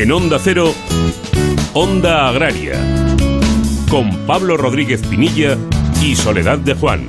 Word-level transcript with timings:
En 0.00 0.10
Onda 0.12 0.38
Cero, 0.42 0.72
Onda 1.74 2.26
Agraria, 2.26 2.72
con 3.90 4.10
Pablo 4.26 4.56
Rodríguez 4.56 5.02
Pinilla 5.06 5.58
y 6.02 6.16
Soledad 6.16 6.56
de 6.56 6.72
Juan. 6.72 7.06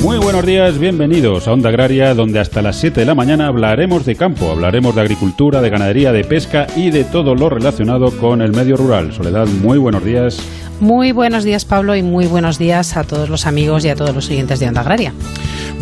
Muy 0.00 0.18
buenos 0.18 0.46
días, 0.46 0.78
bienvenidos 0.78 1.48
a 1.48 1.52
Onda 1.54 1.70
Agraria, 1.70 2.14
donde 2.14 2.38
hasta 2.38 2.62
las 2.62 2.76
7 2.76 3.00
de 3.00 3.06
la 3.06 3.16
mañana 3.16 3.48
hablaremos 3.48 4.06
de 4.06 4.14
campo, 4.14 4.48
hablaremos 4.48 4.94
de 4.94 5.00
agricultura, 5.00 5.60
de 5.60 5.70
ganadería, 5.70 6.12
de 6.12 6.22
pesca 6.22 6.68
y 6.76 6.92
de 6.92 7.02
todo 7.02 7.34
lo 7.34 7.50
relacionado 7.50 8.16
con 8.18 8.42
el 8.42 8.52
medio 8.52 8.76
rural. 8.76 9.12
Soledad, 9.12 9.48
muy 9.48 9.78
buenos 9.78 10.04
días. 10.04 10.40
Muy 10.78 11.10
buenos 11.10 11.42
días, 11.42 11.64
Pablo, 11.64 11.96
y 11.96 12.02
muy 12.04 12.26
buenos 12.26 12.58
días 12.58 12.96
a 12.96 13.02
todos 13.02 13.28
los 13.28 13.46
amigos 13.46 13.84
y 13.84 13.88
a 13.88 13.96
todos 13.96 14.14
los 14.14 14.30
oyentes 14.30 14.60
de 14.60 14.68
Onda 14.68 14.82
Agraria. 14.82 15.12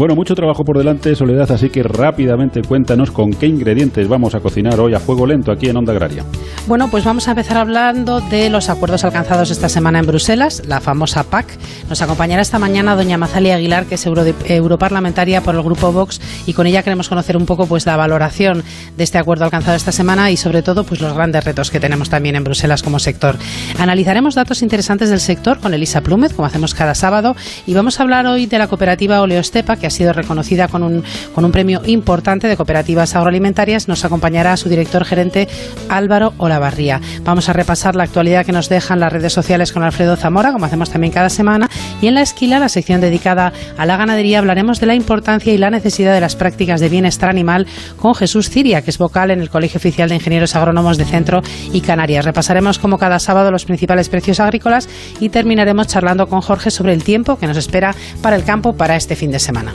Bueno, 0.00 0.14
mucho 0.14 0.34
trabajo 0.34 0.64
por 0.64 0.78
delante, 0.78 1.14
Soledad, 1.14 1.52
así 1.52 1.68
que 1.68 1.82
rápidamente 1.82 2.62
cuéntanos 2.62 3.10
con 3.10 3.32
qué 3.32 3.46
ingredientes 3.46 4.08
vamos 4.08 4.34
a 4.34 4.40
cocinar 4.40 4.80
hoy 4.80 4.94
a 4.94 4.98
fuego 4.98 5.26
lento 5.26 5.52
aquí 5.52 5.68
en 5.68 5.76
Onda 5.76 5.92
Agraria. 5.92 6.24
Bueno, 6.66 6.88
pues 6.90 7.04
vamos 7.04 7.28
a 7.28 7.32
empezar 7.32 7.58
hablando 7.58 8.22
de 8.22 8.48
los 8.48 8.70
acuerdos 8.70 9.04
alcanzados 9.04 9.50
esta 9.50 9.68
semana 9.68 9.98
en 9.98 10.06
Bruselas, 10.06 10.62
la 10.66 10.80
famosa 10.80 11.24
PAC. 11.24 11.58
Nos 11.90 12.00
acompañará 12.00 12.40
esta 12.40 12.58
mañana 12.58 12.96
doña 12.96 13.18
Mazali 13.18 13.50
Aguilar, 13.50 13.84
que 13.84 13.96
es 13.96 14.06
europarlamentaria 14.06 15.42
por 15.42 15.54
el 15.54 15.62
Grupo 15.62 15.92
Vox, 15.92 16.18
y 16.46 16.54
con 16.54 16.66
ella 16.66 16.82
queremos 16.82 17.10
conocer 17.10 17.36
un 17.36 17.44
poco 17.44 17.66
pues 17.66 17.84
la 17.84 17.98
valoración 17.98 18.62
de 18.96 19.04
este 19.04 19.18
acuerdo 19.18 19.44
alcanzado 19.44 19.76
esta 19.76 19.92
semana 19.92 20.30
y 20.30 20.38
sobre 20.38 20.62
todo 20.62 20.84
pues 20.84 21.02
los 21.02 21.12
grandes 21.12 21.44
retos 21.44 21.70
que 21.70 21.78
tenemos 21.78 22.08
también 22.08 22.36
en 22.36 22.44
Bruselas 22.44 22.82
como 22.82 23.00
sector. 23.00 23.36
Analizaremos 23.78 24.34
datos 24.34 24.62
interesantes 24.62 25.10
del 25.10 25.20
sector 25.20 25.58
con 25.58 25.74
Elisa 25.74 26.00
Plúmez, 26.00 26.32
como 26.32 26.46
hacemos 26.46 26.72
cada 26.72 26.94
sábado, 26.94 27.36
y 27.66 27.74
vamos 27.74 28.00
a 28.00 28.02
hablar 28.02 28.24
hoy 28.24 28.46
de 28.46 28.58
la 28.58 28.66
cooperativa 28.66 29.20
Oleostepa, 29.20 29.76
que 29.76 29.89
ha 29.90 29.92
sido 29.92 30.12
reconocida 30.12 30.68
con 30.68 30.84
un, 30.84 31.02
con 31.34 31.44
un 31.44 31.50
premio 31.50 31.82
importante 31.84 32.46
de 32.46 32.56
cooperativas 32.56 33.16
agroalimentarias. 33.16 33.88
Nos 33.88 34.04
acompañará 34.04 34.56
su 34.56 34.68
director 34.68 35.04
gerente 35.04 35.48
Álvaro 35.88 36.32
Olavarría. 36.38 37.00
Vamos 37.24 37.48
a 37.48 37.52
repasar 37.52 37.96
la 37.96 38.04
actualidad 38.04 38.46
que 38.46 38.52
nos 38.52 38.68
dejan 38.68 39.00
las 39.00 39.12
redes 39.12 39.32
sociales 39.32 39.72
con 39.72 39.82
Alfredo 39.82 40.16
Zamora, 40.16 40.52
como 40.52 40.66
hacemos 40.66 40.90
también 40.90 41.12
cada 41.12 41.28
semana. 41.28 41.68
Y 42.00 42.06
en 42.06 42.14
la 42.14 42.22
esquila, 42.22 42.60
la 42.60 42.68
sección 42.68 43.00
dedicada 43.00 43.52
a 43.76 43.86
la 43.86 43.96
ganadería, 43.96 44.38
hablaremos 44.38 44.78
de 44.78 44.86
la 44.86 44.94
importancia 44.94 45.52
y 45.52 45.58
la 45.58 45.70
necesidad 45.70 46.14
de 46.14 46.20
las 46.20 46.36
prácticas 46.36 46.80
de 46.80 46.88
bienestar 46.88 47.28
animal 47.28 47.66
con 47.98 48.14
Jesús 48.14 48.48
Ciria, 48.48 48.82
que 48.82 48.90
es 48.90 48.98
vocal 48.98 49.30
en 49.32 49.40
el 49.40 49.50
Colegio 49.50 49.78
Oficial 49.78 50.08
de 50.08 50.14
Ingenieros 50.14 50.54
Agrónomos 50.54 50.98
de 50.98 51.04
Centro 51.04 51.42
y 51.72 51.80
Canarias. 51.80 52.24
Repasaremos 52.24 52.78
como 52.78 52.98
cada 52.98 53.18
sábado 53.18 53.50
los 53.50 53.64
principales 53.64 54.08
precios 54.08 54.38
agrícolas 54.38 54.88
y 55.18 55.30
terminaremos 55.30 55.88
charlando 55.88 56.28
con 56.28 56.40
Jorge 56.40 56.70
sobre 56.70 56.92
el 56.92 57.02
tiempo 57.02 57.38
que 57.38 57.48
nos 57.48 57.56
espera 57.56 57.94
para 58.22 58.36
el 58.36 58.44
campo 58.44 58.74
para 58.74 58.96
este 58.96 59.16
fin 59.16 59.32
de 59.32 59.38
semana. 59.38 59.74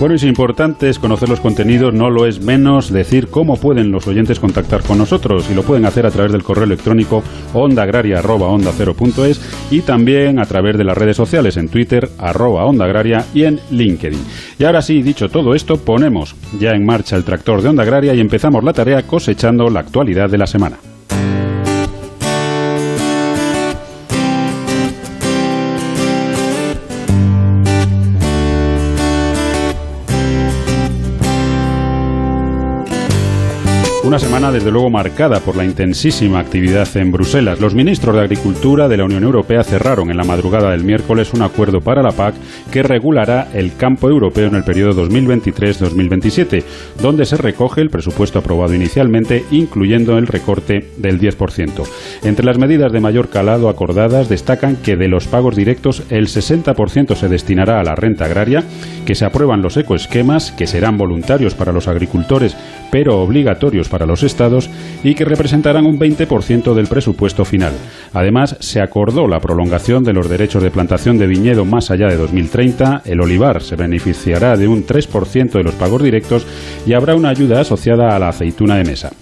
Bueno, 0.00 0.18
si 0.18 0.26
importante 0.26 0.90
es 0.90 0.98
conocer 0.98 1.28
los 1.28 1.38
contenidos, 1.38 1.94
no 1.94 2.10
lo 2.10 2.26
es 2.26 2.40
menos 2.40 2.92
decir 2.92 3.28
cómo 3.28 3.56
pueden 3.56 3.92
los 3.92 4.08
oyentes 4.08 4.40
contactar 4.40 4.82
con 4.82 4.98
nosotros 4.98 5.48
y 5.50 5.54
lo 5.54 5.62
pueden 5.62 5.84
hacer 5.84 6.04
a 6.04 6.10
través 6.10 6.32
del 6.32 6.42
correo 6.42 6.64
electrónico 6.64 7.22
ondaagraria.onda0.es 7.52 9.40
y 9.70 9.82
también 9.82 10.40
a 10.40 10.46
través 10.46 10.76
de 10.76 10.84
las 10.84 10.98
redes 10.98 11.16
sociales 11.16 11.56
en 11.56 11.68
Twitter, 11.68 12.10
arroba 12.18 12.64
Onda 12.64 12.86
Agraria 12.86 13.24
y 13.32 13.44
en 13.44 13.60
LinkedIn. 13.70 14.20
Y 14.58 14.64
ahora 14.64 14.82
sí, 14.82 15.00
dicho 15.00 15.28
todo 15.28 15.54
esto, 15.54 15.76
ponemos 15.76 16.34
ya 16.58 16.72
en 16.72 16.84
marcha 16.84 17.14
el 17.14 17.24
tractor 17.24 17.62
de 17.62 17.68
Onda 17.68 17.84
Agraria 17.84 18.14
y 18.14 18.20
empezamos 18.20 18.64
la 18.64 18.72
tarea 18.72 19.06
cosechando 19.06 19.70
la 19.70 19.80
actualidad 19.80 20.28
de 20.28 20.38
la 20.38 20.48
semana. 20.48 20.76
Una 34.04 34.18
semana 34.18 34.52
desde 34.52 34.70
luego 34.70 34.90
marcada 34.90 35.40
por 35.40 35.56
la 35.56 35.64
intensísima 35.64 36.38
actividad 36.38 36.94
en 36.98 37.10
Bruselas. 37.10 37.58
Los 37.58 37.74
ministros 37.74 38.14
de 38.14 38.20
Agricultura 38.20 38.86
de 38.86 38.98
la 38.98 39.06
Unión 39.06 39.24
Europea 39.24 39.64
cerraron 39.64 40.10
en 40.10 40.18
la 40.18 40.24
madrugada 40.24 40.72
del 40.72 40.84
miércoles 40.84 41.32
un 41.32 41.40
acuerdo 41.40 41.80
para 41.80 42.02
la 42.02 42.12
PAC 42.12 42.34
que 42.70 42.82
regulará 42.82 43.48
el 43.54 43.74
campo 43.76 44.10
europeo 44.10 44.48
en 44.48 44.56
el 44.56 44.62
periodo 44.62 45.08
2023-2027, 45.08 46.62
donde 47.00 47.24
se 47.24 47.38
recoge 47.38 47.80
el 47.80 47.88
presupuesto 47.88 48.40
aprobado 48.40 48.74
inicialmente, 48.74 49.42
incluyendo 49.50 50.18
el 50.18 50.26
recorte 50.26 50.90
del 50.98 51.18
10%. 51.18 51.88
Entre 52.24 52.44
las 52.44 52.58
medidas 52.58 52.92
de 52.92 53.00
mayor 53.00 53.30
calado 53.30 53.70
acordadas 53.70 54.28
destacan 54.28 54.76
que 54.76 54.96
de 54.96 55.08
los 55.08 55.28
pagos 55.28 55.56
directos 55.56 56.02
el 56.10 56.26
60% 56.26 57.14
se 57.14 57.28
destinará 57.30 57.80
a 57.80 57.84
la 57.84 57.94
renta 57.94 58.26
agraria, 58.26 58.64
que 59.06 59.14
se 59.14 59.24
aprueban 59.24 59.62
los 59.62 59.78
ecoesquemas, 59.78 60.52
que 60.52 60.66
serán 60.66 60.98
voluntarios 60.98 61.54
para 61.54 61.72
los 61.72 61.88
agricultores, 61.88 62.54
pero 62.90 63.22
obligatorios 63.22 63.88
para 63.94 64.06
los 64.06 64.24
estados 64.24 64.68
y 65.04 65.14
que 65.14 65.24
representarán 65.24 65.86
un 65.86 66.00
20% 66.00 66.74
del 66.74 66.88
presupuesto 66.88 67.44
final. 67.44 67.72
Además, 68.12 68.56
se 68.58 68.80
acordó 68.80 69.28
la 69.28 69.38
prolongación 69.38 70.02
de 70.02 70.12
los 70.12 70.28
derechos 70.28 70.64
de 70.64 70.72
plantación 70.72 71.16
de 71.16 71.28
viñedo 71.28 71.64
más 71.64 71.92
allá 71.92 72.08
de 72.08 72.16
2030, 72.16 73.02
el 73.04 73.20
olivar 73.20 73.62
se 73.62 73.76
beneficiará 73.76 74.56
de 74.56 74.66
un 74.66 74.84
3% 74.84 75.52
de 75.52 75.62
los 75.62 75.76
pagos 75.76 76.02
directos 76.02 76.44
y 76.84 76.94
habrá 76.94 77.14
una 77.14 77.28
ayuda 77.28 77.60
asociada 77.60 78.16
a 78.16 78.18
la 78.18 78.30
aceituna 78.30 78.74
de 78.78 78.84
mesa. 78.84 79.12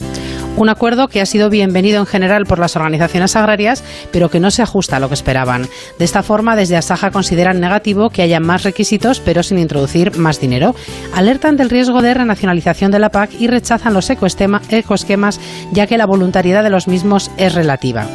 Un 0.54 0.68
acuerdo 0.68 1.08
que 1.08 1.20
ha 1.20 1.26
sido 1.26 1.48
bienvenido 1.48 1.98
en 1.98 2.06
general 2.06 2.44
por 2.44 2.58
las 2.58 2.76
organizaciones 2.76 3.36
agrarias, 3.36 3.82
pero 4.12 4.30
que 4.30 4.38
no 4.38 4.50
se 4.50 4.62
ajusta 4.62 4.96
a 4.96 5.00
lo 5.00 5.08
que 5.08 5.14
esperaban. 5.14 5.66
De 5.98 6.04
esta 6.04 6.22
forma, 6.22 6.56
desde 6.56 6.76
Asaja 6.76 7.10
consideran 7.10 7.58
negativo 7.58 8.10
que 8.10 8.22
haya 8.22 8.38
más 8.38 8.62
requisitos, 8.62 9.20
pero 9.20 9.42
sin 9.42 9.58
introducir 9.58 10.16
más 10.18 10.40
dinero. 10.40 10.74
Alertan 11.14 11.56
del 11.56 11.70
riesgo 11.70 12.02
de 12.02 12.14
renacionalización 12.14 12.90
de 12.90 12.98
la 12.98 13.10
PAC 13.10 13.30
y 13.40 13.48
rechazan 13.48 13.94
los 13.94 14.10
ecoesquemas, 14.10 15.40
ya 15.72 15.86
que 15.86 15.98
la 15.98 16.06
voluntariedad 16.06 16.62
de 16.62 16.70
los 16.70 16.86
mismos 16.86 17.30
es 17.38 17.54
relativa. 17.54 18.06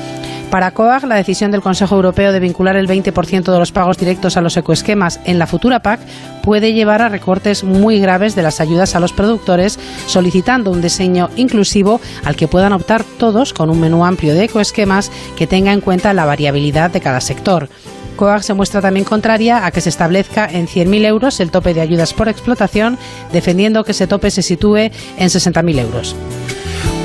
Para 0.52 0.72
COAG, 0.72 1.04
la 1.04 1.16
decisión 1.16 1.52
del 1.52 1.62
Consejo 1.62 1.96
Europeo 1.96 2.32
de 2.32 2.40
vincular 2.40 2.78
el 2.78 2.88
20% 2.88 3.52
de 3.52 3.60
los 3.60 3.74
pagos 3.74 3.98
directos 3.98 4.38
a 4.38 4.42
los 4.42 4.56
ecoesquemas 4.56 5.20
en 5.26 5.40
la 5.40 5.48
futura 5.48 5.82
PAC 5.82 6.00
puede 6.42 6.72
llevar 6.72 7.02
a 7.02 7.10
recortes 7.10 7.66
muy 7.66 8.00
graves 8.00 8.34
de 8.34 8.44
las 8.44 8.62
ayudas 8.62 8.96
a 8.96 9.02
los 9.02 9.12
productores, 9.12 9.78
solicitando 10.06 10.72
un 10.72 10.82
diseño 10.82 11.30
inclusivo 11.36 12.00
al 12.24 12.38
que 12.38 12.48
puedan 12.48 12.72
optar 12.72 13.04
todos 13.04 13.52
con 13.52 13.70
un 13.70 13.82
menú 13.82 14.06
amplio 14.06 14.34
de 14.34 14.46
ecoesquemas 14.46 15.12
que 15.36 15.48
tenga 15.48 15.74
en 15.74 15.82
cuenta 15.82 16.14
la 16.14 16.26
variabilidad 16.26 16.92
de 16.92 17.02
cada 17.02 17.20
sector. 17.20 17.68
COAG 18.16 18.44
se 18.44 18.54
muestra 18.54 18.82
también 18.82 19.06
contraria 19.06 19.66
a 19.66 19.72
que 19.72 19.82
se 19.82 19.90
establezca 19.90 20.48
en 20.50 20.68
100.000 20.68 21.06
euros 21.06 21.40
el 21.42 21.52
tope 21.52 21.74
de 21.74 21.82
ayudas 21.82 22.14
por 22.14 22.30
explotación, 22.30 22.98
defendiendo 23.34 23.84
que 23.84 23.92
ese 23.92 24.08
tope 24.08 24.32
se 24.32 24.42
sitúe 24.42 24.78
en 24.78 25.28
60.000 25.28 25.80
euros. 25.80 26.16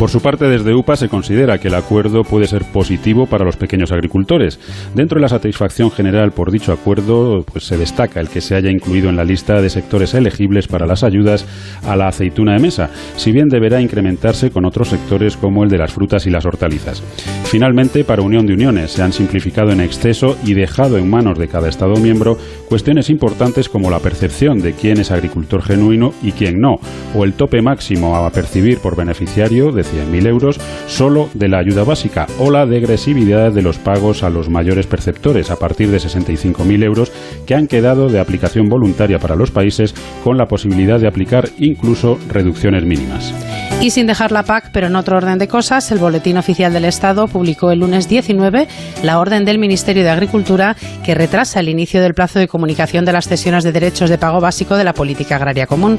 Por 0.02 0.10
su 0.10 0.20
parte, 0.20 0.46
desde 0.46 0.74
UPA 0.74 0.96
se 0.96 1.08
considera 1.08 1.58
que 1.58 1.68
el 1.68 1.76
acuerdo 1.76 2.24
puede 2.24 2.48
ser 2.48 2.64
positivo 2.64 3.26
para 3.26 3.44
los 3.44 3.56
pequeños 3.56 3.92
agricultores. 3.92 4.58
Dentro 4.96 5.14
de 5.14 5.22
la 5.22 5.28
satisfacción 5.28 5.92
general 5.92 6.32
por 6.32 6.50
dicho 6.50 6.72
acuerdo, 6.72 7.44
pues 7.44 7.68
se 7.68 7.78
destaca 7.78 8.18
el 8.18 8.28
que 8.28 8.40
se 8.40 8.56
haya 8.56 8.68
incluido 8.68 9.10
en 9.10 9.16
la 9.16 9.22
lista 9.22 9.62
de 9.62 9.70
sectores 9.70 10.14
elegibles 10.14 10.66
para 10.66 10.88
las 10.88 11.04
ayudas 11.04 11.46
a 11.86 11.94
la 11.94 12.08
aceituna 12.08 12.54
de 12.54 12.58
mesa, 12.58 12.90
si 13.14 13.30
bien 13.30 13.46
deberá 13.46 13.80
incrementarse 13.80 14.50
con 14.50 14.64
otros 14.64 14.88
sectores 14.88 15.36
como 15.36 15.62
el 15.62 15.70
de 15.70 15.78
las 15.78 15.92
frutas 15.92 16.26
y 16.26 16.30
las 16.30 16.46
hortalizas. 16.46 17.00
Finalmente, 17.44 18.02
para 18.02 18.22
Unión 18.22 18.44
de 18.44 18.54
Uniones, 18.54 18.90
se 18.90 19.02
han 19.04 19.12
simplificado 19.12 19.70
en 19.70 19.80
exceso 19.80 20.36
y 20.44 20.54
dejado 20.54 20.98
en 20.98 21.08
manos 21.08 21.38
de 21.38 21.46
cada 21.46 21.69
Estado 21.69 21.94
miembro 21.94 22.36
cuestiones 22.69 23.08
importantes 23.08 23.69
como 23.69 23.88
la 23.88 24.00
percepción 24.00 24.58
de 24.58 24.72
quién 24.72 24.98
es 24.98 25.12
agricultor 25.12 25.62
genuino 25.62 26.12
y 26.24 26.32
quién 26.32 26.58
no, 26.58 26.80
o 27.14 27.22
el 27.22 27.34
tope 27.34 27.62
máximo 27.62 28.16
a 28.16 28.30
percibir 28.30 28.78
por 28.78 28.96
beneficiario 28.96 29.70
100.000 29.92 30.26
euros 30.26 30.60
solo 30.86 31.28
de 31.34 31.48
la 31.48 31.58
ayuda 31.58 31.84
básica 31.84 32.26
o 32.38 32.50
la 32.50 32.66
degresividad 32.66 33.53
de 33.53 33.62
los 33.62 33.78
pagos 33.78 34.22
a 34.22 34.30
los 34.30 34.48
mayores 34.48 34.86
perceptores 34.86 35.50
a 35.50 35.56
partir 35.56 35.91
de 35.91 35.98
65.000 35.98 36.84
euros 36.84 37.12
que 37.46 37.55
han 37.55 37.67
quedado 37.67 38.08
de 38.08 38.20
aplicación 38.20 38.69
voluntaria 38.69 39.19
para 39.19 39.37
los 39.37 39.50
países 39.50 39.94
con 40.25 40.38
la 40.38 40.46
posibilidad 40.46 40.99
de 40.99 41.08
aplicar 41.08 41.50
incluso 41.58 42.19
reducciones 42.28 42.84
mínimas. 42.84 43.34
Y 43.81 43.90
sin 43.90 44.06
dejar 44.06 44.31
la 44.31 44.44
PAC, 44.44 44.70
pero 44.72 44.87
en 44.87 44.94
otro 44.94 45.17
orden 45.17 45.38
de 45.38 45.49
cosas, 45.49 45.90
el 45.90 45.99
Boletín 45.99 46.37
Oficial 46.37 46.72
del 46.72 46.84
Estado 46.84 47.26
publicó 47.26 47.72
el 47.72 47.81
lunes 47.81 48.08
19 48.08 48.69
la 49.02 49.19
orden 49.19 49.44
del 49.44 49.58
Ministerio 49.58 50.05
de 50.05 50.11
Agricultura 50.11 50.76
que 51.05 51.14
retrasa 51.14 51.61
el 51.61 51.69
inicio 51.69 52.00
del 52.00 52.14
plazo 52.14 52.38
de 52.38 52.46
comunicación 52.46 53.05
de 53.05 53.12
las 53.12 53.26
cesiones 53.26 53.64
de 53.64 53.72
derechos 53.72 54.08
de 54.08 54.19
pago 54.19 54.40
básico 54.40 54.76
de 54.76 54.84
la 54.84 54.94
política 54.94 55.37
agraria 55.37 55.67
común. 55.67 55.99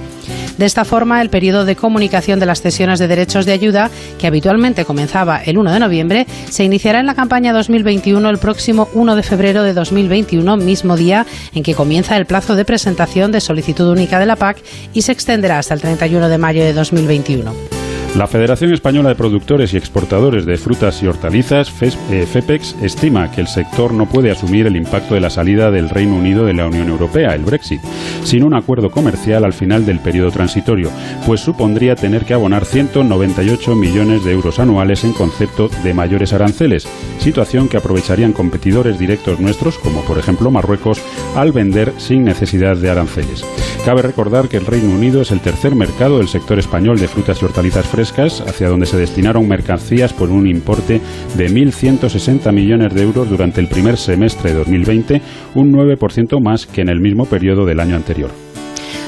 De 0.57 0.65
esta 0.65 0.85
forma, 0.85 1.21
el 1.21 1.29
periodo 1.29 1.65
de 1.65 1.75
comunicación 1.75 2.39
de 2.39 2.45
las 2.45 2.61
cesiones 2.61 3.00
de 3.00 3.07
derechos 3.07 3.45
de 3.45 3.53
ayuda, 3.53 3.89
que 4.19 4.27
habitualmente 4.27 4.85
comenzaba 4.85 5.41
el 5.44 5.57
1 5.57 5.71
de 5.71 5.79
noviembre, 5.79 6.27
se 6.50 6.63
iniciará 6.63 7.00
en 7.00 7.07
la 7.07 7.15
campaña 7.15 7.53
2021 7.53 8.29
el 8.29 8.38
próximo 8.38 8.89
1 8.94 9.15
de 9.15 9.23
febrero 9.23 9.63
de 9.63 9.73
2021, 9.73 10.57
mismo 10.57 10.95
día 10.95 11.25
en 11.53 11.63
que 11.63 11.73
comienza 11.73 12.17
el 12.17 12.25
plazo 12.25 12.55
de 12.55 12.65
presentación 12.65 13.31
de 13.31 13.41
solicitud 13.41 13.89
única 13.89 14.19
de 14.19 14.25
la 14.25 14.35
PAC 14.35 14.57
y 14.94 15.01
se 15.01 15.11
extenderá 15.11 15.59
hasta 15.59 15.73
el 15.73 15.81
31 15.81 16.29
de 16.29 16.38
mayo 16.38 16.63
de 16.63 16.73
2021. 16.73 17.93
La 18.15 18.27
Federación 18.27 18.71
Española 18.71 19.10
de 19.10 19.15
Productores 19.15 19.74
y 19.74 19.77
Exportadores 19.77 20.45
de 20.45 20.57
Frutas 20.57 21.01
y 21.01 21.07
Hortalizas, 21.07 21.71
FEPEX, 21.71 22.74
eh, 22.74 22.86
estima 22.86 23.31
que 23.31 23.42
el 23.42 23.48
sector 23.48 23.92
no 23.92 24.06
puede 24.06 24.30
asumir 24.30 24.68
el 24.68 24.75
impacto 24.75 25.15
de 25.15 25.19
la 25.19 25.31
salida 25.31 25.71
del 25.71 25.89
Reino 25.89 26.15
Unido 26.15 26.45
de 26.45 26.54
la 26.54 26.68
Unión 26.68 26.89
Europea, 26.89 27.33
el 27.33 27.44
Brexit, 27.44 27.81
sin 28.24 28.44
un 28.44 28.54
acuerdo 28.54 28.92
comercial 28.92 29.44
al 29.44 29.54
final 29.54 29.88
del 29.88 29.98
periodo 29.98 30.30
transitorio, 30.30 30.92
pues 31.25 31.42
supondría 31.42 31.95
tener 31.95 32.24
que 32.24 32.36
abonar 32.36 32.65
198 32.65 33.75
millones 33.75 34.24
de 34.24 34.31
euros 34.31 34.59
anuales 34.59 35.04
en 35.04 35.13
concepto 35.13 35.69
de 35.83 35.95
mayores 35.95 36.33
aranceles, 36.33 36.88
situación 37.18 37.68
que 37.68 37.77
aprovecharían 37.77 38.31
competidores 38.31 39.00
directos 39.00 39.39
nuestros, 39.39 39.80
como 39.80 40.01
por 40.01 40.19
ejemplo 40.19 40.51
Marruecos, 40.51 41.01
al 41.36 41.51
vender 41.51 41.92
sin 41.98 42.24
necesidad 42.24 42.77
de 42.77 42.92
aranceles. 42.92 43.44
Cabe 43.85 44.01
recordar 44.01 44.47
que 44.47 44.56
el 44.56 44.65
Reino 44.65 44.95
Unido 44.95 45.21
es 45.21 45.31
el 45.31 45.41
tercer 45.41 45.75
mercado 45.75 46.19
del 46.19 46.30
sector 46.30 46.57
español 46.57 46.97
de 46.97 47.09
frutas 47.09 47.41
y 47.41 47.45
hortalizas 47.45 47.85
frescas 47.85 48.39
hacia 48.39 48.69
donde 48.69 48.85
se 48.85 48.95
destinaron 48.95 49.45
mercancías 49.45 50.13
por 50.13 50.30
un 50.30 50.47
importe 50.47 51.01
de 51.35 51.50
1.160 51.50 52.53
millones 52.53 52.94
de 52.94 53.01
euros 53.01 53.30
durante 53.30 53.59
el 53.59 53.68
primer 53.68 53.97
semestre 53.97 54.51
de 54.51 54.59
2020, 54.59 55.21
un 55.56 55.74
9% 55.74 56.41
más 56.41 56.65
que 56.65 56.80
en 56.80 56.88
el 56.88 57.01
mismo 57.01 57.25
periodo 57.25 57.65
del 57.65 57.81
año 57.81 57.97
anterior. 57.97 58.31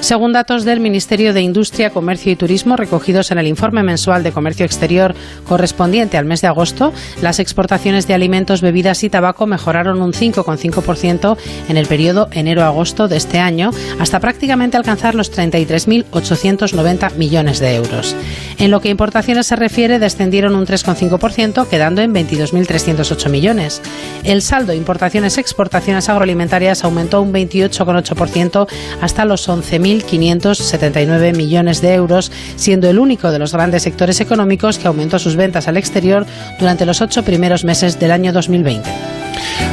Según 0.06 0.34
datos 0.34 0.66
del 0.66 0.82
Ministerio 0.82 1.34
de 1.34 1.42
Industria, 1.42 1.90
Comercio 1.90 2.32
y 2.32 2.36
Turismo 2.36 2.76
recogidos 2.76 3.32
en 3.32 3.40
el 3.40 3.48
informe 3.48 3.82
mensual 3.82 4.22
de 4.22 4.32
comercio 4.32 4.64
exterior 4.64 5.16
correspondiente 5.48 6.16
al 6.20 6.26
mes 6.26 6.42
de 6.42 6.48
agosto, 6.48 6.94
las 7.24 7.40
exportaciones 7.40 8.06
de 8.06 8.14
alimentos, 8.14 8.62
bebidas 8.62 9.04
y 9.04 9.10
tabaco 9.10 9.48
mejoraron 9.48 10.04
un 10.04 10.14
5,5% 10.14 11.38
en 11.70 11.78
el 11.78 11.88
periodo 11.88 12.28
enero-agosto 12.30 13.08
de 13.08 13.18
este 13.18 13.40
año, 13.40 13.72
hasta 14.00 14.20
prácticamente 14.20 14.78
alcanzar 14.78 15.16
los 15.16 15.36
33.890 15.36 17.16
millones 17.16 17.58
de 17.58 17.74
euros. 17.74 18.16
En 18.60 18.70
lo 18.70 18.82
que 18.82 18.90
a 18.90 18.92
importaciones 18.92 19.48
se 19.48 19.56
refiere, 19.56 19.98
descendieron 19.98 20.54
un 20.54 20.68
3,5%, 20.68 21.68
quedando 21.68 22.04
en 22.04 22.14
22.308 22.14 23.30
millones. 23.32 23.82
El 24.24 24.44
saldo 24.44 24.72
importaciones-exportaciones 24.72 26.10
agroalimentarias 26.10 26.84
aumentó 26.84 27.24
un 27.24 27.34
28,8% 27.34 28.68
hasta 29.02 29.26
los 29.26 29.50
11.000 29.50 29.95
1.579 30.02 31.36
millones 31.36 31.82
de 31.82 31.94
euros, 31.94 32.32
siendo 32.56 32.90
el 32.90 33.00
único 33.00 33.32
de 33.32 33.40
los 33.40 33.54
grandes 33.54 33.84
sectores 33.84 34.20
económicos 34.22 34.78
que 34.78 34.88
aumentó 34.88 35.20
sus 35.20 35.36
ventas 35.36 35.68
al 35.68 35.78
exterior 35.78 36.26
durante 36.60 36.86
los 36.86 37.02
ocho 37.02 37.24
primeros 37.24 37.64
meses 37.64 38.00
del 38.00 38.12
año 38.12 38.34
2020. 38.34 38.90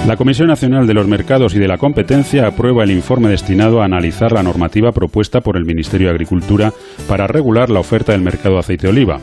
La 0.06 0.16
Comisión 0.16 0.48
Nacional 0.48 0.86
de 0.86 0.94
los 0.94 1.06
Mercados 1.06 1.54
y 1.54 1.60
de 1.60 1.68
la 1.68 1.78
Competencia 1.78 2.46
aprueba 2.46 2.82
el 2.82 2.90
informe 2.90 3.28
destinado 3.28 3.80
a 3.80 3.84
analizar 3.84 4.32
la 4.32 4.42
normativa 4.42 4.90
propuesta 4.90 5.40
por 5.40 5.56
el 5.56 5.64
Ministerio 5.64 6.08
de 6.08 6.14
Agricultura 6.14 6.72
para 7.08 7.28
regular 7.28 7.70
la 7.70 7.80
oferta 7.80 8.12
del 8.12 8.20
mercado 8.20 8.54
de 8.54 8.60
aceite 8.60 8.88
de 8.88 8.92
oliva. 8.92 9.20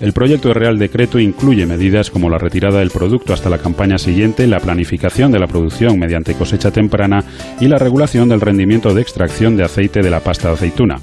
El 0.00 0.12
proyecto 0.12 0.48
de 0.48 0.54
Real 0.54 0.78
Decreto 0.78 1.18
incluye 1.18 1.66
medidas 1.66 2.10
como 2.10 2.30
la 2.30 2.38
retirada 2.38 2.78
del 2.78 2.90
producto 2.90 3.34
hasta 3.34 3.50
la 3.50 3.58
campaña 3.58 3.98
siguiente, 3.98 4.46
la 4.46 4.60
planificación 4.60 5.32
de 5.32 5.40
la 5.40 5.46
producción 5.46 5.98
mediante 5.98 6.34
cosecha 6.34 6.70
temprana 6.70 7.24
y 7.60 7.66
la 7.68 7.78
regulación 7.78 8.28
del 8.28 8.40
rendimiento 8.40 8.94
de 8.94 9.02
extracción 9.02 9.56
de 9.56 9.64
aceite 9.64 10.00
de 10.00 10.10
la 10.10 10.20
pasta 10.20 10.39
de 10.48 10.54
aceituna. 10.54 10.98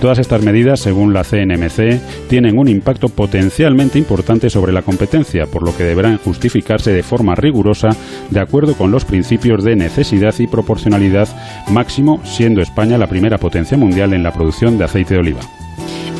Todas 0.00 0.18
estas 0.18 0.42
medidas, 0.42 0.80
según 0.80 1.14
la 1.14 1.22
CNMC, 1.22 2.28
tienen 2.28 2.58
un 2.58 2.68
impacto 2.68 3.08
potencialmente 3.08 3.98
importante 3.98 4.50
sobre 4.50 4.72
la 4.72 4.82
competencia, 4.82 5.46
por 5.46 5.62
lo 5.62 5.76
que 5.76 5.84
deberán 5.84 6.18
justificarse 6.18 6.92
de 6.92 7.04
forma 7.04 7.36
rigurosa 7.36 7.90
de 8.30 8.40
acuerdo 8.40 8.74
con 8.74 8.90
los 8.90 9.04
principios 9.04 9.62
de 9.62 9.76
necesidad 9.76 10.34
y 10.38 10.48
proporcionalidad 10.48 11.28
máximo, 11.70 12.20
siendo 12.24 12.62
España 12.62 12.98
la 12.98 13.06
primera 13.06 13.38
potencia 13.38 13.76
mundial 13.76 14.12
en 14.12 14.24
la 14.24 14.32
producción 14.32 14.76
de 14.76 14.84
aceite 14.84 15.14
de 15.14 15.20
oliva. 15.20 15.61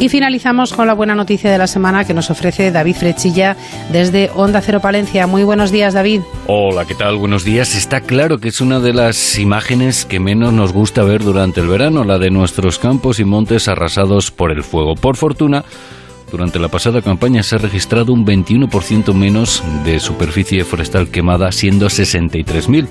Y 0.03 0.09
finalizamos 0.09 0.73
con 0.73 0.89
la 0.89 0.95
buena 0.95 1.15
noticia 1.15 1.49
de 1.49 1.59
la 1.59 1.69
semana 1.69 2.05
que 2.05 2.13
nos 2.13 2.29
ofrece 2.29 2.73
David 2.73 2.97
Frechilla 2.97 3.57
desde 3.93 4.33
Onda 4.35 4.61
Cero 4.61 4.81
Palencia. 4.81 5.29
Muy 5.29 5.45
buenos 5.45 5.71
días, 5.71 5.95
David. 5.95 6.23
Hola, 6.49 6.85
¿qué 6.87 6.97
tal? 6.97 7.19
Buenos 7.19 7.45
días. 7.45 7.77
Está 7.77 8.01
claro 8.01 8.39
que 8.39 8.49
es 8.49 8.61
una 8.61 8.81
de 8.81 8.95
las 8.95 9.39
imágenes 9.39 10.05
que 10.05 10.19
menos 10.19 10.53
nos 10.53 10.73
gusta 10.73 11.05
ver 11.05 11.23
durante 11.23 11.61
el 11.61 11.69
verano, 11.69 12.03
la 12.03 12.19
de 12.19 12.31
nuestros 12.31 12.81
campos 12.81 13.21
y 13.21 13.25
montes 13.25 13.69
arrasados 13.69 14.33
por 14.33 14.51
el 14.51 14.65
fuego. 14.65 14.97
Por 14.97 15.17
fortuna, 15.17 15.65
durante 16.33 16.59
la 16.59 16.67
pasada 16.67 17.01
campaña 17.01 17.45
se 17.45 17.55
ha 17.55 17.59
registrado 17.59 18.13
un 18.13 18.27
21% 18.27 19.15
menos 19.15 19.63
de 19.85 20.01
superficie 20.01 20.65
forestal 20.65 21.11
quemada, 21.11 21.53
siendo 21.53 21.87
63.000 21.87 22.89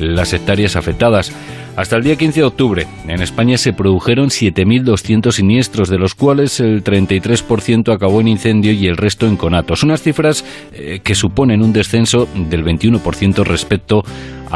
las 0.00 0.32
hectáreas 0.32 0.76
afectadas. 0.76 1.32
Hasta 1.76 1.96
el 1.96 2.02
día 2.02 2.16
15 2.16 2.40
de 2.40 2.46
octubre, 2.46 2.86
en 3.06 3.22
España 3.22 3.56
se 3.56 3.72
produjeron 3.72 4.28
7.200 4.28 5.32
siniestros, 5.32 5.88
de 5.88 5.98
los 5.98 6.14
cuales 6.14 6.60
el 6.60 6.82
33% 6.82 7.94
acabó 7.94 8.20
en 8.20 8.28
incendio 8.28 8.72
y 8.72 8.86
el 8.86 8.96
resto 8.96 9.26
en 9.26 9.36
conatos. 9.36 9.82
Unas 9.82 10.02
cifras 10.02 10.44
eh, 10.72 11.00
que 11.02 11.14
suponen 11.14 11.62
un 11.62 11.72
descenso 11.72 12.28
del 12.34 12.64
21% 12.64 13.44
respecto 13.44 14.04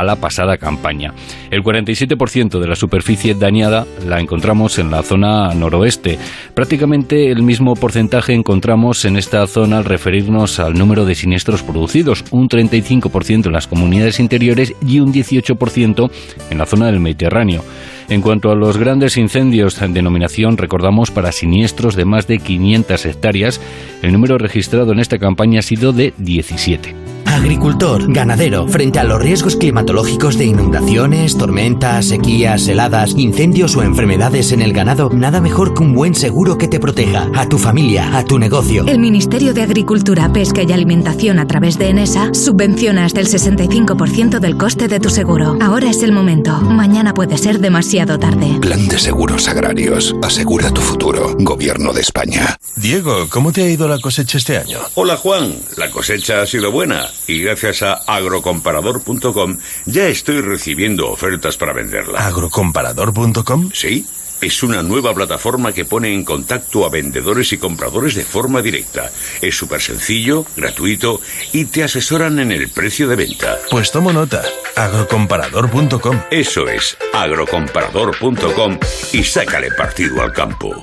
la 0.03 0.17
pasada 0.17 0.57
campaña. 0.57 1.15
El 1.51 1.63
47% 1.63 2.59
de 2.59 2.67
la 2.67 2.75
superficie 2.75 3.35
dañada 3.35 3.87
la 4.07 4.21
encontramos 4.21 4.79
en 4.79 4.91
la 4.91 5.03
zona 5.03 5.55
noroeste. 5.55 6.19
Prácticamente 6.55 7.31
el 7.31 7.43
mismo 7.43 7.75
porcentaje 7.75 8.33
encontramos 8.33 9.05
en 9.05 9.17
esta 9.17 9.47
zona 9.47 9.79
al 9.79 9.85
referirnos 9.85 10.59
al 10.59 10.75
número 10.75 11.05
de 11.05 11.15
siniestros 11.15 11.63
producidos, 11.63 12.25
un 12.31 12.49
35% 12.49 13.47
en 13.47 13.53
las 13.53 13.69
comunidades 13.69 14.19
interiores 14.19 14.75
y 14.85 15.01
un 15.01 15.13
18% 15.13 16.11
en 16.51 16.59
la 16.59 16.67
zona 16.67 16.87
del 16.87 17.01
Mediterráneo. 17.01 17.63
En 18.09 18.21
cuanto 18.21 18.51
a 18.51 18.55
los 18.55 18.77
grandes 18.77 19.17
incendios 19.17 19.81
en 19.81 19.95
denominación, 19.95 20.59
recordamos 20.59 21.11
para 21.11 21.33
siniestros 21.33 21.97
de 21.97 22.05
más 22.05 22.27
de 22.27 22.39
500 22.39 23.07
hectáreas, 23.07 23.61
el 24.03 24.13
número 24.13 24.37
registrado 24.37 24.93
en 24.93 25.01
esta 25.01 25.19
campaña 25.19 25.61
ha 25.61 25.63
sido 25.63 25.93
de 25.93 26.13
17. 26.19 27.04
Agricultor, 27.35 28.13
ganadero, 28.13 28.69
frente 28.69 29.01
a 29.01 29.05
los 29.05 29.21
riesgos 29.21 29.57
climatológicos 29.57 30.39
de 30.39 30.45
inundaciones, 30.45 31.37
tormentas, 31.37 32.07
sequías, 32.07 32.69
heladas, 32.69 33.15
incendios 33.17 33.75
o 33.75 33.83
enfermedades 33.83 34.53
en 34.53 34.63
el 34.63 34.73
ganado, 34.73 35.11
nada 35.11 35.41
mejor 35.41 35.75
que 35.75 35.83
un 35.83 35.95
buen 35.95 36.15
seguro 36.15 36.57
que 36.59 36.69
te 36.69 36.79
proteja 36.79 37.29
a 37.35 37.49
tu 37.49 37.59
familia, 37.59 38.17
a 38.17 38.25
tu 38.25 38.39
negocio. 38.39 38.87
El 38.87 39.01
Ministerio 39.01 39.53
de 39.53 39.63
Agricultura, 39.63 40.33
Pesca 40.33 40.63
y 40.63 40.73
Alimentación 40.73 41.41
a 41.41 41.47
través 41.49 41.77
de 41.77 41.89
ENESA 41.89 42.33
subvenciona 42.35 43.05
hasta 43.05 43.19
el 43.19 43.27
65% 43.27 44.39
del 44.39 44.57
coste 44.57 44.87
de 44.87 45.01
tu 45.01 45.11
seguro. 45.11 45.59
Ahora 45.61 45.91
es 45.91 46.05
el 46.05 46.13
momento. 46.13 46.53
Mañana 46.61 47.15
puede 47.15 47.37
ser 47.37 47.59
demasiado 47.59 48.17
tarde. 48.17 48.61
Plan 48.61 48.87
de 48.87 48.99
Seguros 49.01 49.49
Agrarios. 49.49 50.15
Asegura 50.23 50.71
tu 50.71 50.81
futuro. 50.81 51.35
Gobierno 51.41 51.93
de 51.93 52.01
España. 52.01 52.57
Diego, 52.77 53.27
¿cómo 53.29 53.51
te 53.51 53.65
ha 53.65 53.69
ido 53.69 53.89
la 53.89 53.99
cosecha 53.99 54.39
este 54.39 54.57
año? 54.57 54.79
Hola 54.95 55.17
Juan, 55.17 55.53
la 55.77 55.91
cosecha 55.91 56.43
ha 56.43 56.47
sido 56.47 56.71
buena 56.71 57.09
y 57.27 57.43
gracias 57.43 57.83
a 57.83 57.95
agrocomparador.com 58.07 59.59
ya 59.87 60.09
estoy 60.09 60.41
recibiendo 60.41 61.11
ofertas 61.11 61.57
para 61.57 61.73
venderla. 61.73 62.27
¿Agrocomparador.com? 62.27 63.71
Sí. 63.73 64.07
Es 64.41 64.63
una 64.63 64.83
nueva 64.83 65.15
plataforma 65.15 65.73
que 65.73 65.87
pone 65.87 66.13
en 66.13 66.23
contacto 66.23 66.85
a 66.85 66.91
vendedores 66.91 67.53
y 67.53 67.59
compradores 67.59 68.15
de 68.15 68.25
forma 68.25 68.61
directa. 68.61 69.11
Es 69.41 69.57
súper 69.57 69.81
sencillo, 69.81 70.45
gratuito 70.55 71.21
y 71.53 71.65
te 71.65 71.83
asesoran 71.83 72.39
en 72.39 72.53
el 72.53 72.69
precio 72.69 73.09
de 73.09 73.17
venta. 73.17 73.59
Pues 73.71 73.91
tomo 73.91 74.13
nota. 74.13 74.43
Agrocomparador.com. 74.77 76.21
Eso 76.31 76.69
es, 76.69 76.97
agrocomparador.com 77.15 78.79
y 79.13 79.25
sácale 79.25 79.71
partido 79.71 80.21
al 80.21 80.33
campo. 80.33 80.79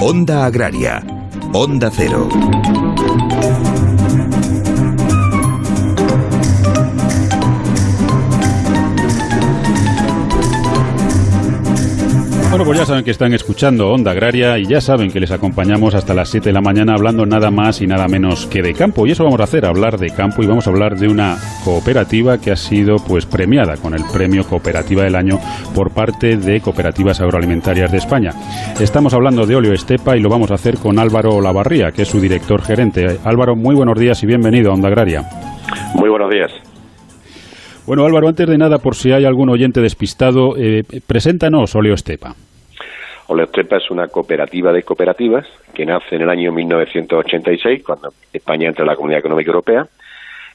Onda 0.00 0.44
Agraria 0.44 1.02
Onda 1.54 1.88
Cero. 1.88 2.26
Bueno, 12.54 12.66
pues 12.66 12.78
ya 12.78 12.86
saben 12.86 13.02
que 13.02 13.10
están 13.10 13.34
escuchando 13.34 13.90
Onda 13.90 14.12
Agraria 14.12 14.56
y 14.58 14.66
ya 14.66 14.80
saben 14.80 15.10
que 15.10 15.18
les 15.18 15.32
acompañamos 15.32 15.92
hasta 15.96 16.14
las 16.14 16.28
7 16.28 16.50
de 16.50 16.52
la 16.52 16.60
mañana 16.60 16.94
hablando 16.94 17.26
nada 17.26 17.50
más 17.50 17.82
y 17.82 17.88
nada 17.88 18.06
menos 18.06 18.46
que 18.46 18.62
de 18.62 18.74
campo. 18.74 19.08
Y 19.08 19.10
eso 19.10 19.24
vamos 19.24 19.40
a 19.40 19.42
hacer, 19.42 19.66
hablar 19.66 19.98
de 19.98 20.10
campo 20.10 20.40
y 20.40 20.46
vamos 20.46 20.68
a 20.68 20.70
hablar 20.70 20.96
de 20.96 21.08
una 21.08 21.36
cooperativa 21.64 22.38
que 22.38 22.52
ha 22.52 22.56
sido 22.56 22.98
pues 23.08 23.26
premiada 23.26 23.76
con 23.76 23.92
el 23.92 24.04
premio 24.04 24.44
Cooperativa 24.44 25.02
del 25.02 25.16
Año 25.16 25.40
por 25.74 25.90
parte 25.90 26.36
de 26.36 26.60
Cooperativas 26.60 27.20
Agroalimentarias 27.20 27.90
de 27.90 27.98
España. 27.98 28.30
Estamos 28.78 29.14
hablando 29.14 29.46
de 29.46 29.56
Olio 29.56 29.72
Estepa 29.72 30.16
y 30.16 30.20
lo 30.20 30.28
vamos 30.28 30.52
a 30.52 30.54
hacer 30.54 30.78
con 30.78 31.00
Álvaro 31.00 31.40
Lavarría, 31.40 31.90
que 31.90 32.02
es 32.02 32.08
su 32.08 32.20
director 32.20 32.62
gerente. 32.62 33.18
Álvaro, 33.24 33.56
muy 33.56 33.74
buenos 33.74 33.98
días 33.98 34.22
y 34.22 34.26
bienvenido 34.26 34.70
a 34.70 34.74
Onda 34.74 34.86
Agraria. 34.86 35.24
Muy 35.96 36.08
buenos 36.08 36.30
días. 36.30 36.52
Bueno, 37.84 38.04
Álvaro, 38.06 38.28
antes 38.28 38.46
de 38.46 38.56
nada, 38.56 38.78
por 38.78 38.94
si 38.94 39.10
hay 39.10 39.24
algún 39.24 39.50
oyente 39.50 39.80
despistado, 39.80 40.56
eh, 40.56 40.84
preséntanos 41.04 41.74
Oleostepa. 41.74 42.36
Oleostepa 43.26 43.76
es 43.78 43.90
una 43.90 44.08
cooperativa 44.08 44.72
de 44.72 44.82
cooperativas 44.82 45.46
que 45.72 45.86
nace 45.86 46.16
en 46.16 46.22
el 46.22 46.30
año 46.30 46.52
1986, 46.52 47.82
cuando 47.82 48.12
España 48.32 48.68
entra 48.68 48.82
en 48.82 48.88
la 48.88 48.96
Comunidad 48.96 49.20
Económica 49.20 49.48
Europea. 49.48 49.86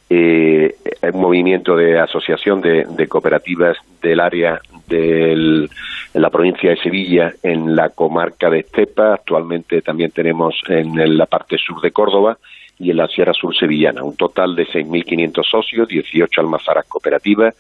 Eh, 0.09 0.75
es 1.01 1.13
un 1.13 1.21
movimiento 1.21 1.75
de 1.75 1.99
asociación 1.99 2.61
de, 2.61 3.07
cooperativas 3.07 3.77
del 4.01 4.19
área 4.19 4.59
en 4.89 5.69
la 6.13 6.29
provincia 6.31 6.71
de 6.71 6.77
Sevilla, 6.77 7.33
en 7.43 7.75
la 7.75 7.89
comarca 7.89 8.49
de 8.49 8.59
Estepa, 8.59 9.13
actualmente 9.13 9.83
también 9.83 10.09
tenemos 10.09 10.59
en 10.67 11.17
la 11.17 11.27
parte 11.27 11.57
sur 11.59 11.79
de 11.81 11.91
Córdoba 11.91 12.39
y 12.79 12.89
en 12.89 12.97
la 12.97 13.07
Sierra 13.07 13.33
Sur 13.33 13.55
Sevillana. 13.55 14.03
Un 14.03 14.15
total 14.15 14.55
de 14.55 14.65
6.500 14.65 15.43
socios, 15.43 15.87
18 15.87 16.41
almazaras 16.41 16.85
cooperativas 16.87 17.53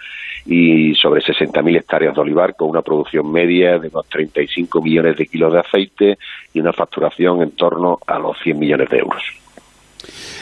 y 0.45 0.93
sobre 0.95 1.21
60.000 1.21 1.77
hectáreas 1.77 2.15
de 2.15 2.21
olivar 2.21 2.55
con 2.55 2.69
una 2.69 2.81
producción 2.81 3.31
media 3.31 3.77
de 3.79 3.89
unos 3.89 4.07
35 4.07 4.81
millones 4.81 5.17
de 5.17 5.27
kilos 5.27 5.53
de 5.53 5.59
aceite 5.59 6.17
y 6.53 6.59
una 6.59 6.73
facturación 6.73 7.41
en 7.41 7.51
torno 7.51 7.99
a 8.05 8.19
los 8.19 8.37
100 8.43 8.59
millones 8.59 8.89
de 8.89 8.97
euros. 8.97 9.23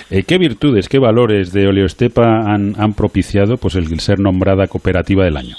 Eh, 0.10 0.24
¿Qué 0.24 0.38
virtudes, 0.38 0.88
qué 0.88 1.00
valores 1.00 1.52
de 1.52 1.68
Oleostepa 1.68 2.52
han, 2.52 2.76
han 2.80 2.94
propiciado 2.94 3.58
pues, 3.58 3.76
el 3.76 4.00
ser 4.00 4.20
nombrada 4.20 4.68
cooperativa 4.68 5.26
del 5.26 5.38
año? 5.38 5.56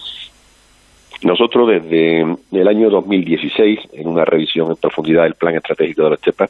Nosotros 1.23 1.69
desde 1.69 2.21
el 2.53 2.69
año 2.69 2.91
2016, 2.91 3.81
en 3.93 4.07
una 4.07 4.25
revisión 4.25 4.71
en 4.71 4.77
profundidad 4.77 5.25
del 5.25 5.35
plan 5.35 5.57
estratégico 5.57 6.03
de 6.03 6.07
Oleostepa, 6.07 6.49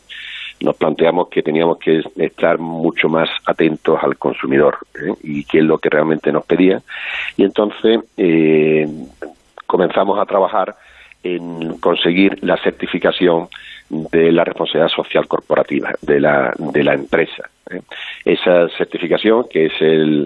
nos 0.60 0.76
planteamos 0.76 1.28
que 1.28 1.42
teníamos 1.42 1.78
que 1.78 2.02
estar 2.16 2.58
mucho 2.58 3.08
más 3.08 3.28
atentos 3.46 3.98
al 4.02 4.16
consumidor 4.16 4.78
¿eh? 4.94 5.12
y 5.22 5.44
qué 5.44 5.58
es 5.58 5.64
lo 5.64 5.78
que 5.78 5.88
realmente 5.88 6.32
nos 6.32 6.44
pedía. 6.44 6.80
Y 7.36 7.44
entonces 7.44 8.00
eh, 8.16 8.88
comenzamos 9.66 10.18
a 10.18 10.26
trabajar 10.26 10.74
en 11.22 11.78
conseguir 11.78 12.42
la 12.42 12.56
certificación 12.56 13.48
de 13.90 14.30
la 14.32 14.44
responsabilidad 14.44 14.94
social 14.94 15.26
corporativa 15.26 15.94
de 16.02 16.20
la, 16.20 16.52
de 16.58 16.84
la 16.84 16.94
empresa. 16.94 17.48
¿eh? 17.70 17.80
Esa 18.24 18.68
certificación, 18.76 19.46
que 19.48 19.66
es 19.66 19.72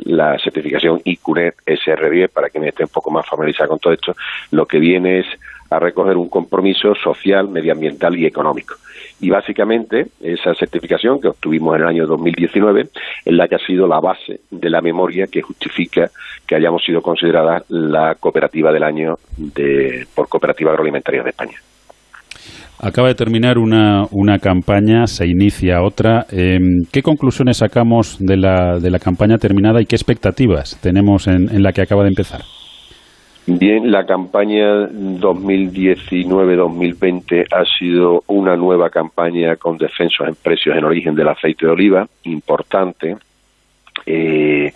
la 0.06 0.38
certificación 0.38 1.00
ICUNET 1.04 1.56
SR10, 1.66 2.28
para 2.30 2.50
quienes 2.50 2.70
estén 2.70 2.86
un 2.86 2.92
poco 2.92 3.10
más 3.10 3.26
familiarizados 3.26 3.70
con 3.70 3.78
todo 3.78 3.92
esto, 3.92 4.14
lo 4.50 4.66
que 4.66 4.78
viene 4.78 5.20
es 5.20 5.26
a 5.72 5.78
recoger 5.78 6.16
un 6.16 6.28
compromiso 6.28 6.94
social, 6.94 7.48
medioambiental 7.48 8.16
y 8.18 8.26
económico. 8.26 8.74
Y 9.20 9.30
básicamente 9.30 10.06
esa 10.20 10.54
certificación 10.54 11.20
que 11.20 11.28
obtuvimos 11.28 11.76
en 11.76 11.82
el 11.82 11.88
año 11.88 12.06
2019 12.06 12.82
es 13.24 13.32
la 13.32 13.48
que 13.48 13.54
ha 13.54 13.66
sido 13.66 13.86
la 13.86 14.00
base 14.00 14.40
de 14.50 14.70
la 14.70 14.80
memoria 14.80 15.26
que 15.30 15.42
justifica 15.42 16.10
que 16.46 16.56
hayamos 16.56 16.82
sido 16.84 17.00
consideradas 17.00 17.64
la 17.68 18.16
cooperativa 18.16 18.72
del 18.72 18.82
año 18.82 19.14
de, 19.36 20.06
por 20.14 20.28
Cooperativa 20.28 20.70
Agroalimentaria 20.70 21.22
de 21.22 21.30
España. 21.30 21.56
Acaba 22.80 23.08
de 23.08 23.14
terminar 23.14 23.58
una, 23.58 24.06
una 24.10 24.40
campaña, 24.40 25.06
se 25.06 25.24
inicia 25.24 25.82
otra. 25.82 26.26
Em, 26.32 26.82
¿Qué 26.90 27.00
conclusiones 27.00 27.58
sacamos 27.58 28.16
de 28.18 28.36
la, 28.36 28.78
de 28.80 28.90
la 28.90 28.98
campaña 28.98 29.38
terminada 29.38 29.80
y 29.80 29.86
qué 29.86 29.94
expectativas 29.94 30.80
tenemos 30.82 31.28
en 31.28 31.62
la 31.62 31.72
que 31.72 31.82
acaba 31.82 32.02
de 32.02 32.08
empezar? 32.08 32.40
Bien, 33.44 33.90
la 33.90 34.06
campaña 34.06 34.88
2019-2020 34.88 37.48
ha 37.50 37.64
sido 37.76 38.22
una 38.28 38.56
nueva 38.56 38.88
campaña 38.88 39.56
con 39.56 39.78
descensos 39.78 40.28
en 40.28 40.36
precios 40.36 40.76
en 40.76 40.84
origen 40.84 41.16
del 41.16 41.26
aceite 41.26 41.66
de 41.66 41.72
oliva, 41.72 42.06
importante. 42.22 43.16
Eh, 44.06 44.72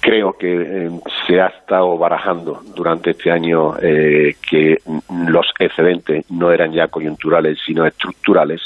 creo 0.00 0.32
que 0.32 0.52
eh, 0.52 0.90
se 1.26 1.40
ha 1.40 1.46
estado 1.46 1.96
barajando 1.96 2.60
durante 2.74 3.10
este 3.10 3.30
año 3.30 3.76
eh, 3.80 4.34
que 4.50 4.78
los 5.28 5.46
excedentes 5.60 6.28
no 6.30 6.50
eran 6.50 6.72
ya 6.72 6.88
coyunturales, 6.88 7.60
sino 7.64 7.86
estructurales, 7.86 8.62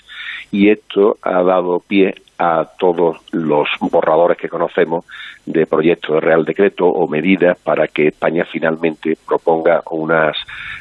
y 0.50 0.71
esto 0.71 1.19
ha 1.21 1.43
dado 1.43 1.81
pie 1.81 2.14
a 2.42 2.64
todos 2.76 3.18
los 3.30 3.68
borradores 3.80 4.37
que 4.37 4.49
conocemos 4.49 5.04
de 5.46 5.64
proyectos 5.66 6.16
de 6.16 6.20
Real 6.20 6.44
Decreto 6.44 6.87
o 6.87 7.06
medidas 7.06 7.56
para 7.58 7.87
que 7.87 8.08
España 8.08 8.44
finalmente 8.50 9.16
proponga 9.26 9.80
unas 9.90 10.37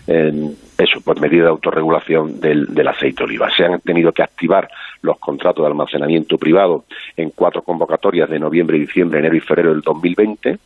eso, 0.07 0.99
pues 1.05 1.21
medidas 1.21 1.45
de 1.45 1.51
autorregulación 1.51 2.39
del, 2.39 2.87
aceite 2.87 3.17
de 3.19 3.23
oliva. 3.25 3.49
Se 3.55 3.63
han 3.63 3.79
tenido 3.81 4.11
que 4.11 4.23
activar 4.23 4.67
los 5.03 5.19
contratos 5.19 5.63
de 5.63 5.69
almacenamiento 5.69 6.37
privado 6.37 6.85
en 7.15 7.29
cuatro 7.29 7.61
convocatorias 7.61 8.27
de 8.27 8.39
noviembre, 8.39 8.79
diciembre, 8.79 9.19
enero 9.19 9.35
y 9.35 9.41
febrero 9.41 9.69
del 9.69 9.81
2020. 9.81 10.57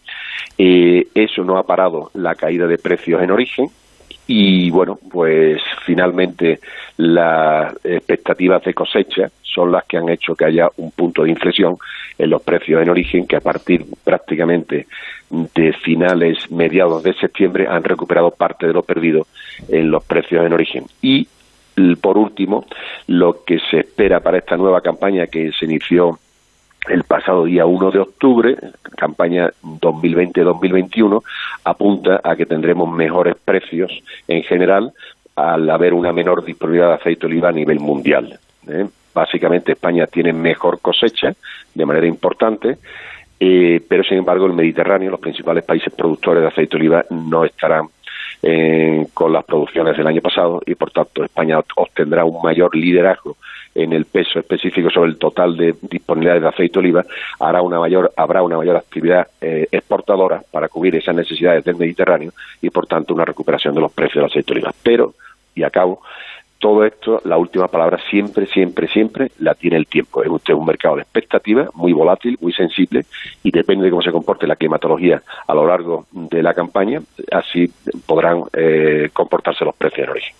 Eh, 0.57 1.07
eso 1.13 1.43
no 1.43 1.57
ha 1.57 1.63
parado 1.63 2.11
la 2.13 2.33
caída 2.35 2.65
de 2.65 2.77
precios 2.77 3.21
en 3.21 3.31
origen, 3.31 3.69
y 4.27 4.71
bueno, 4.71 4.97
pues 5.11 5.61
finalmente 5.85 6.59
las 6.97 7.73
expectativas 7.83 8.63
de 8.63 8.73
cosecha 8.73 9.29
son 9.55 9.71
las 9.71 9.85
que 9.85 9.97
han 9.97 10.09
hecho 10.09 10.35
que 10.35 10.45
haya 10.45 10.69
un 10.77 10.91
punto 10.91 11.23
de 11.23 11.29
inflexión 11.29 11.77
en 12.17 12.29
los 12.29 12.41
precios 12.41 12.81
en 12.81 12.89
origen 12.89 13.25
que 13.25 13.37
a 13.37 13.41
partir 13.41 13.85
prácticamente 14.03 14.85
de 15.29 15.73
finales, 15.73 16.51
mediados 16.51 17.01
de 17.03 17.13
septiembre 17.13 17.67
han 17.67 17.83
recuperado 17.83 18.31
parte 18.31 18.67
de 18.67 18.73
lo 18.73 18.83
perdido 18.83 19.25
en 19.69 19.89
los 19.89 20.03
precios 20.03 20.45
en 20.45 20.53
origen. 20.53 20.85
Y 21.01 21.27
por 22.01 22.17
último, 22.17 22.65
lo 23.07 23.43
que 23.43 23.59
se 23.59 23.79
espera 23.79 24.19
para 24.19 24.37
esta 24.37 24.57
nueva 24.57 24.81
campaña 24.81 25.27
que 25.27 25.51
se 25.51 25.65
inició 25.65 26.19
el 26.87 27.03
pasado 27.03 27.45
día 27.45 27.65
1 27.65 27.91
de 27.91 27.99
octubre, 27.99 28.57
campaña 28.95 29.51
2020-2021, 29.63 31.23
apunta 31.63 32.21
a 32.23 32.35
que 32.35 32.45
tendremos 32.45 32.91
mejores 32.91 33.35
precios 33.43 33.91
en 34.27 34.43
general 34.43 34.93
al 35.35 35.69
haber 35.69 35.93
una 35.93 36.13
menor 36.13 36.45
disponibilidad 36.45 36.89
de 36.89 36.95
aceite 36.95 37.21
de 37.21 37.27
oliva 37.27 37.49
a 37.49 37.53
nivel 37.53 37.79
mundial. 37.79 38.39
¿eh? 38.67 38.87
Básicamente 39.15 39.71
España 39.71 40.07
tiene 40.07 40.33
mejor 40.33 40.81
cosecha 40.81 41.33
de 41.73 41.85
manera 41.85 42.05
importante, 42.05 42.77
eh, 43.39 43.81
pero 43.87 44.03
sin 44.03 44.17
embargo 44.17 44.45
el 44.45 44.51
Mediterráneo, 44.51 45.09
los 45.09 45.21
principales 45.21 45.63
países 45.63 45.93
productores 45.93 46.41
de 46.41 46.49
aceite 46.49 46.75
oliva, 46.75 47.05
no 47.09 47.45
estarán 47.45 47.87
eh, 48.43 49.07
con 49.13 49.31
las 49.31 49.45
producciones 49.45 49.95
del 49.95 50.05
año 50.05 50.21
pasado 50.21 50.61
y 50.65 50.75
por 50.75 50.91
tanto 50.91 51.23
España 51.23 51.59
obtendrá 51.77 52.25
un 52.25 52.41
mayor 52.43 52.75
liderazgo 52.75 53.37
en 53.73 53.93
el 53.93 54.03
peso 54.03 54.39
específico 54.39 54.89
sobre 54.89 55.11
el 55.11 55.17
total 55.17 55.55
de 55.55 55.75
disponibilidad 55.81 56.41
de 56.41 56.47
aceite 56.49 56.79
oliva, 56.79 57.05
hará 57.39 57.61
una 57.61 57.79
mayor, 57.79 58.11
habrá 58.17 58.43
una 58.43 58.57
mayor 58.57 58.75
actividad 58.75 59.27
eh, 59.39 59.67
exportadora 59.71 60.41
para 60.51 60.67
cubrir 60.67 60.97
esas 60.97 61.15
necesidades 61.15 61.63
del 61.63 61.77
Mediterráneo 61.77 62.31
y, 62.61 62.69
por 62.69 62.85
tanto, 62.85 63.13
una 63.13 63.23
recuperación 63.23 63.75
de 63.75 63.81
los 63.81 63.91
precios 63.93 64.15
del 64.15 64.25
aceite 64.25 64.53
oliva. 64.53 64.73
Pero, 64.83 65.13
y 65.53 65.63
acabo, 65.63 66.01
todo 66.59 66.85
esto, 66.85 67.19
la 67.25 67.37
última 67.37 67.67
palabra 67.67 67.97
siempre, 68.09 68.45
siempre, 68.45 68.87
siempre 68.87 69.27
la 69.39 69.53
tiene 69.53 69.77
el 69.77 69.87
tiempo. 69.87 70.23
Es 70.23 70.29
usted 70.29 70.53
un 70.53 70.65
mercado 70.65 70.95
de 70.95 71.01
expectativa, 71.01 71.67
muy 71.75 71.93
volátil, 71.93 72.37
muy 72.41 72.53
sensible, 72.53 73.01
y 73.43 73.51
depende 73.51 73.85
de 73.85 73.91
cómo 73.91 74.01
se 74.01 74.11
comporte 74.11 74.47
la 74.47 74.55
climatología 74.55 75.21
a 75.47 75.53
lo 75.53 75.67
largo 75.67 76.05
de 76.11 76.41
la 76.41 76.53
campaña, 76.53 76.99
así 77.31 77.65
podrán 78.07 78.43
eh, 78.53 79.09
comportarse 79.13 79.65
los 79.65 79.75
precios 79.75 80.05
en 80.05 80.11
origen. 80.11 80.35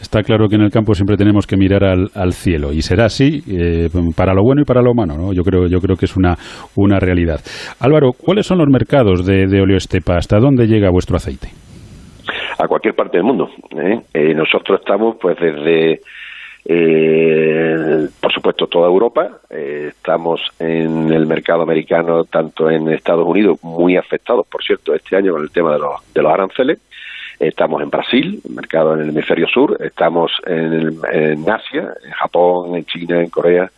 Está 0.00 0.22
claro 0.22 0.48
que 0.48 0.56
en 0.56 0.62
el 0.62 0.70
campo 0.70 0.94
siempre 0.94 1.16
tenemos 1.16 1.46
que 1.46 1.56
mirar 1.56 1.84
al, 1.84 2.32
cielo 2.34 2.72
y 2.72 2.82
será 2.82 3.06
así 3.06 3.42
eh, 3.48 3.88
para 4.14 4.34
lo 4.34 4.42
bueno 4.42 4.60
y 4.60 4.64
para 4.64 4.82
lo 4.82 4.92
malo. 4.92 5.16
¿no? 5.16 5.32
Yo 5.32 5.42
creo, 5.42 5.66
yo 5.66 5.78
creo 5.78 5.96
que 5.96 6.04
es 6.04 6.16
una, 6.16 6.36
una 6.76 6.98
realidad. 6.98 7.40
Álvaro, 7.80 8.10
¿cuáles 8.12 8.46
son 8.46 8.58
los 8.58 8.68
mercados 8.68 9.24
de, 9.24 9.46
de 9.46 9.62
oleoestepa? 9.62 10.16
¿Hasta 10.16 10.38
dónde 10.38 10.66
llega 10.66 10.90
vuestro 10.90 11.16
aceite? 11.16 11.63
A 12.58 12.68
cualquier 12.68 12.94
parte 12.94 13.16
del 13.16 13.24
mundo. 13.24 13.50
¿eh? 13.76 14.00
Eh, 14.12 14.34
nosotros 14.34 14.80
estamos 14.80 15.16
pues 15.20 15.38
desde 15.38 16.00
por 18.22 18.32
supuesto 18.32 18.66
toda 18.68 18.86
Europa, 18.88 19.38
estamos 19.50 20.40
en 20.58 21.12
el 21.12 21.26
mercado 21.26 21.60
americano, 21.60 22.24
tanto 22.24 22.70
en 22.70 22.88
Estados 22.88 23.26
Unidos, 23.26 23.58
muy 23.62 23.98
afectados, 23.98 24.46
por 24.46 24.64
cierto, 24.64 24.94
este 24.94 25.14
año 25.14 25.32
con 25.34 25.42
el 25.42 25.50
tema 25.50 25.74
de 25.74 25.80
los, 25.80 26.14
de 26.14 26.22
los 26.22 26.32
aranceles, 26.32 26.78
Estamos 27.38 27.82
en 27.82 27.90
Brasil, 27.90 28.40
mercado 28.48 28.94
en 28.94 29.00
el 29.00 29.08
hemisferio 29.08 29.48
sur, 29.48 29.76
estamos 29.80 30.32
en, 30.46 30.98
en 31.12 31.50
Asia, 31.50 31.92
en 32.04 32.12
Japón, 32.12 32.76
en 32.76 32.84
China, 32.84 33.20
en 33.20 33.28
Corea, 33.28 33.70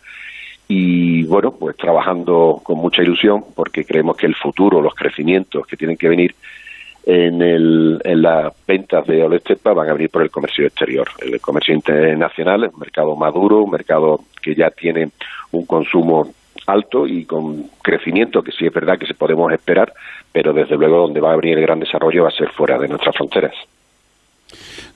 y 0.67 1.23
bueno, 1.23 1.51
pues 1.51 1.75
trabajando 1.77 2.59
con 2.63 2.77
mucha 2.77 3.01
ilusión 3.01 3.43
porque 3.55 3.85
creemos 3.85 4.17
que 4.17 4.27
el 4.27 4.35
futuro, 4.35 4.81
los 4.81 4.93
crecimientos 4.93 5.65
que 5.65 5.77
tienen 5.77 5.97
que 5.97 6.09
venir 6.09 6.35
en, 7.09 7.41
el, 7.41 8.01
en 8.03 8.21
las 8.21 8.53
ventas 8.67 9.07
de 9.07 9.23
Olestepa 9.23 9.71
van 9.71 9.89
a 9.89 9.93
venir 9.93 10.09
por 10.09 10.23
el 10.23 10.29
comercio 10.29 10.67
exterior. 10.67 11.07
El 11.19 11.39
comercio 11.39 11.73
internacional 11.73 12.65
es 12.65 12.73
un 12.73 12.81
mercado 12.81 13.15
maduro, 13.15 13.61
un 13.61 13.71
mercado 13.71 14.19
que 14.41 14.53
ya 14.53 14.69
tiene 14.71 15.11
un 15.51 15.65
consumo 15.65 16.27
alto 16.65 17.07
y 17.07 17.23
con 17.23 17.69
crecimiento 17.81 18.43
que 18.43 18.51
sí 18.51 18.65
es 18.65 18.73
verdad 18.73 18.99
que 18.99 19.05
se 19.05 19.13
podemos 19.13 19.53
esperar, 19.53 19.93
pero 20.33 20.51
desde 20.51 20.75
luego 20.75 20.97
donde 20.97 21.21
va 21.21 21.31
a 21.31 21.37
venir 21.37 21.57
el 21.57 21.63
gran 21.63 21.79
desarrollo 21.79 22.23
va 22.23 22.29
a 22.29 22.31
ser 22.31 22.49
fuera 22.49 22.77
de 22.77 22.89
nuestras 22.89 23.15
fronteras. 23.15 23.55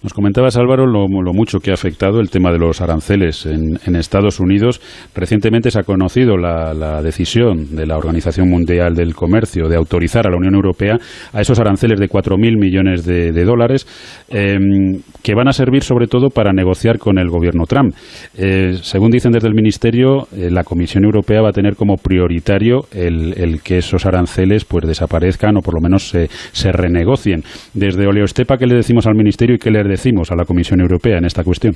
Nos 0.04 0.14
comentabas, 0.14 0.58
Álvaro, 0.58 0.88
lo, 0.88 1.08
mucho 1.08 1.60
que 1.60 1.70
ha 1.70 1.76
afectado 1.76 2.22
el 2.22 2.30
tema 2.30 2.52
de 2.52 2.58
los 2.58 2.82
aranceles 2.82 3.46
en, 3.46 3.96
Estados 3.96 4.40
Unidos. 4.40 4.82
Recientemente 5.14 5.70
se 5.70 5.80
ha 5.80 5.84
conocido 5.84 6.38
la, 6.38 7.02
decisión 7.04 7.76
de 7.76 7.86
la 7.86 7.98
Organización 7.98 8.50
Mundial 8.50 8.96
del 8.96 9.14
Comercio 9.14 9.68
de 9.68 9.76
autorizar 9.76 10.26
a 10.26 10.32
la 10.32 10.38
Unión 10.38 10.56
Europea 10.56 10.98
a 11.34 11.42
esos 11.42 11.60
aranceles 11.60 12.00
de 12.00 12.08
4.000 12.08 12.58
millones 12.60 13.06
de, 13.06 13.32
dólares 13.44 13.86
em, 14.30 15.02
que 15.22 15.36
van 15.36 15.48
a 15.48 15.54
servir 15.54 15.84
sobre 15.84 16.08
todo 16.08 16.30
para 16.30 16.52
negociar 16.52 16.98
con 16.98 17.20
el 17.20 17.30
gobierno 17.30 17.66
Trump. 17.66 17.94
Eh, 18.36 18.78
según 18.82 19.12
dicen 19.12 19.32
desde 19.32 19.50
el 19.50 19.54
Ministerio, 19.54 20.28
eh, 20.36 20.50
la 20.50 20.64
Comisión 20.64 21.04
Europea 21.04 21.42
va 21.42 21.50
a 21.50 21.54
tener 21.54 21.76
como 21.76 21.98
prioritario 21.98 22.86
el, 22.92 23.62
que 23.64 23.80
esos 23.80 24.06
aranceles 24.06 24.66
pues 24.66 24.88
desaparezcan 24.88 25.58
o 25.58 25.62
por 25.62 25.76
lo 25.76 25.82
menos 25.82 26.10
se, 26.10 26.28
se 26.52 26.72
renegocien. 26.72 27.44
Desde 27.74 28.08
Oleostepa, 28.08 28.58
¿qué 28.58 28.66
le 28.66 28.76
decimos 28.76 29.06
al 29.06 29.16
Ministerio 29.16 29.41
y 29.50 29.58
qué 29.58 29.72
le 29.72 29.84
decimos 29.84 30.32
a 30.32 30.36
la 30.36 30.46
Comisión 30.46 30.82
Europea 30.82 31.18
en 31.18 31.26
esta 31.26 31.44
cuestión? 31.44 31.76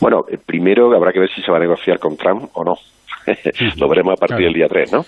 Bueno, 0.00 0.24
primero 0.46 0.94
habrá 0.94 1.12
que 1.12 1.20
ver 1.20 1.30
si 1.30 1.42
se 1.42 1.50
va 1.50 1.58
a 1.58 1.60
negociar 1.60 1.98
con 1.98 2.16
Trump 2.16 2.50
o 2.54 2.64
no. 2.64 2.74
Lo 3.76 3.88
veremos 3.88 4.14
a 4.14 4.16
partir 4.16 4.46
del 4.46 4.54
día 4.54 4.68
3, 4.68 4.92
¿no? 4.92 5.04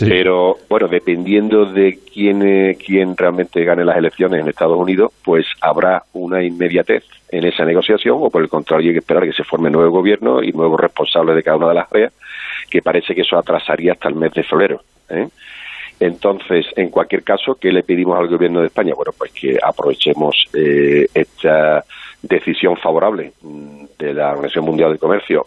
Pero, 0.00 0.56
bueno, 0.68 0.88
dependiendo 0.88 1.64
de 1.64 1.98
quién, 2.12 2.42
eh, 2.42 2.76
quién 2.76 3.16
realmente 3.16 3.64
gane 3.64 3.84
las 3.84 3.96
elecciones 3.96 4.40
en 4.40 4.48
Estados 4.48 4.76
Unidos, 4.76 5.12
pues 5.24 5.46
habrá 5.60 6.02
una 6.12 6.42
inmediatez 6.42 7.04
en 7.30 7.44
esa 7.44 7.64
negociación 7.64 8.18
o, 8.20 8.30
por 8.30 8.42
el 8.42 8.48
contrario, 8.48 8.90
hay 8.90 8.94
que 8.94 9.00
esperar 9.00 9.24
que 9.24 9.32
se 9.32 9.42
forme 9.42 9.70
nuevo 9.70 9.90
gobierno 9.90 10.42
y 10.42 10.52
nuevos 10.52 10.78
responsables 10.78 11.34
de 11.34 11.42
cada 11.42 11.56
una 11.56 11.68
de 11.68 11.74
las 11.74 11.92
áreas, 11.92 12.12
que 12.70 12.82
parece 12.82 13.14
que 13.14 13.22
eso 13.22 13.36
atrasaría 13.36 13.92
hasta 13.92 14.08
el 14.08 14.14
mes 14.14 14.32
de 14.32 14.42
febrero. 14.42 14.80
¿eh? 15.08 15.28
Entonces, 15.98 16.66
en 16.76 16.90
cualquier 16.90 17.22
caso, 17.22 17.56
¿qué 17.60 17.72
le 17.72 17.82
pedimos 17.82 18.18
al 18.18 18.28
Gobierno 18.28 18.60
de 18.60 18.66
España? 18.66 18.92
Bueno, 18.94 19.12
pues 19.16 19.32
que 19.32 19.58
aprovechemos 19.62 20.34
eh, 20.52 21.06
esta 21.14 21.84
decisión 22.22 22.76
favorable 22.76 23.32
mm, 23.40 23.84
de 23.98 24.14
la 24.14 24.32
Organización 24.32 24.64
Mundial 24.66 24.90
del 24.90 24.98
Comercio 24.98 25.46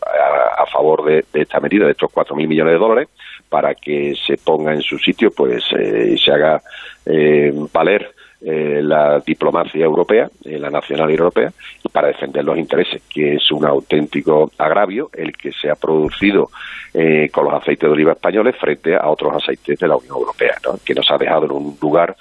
a, 0.57 0.65
favor 0.65 1.03
de, 1.03 1.25
esta 1.33 1.59
medida, 1.59 1.85
de 1.85 1.91
estos 1.91 2.11
4.000 2.11 2.47
millones 2.47 2.73
de 2.73 2.79
dólares, 2.79 3.09
para 3.47 3.73
que 3.75 4.13
se 4.15 4.37
ponga 4.37 4.73
en 4.73 4.81
su 4.81 4.97
sitio 4.97 5.31
pues 5.31 5.63
eh, 5.77 6.11
y 6.13 6.17
se 6.17 6.31
haga 6.31 6.61
eh, 7.05 7.51
valer 7.73 8.13
eh, 8.41 8.79
la 8.81 9.19
diplomacia 9.19 9.83
europea, 9.83 10.29
eh, 10.45 10.57
la 10.57 10.69
nacional 10.69 11.09
europea, 11.09 11.51
para 11.91 12.07
defender 12.07 12.45
los 12.45 12.57
intereses, 12.57 13.01
que 13.13 13.35
es 13.35 13.51
un 13.51 13.65
auténtico 13.65 14.49
agravio 14.57 15.09
el 15.11 15.35
que 15.35 15.51
se 15.51 15.69
ha 15.69 15.75
producido 15.75 16.49
eh, 16.93 17.27
con 17.33 17.43
los 17.43 17.53
aceites 17.53 17.81
de 17.81 17.93
oliva 17.93 18.13
españoles 18.13 18.55
frente 18.55 18.95
a 18.95 19.09
otros 19.09 19.35
aceites 19.35 19.77
de 19.77 19.87
la 19.89 19.97
Unión 19.97 20.15
Europea, 20.15 20.55
que 20.85 20.93
nos 20.93 21.11
ha 21.11 21.17
dejado 21.17 21.47
en 21.47 21.51
un 21.51 21.77
lugar 21.81 22.15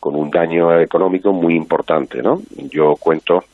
con 0.00 0.16
un 0.16 0.28
daño 0.28 0.76
económico 0.76 1.32
muy 1.32 1.54
importante. 1.54 2.20
¿no? 2.20 2.42
Yo 2.68 2.96
cuento 2.96 3.44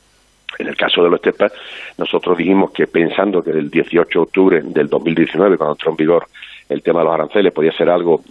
en 0.57 0.69
el 0.69 0.75
caso 0.75 1.03
de 1.03 1.11
los 1.11 1.21
TEPA, 1.21 1.51
nosotros 1.99 2.35
dijimos 2.35 2.71
que 2.71 2.87
pensando 2.87 3.43
que 3.43 3.51
del 3.51 3.69
18 3.69 4.07
de 4.09 4.23
octubre 4.23 4.61
del 4.63 4.89
2019, 4.89 5.55
cuando 5.55 5.73
entró 5.75 5.91
en 5.91 5.97
vigor 5.97 6.25
el 6.67 6.81
tema 6.81 7.01
de 7.01 7.05
los 7.05 7.13
aranceles, 7.13 7.53
podía 7.53 7.71
ser 7.73 7.91
algo 7.91 8.23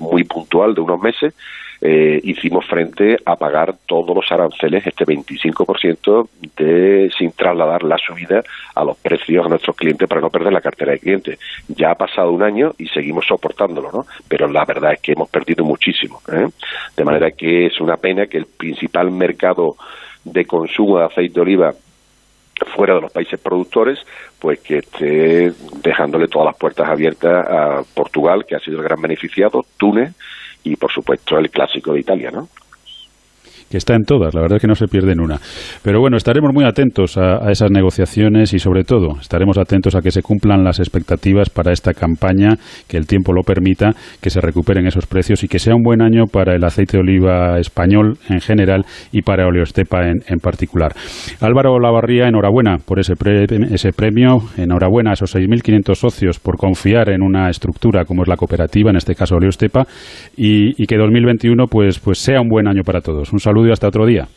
muy 0.00 0.24
puntual 0.24 0.74
de 0.74 0.82
unos 0.82 1.00
meses, 1.00 1.34
eh, 1.80 2.20
hicimos 2.22 2.64
frente 2.66 3.16
a 3.24 3.36
pagar 3.36 3.74
todos 3.86 4.14
los 4.14 4.30
aranceles, 4.30 4.86
este 4.86 5.04
25%, 5.04 6.28
de, 6.56 7.10
sin 7.16 7.32
trasladar 7.32 7.82
la 7.82 7.98
subida 7.98 8.42
a 8.74 8.84
los 8.84 8.96
precios 8.96 9.44
a 9.44 9.48
nuestros 9.48 9.76
clientes 9.76 10.08
para 10.08 10.20
no 10.20 10.30
perder 10.30 10.52
la 10.52 10.60
cartera 10.60 10.92
de 10.92 10.98
clientes. 10.98 11.38
Ya 11.68 11.90
ha 11.90 11.94
pasado 11.94 12.32
un 12.32 12.42
año 12.42 12.72
y 12.78 12.86
seguimos 12.88 13.26
soportándolo, 13.26 13.90
¿no? 13.92 14.06
Pero 14.28 14.48
la 14.48 14.64
verdad 14.64 14.94
es 14.94 15.00
que 15.00 15.12
hemos 15.12 15.28
perdido 15.28 15.64
muchísimo. 15.64 16.20
¿eh? 16.32 16.48
De 16.96 17.04
manera 17.04 17.30
que 17.30 17.66
es 17.66 17.80
una 17.80 17.96
pena 17.96 18.26
que 18.26 18.38
el 18.38 18.46
principal 18.46 19.10
mercado 19.10 19.76
de 20.24 20.44
consumo 20.44 20.98
de 20.98 21.04
aceite 21.04 21.34
de 21.34 21.40
oliva 21.40 21.74
fuera 22.74 22.94
de 22.94 23.02
los 23.02 23.12
países 23.12 23.38
productores, 23.38 23.98
pues 24.38 24.60
que 24.60 24.78
esté 24.78 25.52
dejándole 25.82 26.26
todas 26.26 26.46
las 26.46 26.56
puertas 26.56 26.88
abiertas 26.88 27.46
a 27.46 27.82
Portugal, 27.94 28.46
que 28.46 28.56
ha 28.56 28.60
sido 28.60 28.78
el 28.78 28.84
gran 28.84 29.00
beneficiado, 29.00 29.64
Túnez 29.76 30.14
y 30.66 30.76
por 30.76 30.90
supuesto 30.90 31.38
el 31.38 31.48
clásico 31.50 31.92
de 31.92 32.00
Italia, 32.00 32.30
¿no? 32.30 32.48
Que 33.70 33.78
está 33.78 33.94
en 33.94 34.04
todas, 34.04 34.34
la 34.34 34.40
verdad 34.40 34.56
es 34.56 34.62
que 34.62 34.68
no 34.68 34.74
se 34.74 34.86
pierde 34.86 35.12
en 35.12 35.20
una. 35.20 35.38
Pero 35.82 36.00
bueno, 36.00 36.16
estaremos 36.16 36.52
muy 36.52 36.64
atentos 36.64 37.16
a, 37.16 37.50
esas 37.50 37.70
negociaciones 37.70 38.52
y 38.52 38.58
sobre 38.58 38.84
todo 38.84 39.18
estaremos 39.20 39.58
atentos 39.58 39.94
a 39.94 40.00
que 40.00 40.10
se 40.10 40.22
cumplan 40.22 40.64
las 40.64 40.78
expectativas 40.78 41.50
para 41.50 41.72
esta 41.72 41.92
campaña, 41.92 42.56
que 42.88 42.96
el 42.96 43.06
tiempo 43.06 43.32
lo 43.32 43.42
permita, 43.42 43.92
que 44.20 44.30
se 44.30 44.40
recuperen 44.40 44.86
esos 44.86 45.06
precios 45.06 45.42
y 45.44 45.48
que 45.48 45.58
sea 45.58 45.74
un 45.74 45.82
buen 45.82 46.02
año 46.02 46.26
para 46.26 46.54
el 46.54 46.64
aceite 46.64 46.96
de 46.96 47.02
oliva 47.02 47.58
español 47.58 48.18
en 48.28 48.40
general 48.40 48.84
y 49.12 49.22
para 49.22 49.46
Oleostepa 49.46 50.08
en, 50.08 50.18
en 50.28 50.38
particular. 50.38 50.92
Álvaro 51.40 51.78
Lavarría, 51.78 52.28
enhorabuena 52.28 52.78
por 52.78 53.00
ese, 53.00 53.14
ese 53.70 53.92
premio, 53.92 54.38
enhorabuena 54.56 55.10
a 55.10 55.14
esos 55.14 55.34
6.500 55.34 55.94
socios 55.94 56.38
por 56.38 56.56
confiar 56.56 57.10
en 57.10 57.22
una 57.22 57.50
estructura 57.50 58.04
como 58.04 58.22
es 58.22 58.28
la 58.28 58.36
cooperativa, 58.36 58.90
en 58.90 58.96
este 58.96 59.14
caso 59.14 59.36
Oleostepa, 59.36 59.86
y, 60.36 60.80
y 60.80 60.86
que 60.86 60.96
2021 60.96 61.66
pues, 61.66 61.98
pues 61.98 62.18
sea 62.18 62.40
un 62.40 62.48
buen 62.48 62.68
año 62.68 62.82
para 62.84 63.00
todos. 63.00 63.32
Un 63.32 63.40
saludo 63.40 63.55
saludo 63.56 63.68
y 63.68 63.72
hasta 63.72 63.88
otro 63.88 64.06
día. 64.06 64.28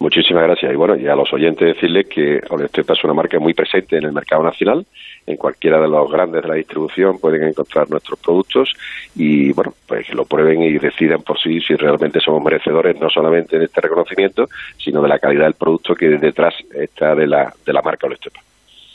Muchísimas 0.00 0.42
gracias. 0.42 0.72
Y 0.72 0.76
bueno, 0.76 0.96
y 0.96 1.06
a 1.06 1.14
los 1.14 1.32
oyentes 1.32 1.74
decirles 1.74 2.06
que 2.08 2.40
Olestepa 2.50 2.94
es 2.94 3.04
una 3.04 3.14
marca 3.14 3.38
muy 3.38 3.54
presente 3.54 3.96
en 3.96 4.04
el 4.04 4.12
mercado 4.12 4.42
nacional. 4.42 4.84
En 5.26 5.36
cualquiera 5.36 5.80
de 5.80 5.88
los 5.88 6.10
grandes 6.10 6.42
de 6.42 6.48
la 6.48 6.54
distribución 6.54 7.18
pueden 7.18 7.44
encontrar 7.44 7.88
nuestros 7.90 8.18
productos 8.18 8.74
y, 9.14 9.52
bueno, 9.52 9.72
pues 9.86 10.06
que 10.06 10.14
lo 10.14 10.24
prueben 10.24 10.62
y 10.62 10.78
decidan 10.78 11.22
por 11.22 11.38
sí 11.38 11.60
si 11.60 11.74
realmente 11.76 12.20
somos 12.20 12.42
merecedores 12.42 13.00
no 13.00 13.08
solamente 13.08 13.58
de 13.58 13.66
este 13.66 13.80
reconocimiento, 13.80 14.48
sino 14.78 15.00
de 15.00 15.08
la 15.08 15.18
calidad 15.18 15.44
del 15.44 15.54
producto 15.54 15.94
que 15.94 16.08
detrás 16.08 16.54
está 16.74 17.14
de 17.14 17.26
la, 17.26 17.52
de 17.64 17.72
la 17.72 17.82
marca 17.82 18.06
Olestepa. 18.06 18.40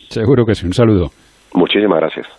Seguro 0.09 0.45
que 0.45 0.55
sí. 0.55 0.65
Un 0.65 0.73
saludo. 0.73 1.11
Muchísimas 1.53 1.99
gracias. 1.99 2.38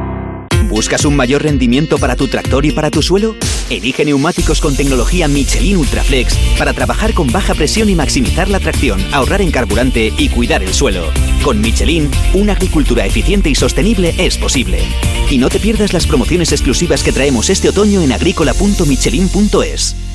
¿Buscas 0.67 1.05
un 1.05 1.15
mayor 1.15 1.43
rendimiento 1.43 1.97
para 1.97 2.15
tu 2.15 2.27
tractor 2.27 2.65
y 2.65 2.71
para 2.71 2.91
tu 2.91 3.01
suelo? 3.01 3.35
Elige 3.69 4.05
neumáticos 4.05 4.61
con 4.61 4.75
tecnología 4.75 5.27
Michelin 5.27 5.77
Ultraflex 5.77 6.35
para 6.57 6.73
trabajar 6.73 7.13
con 7.13 7.31
baja 7.31 7.53
presión 7.53 7.89
y 7.89 7.95
maximizar 7.95 8.49
la 8.49 8.59
tracción, 8.59 9.01
ahorrar 9.13 9.41
en 9.41 9.51
carburante 9.51 10.13
y 10.17 10.29
cuidar 10.29 10.63
el 10.63 10.73
suelo. 10.73 11.03
Con 11.43 11.61
Michelin, 11.61 12.09
una 12.33 12.53
agricultura 12.53 13.05
eficiente 13.05 13.49
y 13.49 13.55
sostenible 13.55 14.13
es 14.17 14.37
posible. 14.37 14.79
Y 15.29 15.37
no 15.37 15.49
te 15.49 15.59
pierdas 15.59 15.93
las 15.93 16.07
promociones 16.07 16.51
exclusivas 16.51 17.03
que 17.03 17.11
traemos 17.11 17.49
este 17.49 17.69
otoño 17.69 18.01
en 18.01 18.11
agrícola.michelin.es. 18.11 20.10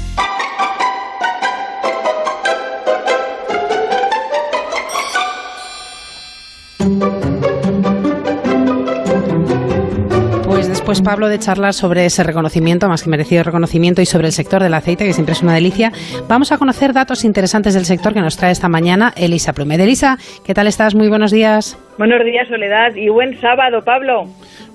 pues 10.97 11.05
Pablo 11.05 11.29
de 11.29 11.39
charlar 11.39 11.75
sobre 11.75 12.07
ese 12.07 12.23
reconocimiento, 12.23 12.89
más 12.89 13.03
que 13.03 13.11
merecido 13.11 13.43
reconocimiento, 13.43 14.01
y 14.01 14.07
sobre 14.07 14.29
el 14.29 14.33
sector 14.33 14.63
del 14.63 14.73
aceite, 14.73 15.05
que 15.05 15.13
siempre 15.13 15.35
es 15.35 15.43
una 15.43 15.53
delicia. 15.53 15.93
Vamos 16.27 16.53
a 16.53 16.59
conocer 16.59 16.95
datos 16.95 17.25
interesantes 17.25 17.75
del 17.75 17.85
sector 17.85 18.15
que 18.15 18.21
nos 18.21 18.39
trae 18.39 18.51
esta 18.51 18.71
mañana 18.71 19.13
Elisa 19.15 19.53
Plumed. 19.53 19.79
Elisa, 19.79 20.17
¿qué 20.47 20.55
tal 20.55 20.67
estás? 20.69 20.95
Muy 20.95 21.09
buenos 21.09 21.33
días. 21.33 21.79
Buenos 21.99 22.25
días, 22.25 22.49
Soledad, 22.49 22.95
y 22.95 23.11
buen 23.11 23.39
sábado, 23.41 23.85
Pablo. 23.85 24.25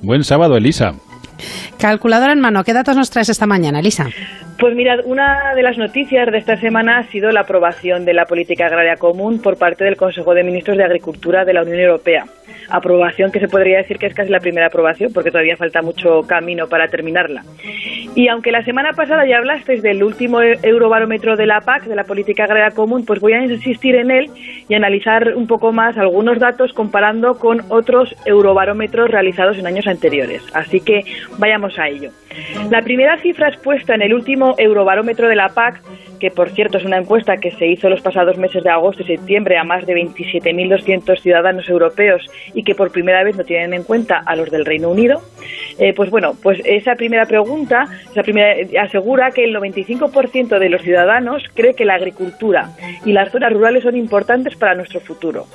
Buen 0.04 0.24
sábado, 0.24 0.58
Elisa. 0.58 0.94
Calculadora 1.82 2.32
en 2.34 2.40
mano, 2.40 2.64
¿qué 2.64 2.74
datos 2.74 2.96
nos 2.96 3.10
traes 3.10 3.30
esta 3.30 3.48
mañana, 3.48 3.80
Elisa? 3.80 4.06
Pues 4.60 4.76
mirad, 4.76 5.00
una 5.06 5.56
de 5.56 5.64
las 5.64 5.80
noticias 5.80 6.32
de 6.32 6.38
esta 6.38 6.58
semana 6.58 7.00
ha 7.00 7.08
sido 7.08 7.32
la 7.32 7.42
aprobación 7.42 8.06
de 8.06 8.14
la 8.14 8.26
política 8.26 8.68
agraria 8.68 8.98
común 8.98 9.42
por 9.42 9.58
parte 9.58 9.84
del 9.84 9.98
Consejo 9.98 10.36
de 10.36 10.44
Ministros 10.44 10.78
de 10.78 10.84
Agricultura 10.84 11.44
de 11.44 11.54
la 11.54 11.64
Unión 11.64 11.80
Europea 11.80 12.26
aprobación 12.72 13.32
que 13.32 13.40
se 13.40 13.48
podría 13.48 13.78
decir 13.78 13.98
que 13.98 14.08
es 14.08 14.14
casi 14.14 14.30
la 14.30 14.40
primera 14.40 14.68
aprobación, 14.68 15.12
porque 15.14 15.30
todavía 15.30 15.58
falta 15.58 15.82
mucho 15.82 16.22
camino 16.24 16.68
para 16.68 16.88
terminarla. 16.88 17.44
Y 18.16 18.28
aunque 18.28 18.52
la 18.52 18.64
semana 18.64 18.92
pasada 18.94 19.26
ya 19.26 19.38
hablasteis 19.38 19.82
del 19.82 20.04
último 20.04 20.42
e-, 20.42 20.58
eurobarómetro 20.64 21.36
de 21.36 21.46
la 21.46 21.62
PAC, 21.62 21.84
de 21.86 21.96
la 21.96 22.04
Política 22.04 22.46
Agraria 22.46 22.72
Común, 22.72 23.06
pues 23.06 23.20
voy 23.20 23.34
a 23.34 23.44
insistir 23.44 23.96
en 23.96 24.12
él 24.12 24.30
y 24.68 24.74
analizar 24.74 25.36
un 25.36 25.48
poco 25.48 25.72
más 25.72 25.98
algunos 25.98 26.40
datos 26.40 26.74
comparando 26.74 27.36
con 27.36 27.62
otros 27.70 28.16
eurobarómetros 28.26 29.10
realizados 29.10 29.58
en 29.58 29.68
años 29.68 29.88
anteriores. 29.88 30.44
Así 30.54 30.80
que 30.82 31.04
vayamos 31.38 31.71
a 31.78 31.88
ello. 31.88 32.12
La 32.70 32.82
primera 32.82 33.18
cifra 33.20 33.50
expuesta 33.50 33.96
en 33.96 34.02
el 34.02 34.14
último 34.14 34.56
eurobarómetro 34.58 35.28
de 35.28 35.36
la 35.36 35.50
PAC 35.50 35.82
que 36.22 36.30
por 36.30 36.52
cierto 36.52 36.78
es 36.78 36.86
una 36.86 37.00
encuesta 37.00 37.38
que 37.38 37.50
se 37.50 37.66
hizo 37.66 37.90
los 37.90 38.02
pasados 38.02 38.38
meses 38.38 38.64
de 38.64 38.70
agosto 38.70 39.02
y 39.02 39.08
septiembre 39.08 39.58
a 39.58 39.64
más 39.64 39.88
de 39.88 39.96
27.200 39.96 41.20
ciudadanos 41.20 41.68
europeos 41.68 42.22
y 42.54 42.64
que 42.64 42.76
por 42.76 42.92
primera 42.92 43.24
vez 43.24 43.36
no 43.36 43.44
tienen 43.44 43.74
en 43.74 43.84
cuenta 43.84 44.22
a 44.24 44.36
los 44.36 44.52
del 44.52 44.64
Reino 44.64 44.90
Unido, 44.90 45.20
eh, 45.80 45.94
pues 45.96 46.12
bueno, 46.12 46.36
pues 46.42 46.62
esa 46.64 46.94
primera 46.94 47.26
pregunta 47.26 47.88
esa 48.12 48.22
primera, 48.22 48.56
asegura 48.84 49.32
que 49.32 49.44
el 49.44 49.56
95% 49.56 50.60
de 50.60 50.70
los 50.70 50.84
ciudadanos 50.84 51.44
cree 51.56 51.74
que 51.74 51.86
la 51.86 51.96
agricultura 51.96 52.70
y 53.04 53.14
las 53.14 53.32
zonas 53.32 53.52
rurales 53.52 53.82
son 53.82 53.98
importantes 53.98 54.56
para 54.56 54.76
nuestro 54.76 55.00
futuro. 55.00 55.48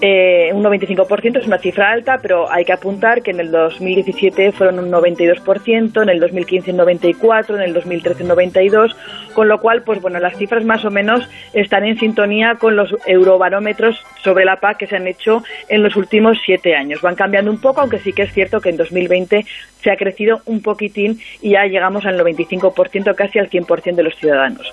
Eh, 0.00 0.50
un 0.52 0.62
95% 0.62 1.40
es 1.40 1.46
una 1.46 1.58
cifra 1.58 1.90
alta, 1.90 2.18
pero 2.20 2.50
hay 2.52 2.64
que 2.64 2.72
apuntar 2.72 3.22
que 3.22 3.30
en 3.30 3.40
el 3.40 3.50
2017 3.50 4.52
fueron 4.52 4.78
un 4.78 4.90
92%, 4.90 5.42
en 5.46 6.08
el 6.08 6.20
2015 6.20 6.72
un 6.72 6.78
94%, 6.78 7.54
en 7.54 7.62
el 7.62 7.72
2013 7.72 8.22
un 8.24 8.30
92%, 8.30 8.94
con 9.32 9.48
lo 9.48 9.60
cual, 9.60 9.82
pues 9.82 10.00
bueno, 10.00 10.18
las 10.18 10.36
cifras 10.36 10.64
más 10.64 10.84
o 10.84 10.90
menos 10.90 11.28
están 11.52 11.84
en 11.84 11.98
sintonía 11.98 12.56
con 12.56 12.76
los 12.76 12.94
eurobarómetros 13.06 14.02
sobre 14.22 14.44
la 14.44 14.56
PAC 14.56 14.78
que 14.78 14.86
se 14.86 14.96
han 14.96 15.06
hecho 15.06 15.42
en 15.68 15.82
los 15.82 15.96
últimos 15.96 16.38
siete 16.44 16.74
años. 16.74 17.02
Van 17.02 17.14
cambiando 17.14 17.50
un 17.50 17.60
poco, 17.60 17.80
aunque 17.80 17.98
sí 17.98 18.12
que 18.12 18.22
es 18.22 18.32
cierto 18.32 18.60
que 18.60 18.70
en 18.70 18.76
2020 18.76 19.44
se 19.80 19.90
ha 19.90 19.96
crecido 19.96 20.40
un 20.46 20.62
poquitín 20.62 21.20
y 21.40 21.50
ya 21.50 21.64
llegamos 21.66 22.06
al 22.06 22.18
95%, 22.18 23.14
casi 23.14 23.38
al 23.38 23.50
100% 23.50 23.94
de 23.94 24.02
los 24.02 24.16
ciudadanos. 24.16 24.72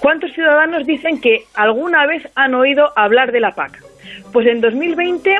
¿Cuántos 0.00 0.32
ciudadanos 0.32 0.86
dicen 0.86 1.20
que 1.20 1.44
alguna 1.54 2.06
vez 2.06 2.28
han 2.34 2.54
oído 2.54 2.92
hablar 2.96 3.32
de 3.32 3.40
la 3.40 3.52
PAC? 3.52 3.87
Pues 4.32 4.46
en 4.46 4.60
2020 4.60 5.38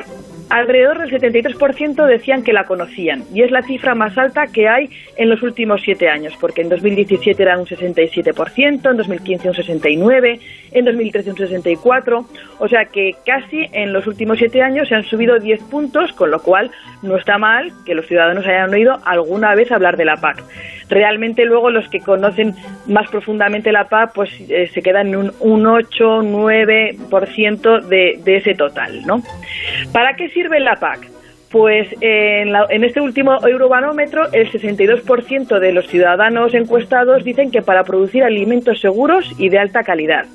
alrededor 0.49 0.99
del 0.99 1.11
73% 1.11 2.05
decían 2.05 2.43
que 2.43 2.53
la 2.53 2.65
conocían 2.65 3.23
y 3.33 3.41
es 3.43 3.51
la 3.51 3.61
cifra 3.61 3.93
más 3.95 4.17
alta 4.17 4.47
que 4.47 4.67
hay 4.67 4.89
en 5.15 5.29
los 5.29 5.41
últimos 5.43 5.81
siete 5.83 6.09
años, 6.09 6.33
porque 6.39 6.61
en 6.61 6.69
2017 6.69 7.41
era 7.41 7.57
un 7.57 7.65
67%, 7.65 8.89
en 8.89 8.97
2015 8.97 9.49
un 9.49 9.55
69%, 9.55 10.39
en 10.71 10.85
2013 10.85 11.31
un 11.31 11.37
64%, 11.37 12.25
o 12.57 12.67
sea 12.67 12.85
que 12.85 13.15
casi 13.25 13.67
en 13.71 13.93
los 13.93 14.07
últimos 14.07 14.39
siete 14.39 14.61
años 14.61 14.89
se 14.89 14.95
han 14.95 15.03
subido 15.03 15.39
10 15.39 15.61
puntos, 15.63 16.11
con 16.13 16.31
lo 16.31 16.41
cual 16.41 16.71
no 17.03 17.15
está 17.15 17.37
mal 17.37 17.71
que 17.85 17.93
los 17.93 18.07
ciudadanos 18.07 18.45
hayan 18.45 18.73
oído 18.73 18.99
alguna 19.05 19.55
vez 19.55 19.71
hablar 19.71 19.95
de 19.97 20.05
la 20.05 20.17
PAC. 20.17 20.43
Realmente 20.89 21.45
luego 21.45 21.69
los 21.69 21.87
que 21.89 21.99
conocen 21.99 22.55
más 22.87 23.07
profundamente 23.09 23.71
la 23.71 23.87
PAC 23.87 24.13
pues 24.13 24.31
eh, 24.49 24.67
se 24.73 24.81
quedan 24.81 25.09
en 25.09 25.17
un, 25.17 25.31
un 25.39 25.65
8-9% 25.65 27.81
de, 27.81 28.19
de 28.23 28.37
ese 28.37 28.48
total, 28.55 29.05
¿no? 29.05 29.21
¿Para 29.91 30.15
qué 30.15 30.29
sirve 30.29 30.59
la 30.59 30.75
PAC? 30.75 31.09
Pues 31.51 31.87
en, 31.99 32.83
este 32.83 33.01
último 33.01 33.39
eurobarómetro, 33.45 34.31
el 34.31 34.51
62% 34.51 35.59
de 35.59 35.71
los 35.71 35.87
ciudadanos 35.87 36.53
encuestados 36.53 37.23
dicen 37.23 37.49
que 37.49 37.63
para 37.63 37.83
producir 37.83 38.23
alimentos 38.23 38.79
seguros 38.79 39.33
y 39.39 39.49
de 39.49 39.57
alta 39.57 39.81
calidad. 39.83 40.25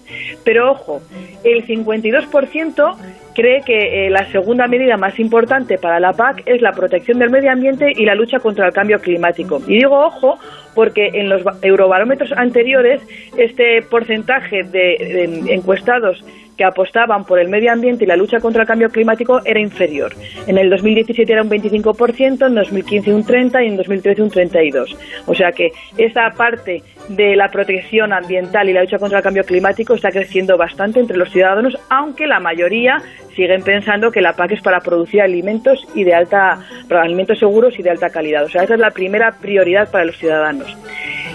Pero 0.45 0.73
ojo, 0.73 1.03
el 1.45 1.65
52% 1.69 2.97
cree 3.33 3.63
que 3.63 4.07
eh, 4.07 4.11
la 4.11 4.27
segunda 4.33 4.67
medida 4.67 4.97
más 4.97 5.21
importante 5.21 5.79
para 5.79 6.01
la 6.01 6.13
PAC 6.15 6.43
es 6.47 6.61
la 6.61 6.73
protección 6.73 7.21
del 7.21 7.31
medio 7.31 7.53
ambiente 7.53 7.93
y 7.95 8.05
la 8.05 8.17
lucha 8.17 8.41
contra 8.41 8.67
el 8.67 8.73
cambio 8.73 9.01
climático. 9.01 9.63
Y 9.69 9.75
digo 9.75 9.97
ojo 9.97 10.39
porque 10.75 11.11
en 11.15 11.29
los 11.29 11.43
eurobarómetros 11.63 12.33
anteriores 12.33 13.01
este 13.37 13.83
porcentaje 13.83 14.65
de 14.65 15.45
encuestados 15.51 16.25
que 16.57 16.65
apostaban 16.65 17.25
por 17.25 17.39
el 17.39 17.49
medio 17.49 17.73
ambiente 17.73 18.05
y 18.05 18.07
la 18.07 18.17
lucha 18.17 18.41
contra 18.41 18.63
el 18.63 18.69
cambio 18.69 18.91
climático 18.91 19.41
era 19.45 19.61
inferior. 19.61 20.13
En 20.47 20.59
el 20.59 20.71
2017 20.71 21.33
era 21.33 21.43
un 21.43 21.51
25%, 21.51 22.47
en 22.47 22.55
2015 22.55 23.13
un 23.13 23.25
30% 23.25 23.65
y 23.65 23.69
en 23.69 23.77
2013 23.77 24.23
un 24.23 24.31
32%. 24.31 24.97
O 25.27 25.35
sea 25.35 25.53
que 25.53 25.73
esa 25.97 26.31
parte 26.31 26.83
de 27.09 27.37
la 27.37 27.51
protección 27.51 28.13
ambiental 28.13 28.69
y 28.69 28.73
la 28.73 28.83
lucha 28.83 28.99
contra 28.99 29.19
el 29.19 29.25
cambio 29.25 29.45
climático 29.45 29.95
está 29.95 30.11
creciendo 30.11 30.57
bastante 30.57 31.01
entre 31.01 31.17
los 31.17 31.31
ciudadanos, 31.31 31.77
aunque 31.91 32.27
la 32.27 32.41
mayoría 32.41 33.03
siguen 33.35 33.63
pensando 33.63 34.11
que 34.11 34.21
la 34.21 34.35
PAC 34.35 34.53
es 34.53 34.63
para 34.63 34.81
producir 34.81 35.21
alimentos 35.21 35.87
y 35.95 36.05
de 36.05 36.15
alta, 36.15 36.61
alimentos 36.91 37.39
seguros 37.39 37.79
y 37.79 37.83
de 37.83 37.91
alta 37.91 38.11
calidad. 38.11 38.45
O 38.45 38.49
sea, 38.49 38.63
esa 38.63 38.75
es 38.75 38.81
la 38.81 38.91
primera 38.91 39.33
prioridad 39.41 39.91
para 39.91 40.05
los 40.05 40.17
ciudadanos. 40.17 40.77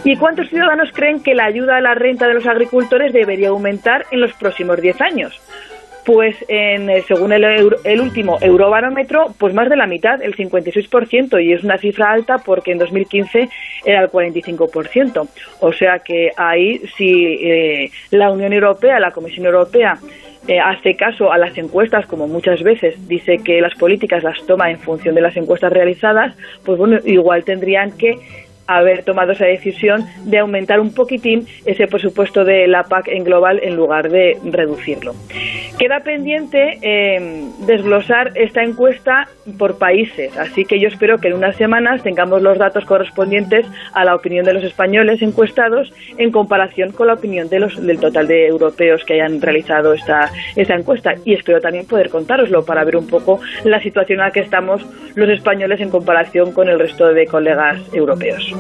¿Y 0.04 0.16
cuántos 0.16 0.50
ciudadanos 0.50 0.92
creen 0.94 1.22
que 1.22 1.36
la 1.36 1.46
ayuda 1.46 1.78
a 1.78 1.82
la 1.82 1.94
renta 1.94 2.28
de 2.28 2.34
los 2.34 2.46
agricultores 2.46 3.12
debería 3.12 3.50
aumentar 3.50 4.06
en 4.12 4.22
los 4.22 4.34
próximos 4.34 4.82
10 4.82 5.02
años? 5.02 5.42
Pues 6.06 6.36
en, 6.48 6.90
según 7.04 7.34
el, 7.34 7.44
el, 7.44 8.02
último 8.02 8.38
Eurobarómetro, 8.42 9.36
pues 9.38 9.54
más 9.54 9.70
de 9.70 9.76
la 9.76 9.86
mitad, 9.86 10.22
el 10.24 10.36
56%, 10.36 11.44
y 11.44 11.54
es 11.54 11.64
una 11.64 11.78
cifra 11.78 12.12
alta 12.12 12.38
porque 12.38 12.72
en 12.72 12.80
2015 12.80 13.50
era 13.86 14.02
el 14.02 14.10
45%. 14.10 15.28
O 15.60 15.74
sea 15.74 16.00
que 16.00 16.32
ahí 16.36 16.80
si 16.98 17.38
eh, 17.42 17.92
la 18.12 18.32
Unión 18.32 18.54
Europea, 18.54 19.00
la 19.00 19.12
Comisión 19.12 19.46
Europea, 19.46 20.00
eh, 20.48 20.60
hace 20.60 20.96
caso 20.96 21.32
a 21.32 21.38
las 21.38 21.56
encuestas, 21.58 22.08
como 22.08 22.28
muchas 22.28 22.64
veces 22.64 23.08
dice 23.08 23.38
que 23.44 23.62
las 23.62 23.76
políticas 23.76 24.24
las 24.24 24.44
toma 24.48 24.72
en 24.72 24.80
función 24.80 25.14
de 25.14 25.22
las 25.22 25.36
encuestas 25.38 25.72
realizadas, 25.72 26.36
pues 26.64 26.80
bueno, 26.80 26.98
igual 27.06 27.44
tendrían 27.44 27.96
que 27.98 28.18
haber 28.70 29.04
tomado 29.04 29.32
esa 29.32 29.46
decisión 29.46 30.06
de 30.26 30.38
aumentar 30.38 30.80
un 30.80 30.94
poquitín 30.94 31.48
ese 31.66 31.88
presupuesto 31.88 32.46
de 32.46 32.68
la 32.68 32.84
PAC 32.84 33.08
en 33.08 33.24
global 33.24 33.60
en 33.64 33.76
lugar 33.76 34.10
de 34.10 34.38
reducirlo. 34.44 35.14
Queda 35.80 36.02
pendiente 36.02 36.78
eh, 36.82 37.48
desglosar 37.66 38.32
esta 38.36 38.64
encuesta 38.64 39.28
por 39.58 39.78
países, 39.78 40.38
así 40.38 40.66
que 40.66 40.80
yo 40.80 40.88
espero 40.88 41.18
que 41.18 41.30
en 41.30 41.36
unas 41.36 41.56
semanas 41.56 42.04
tengamos 42.04 42.42
los 42.42 42.58
datos 42.58 42.86
correspondientes 42.86 43.66
a 43.94 44.06
la 44.06 44.14
opinión 44.14 44.46
de 44.46 44.54
los 44.54 44.64
españoles 44.64 45.22
encuestados 45.22 45.92
en 46.18 46.32
comparación 46.32 46.92
con 46.92 47.08
la 47.08 47.14
opinión 47.14 47.50
de 47.50 47.60
los, 47.60 47.82
del 47.82 48.00
total 48.00 48.28
de 48.28 48.48
europeos 48.48 49.04
que 49.04 49.16
hayan 49.16 49.42
realizado 49.42 49.94
esta, 49.94 50.30
esta 50.56 50.76
encuesta. 50.76 51.16
Y 51.26 51.34
espero 51.34 51.60
también 51.60 51.88
poder 51.88 52.10
contároslo 52.10 52.64
para 52.66 52.84
ver 52.84 52.98
un 52.98 53.08
poco 53.08 53.40
la 53.64 53.82
situación 53.82 54.20
en 54.20 54.26
la 54.26 54.32
que 54.32 54.42
estamos 54.42 54.86
los 55.16 55.30
españoles 55.30 55.82
en 55.82 55.90
comparación 55.90 56.52
con 56.52 56.68
el 56.70 56.78
resto 56.78 57.14
de 57.14 57.26
colegas 57.26 57.80
europeos. 57.94 58.54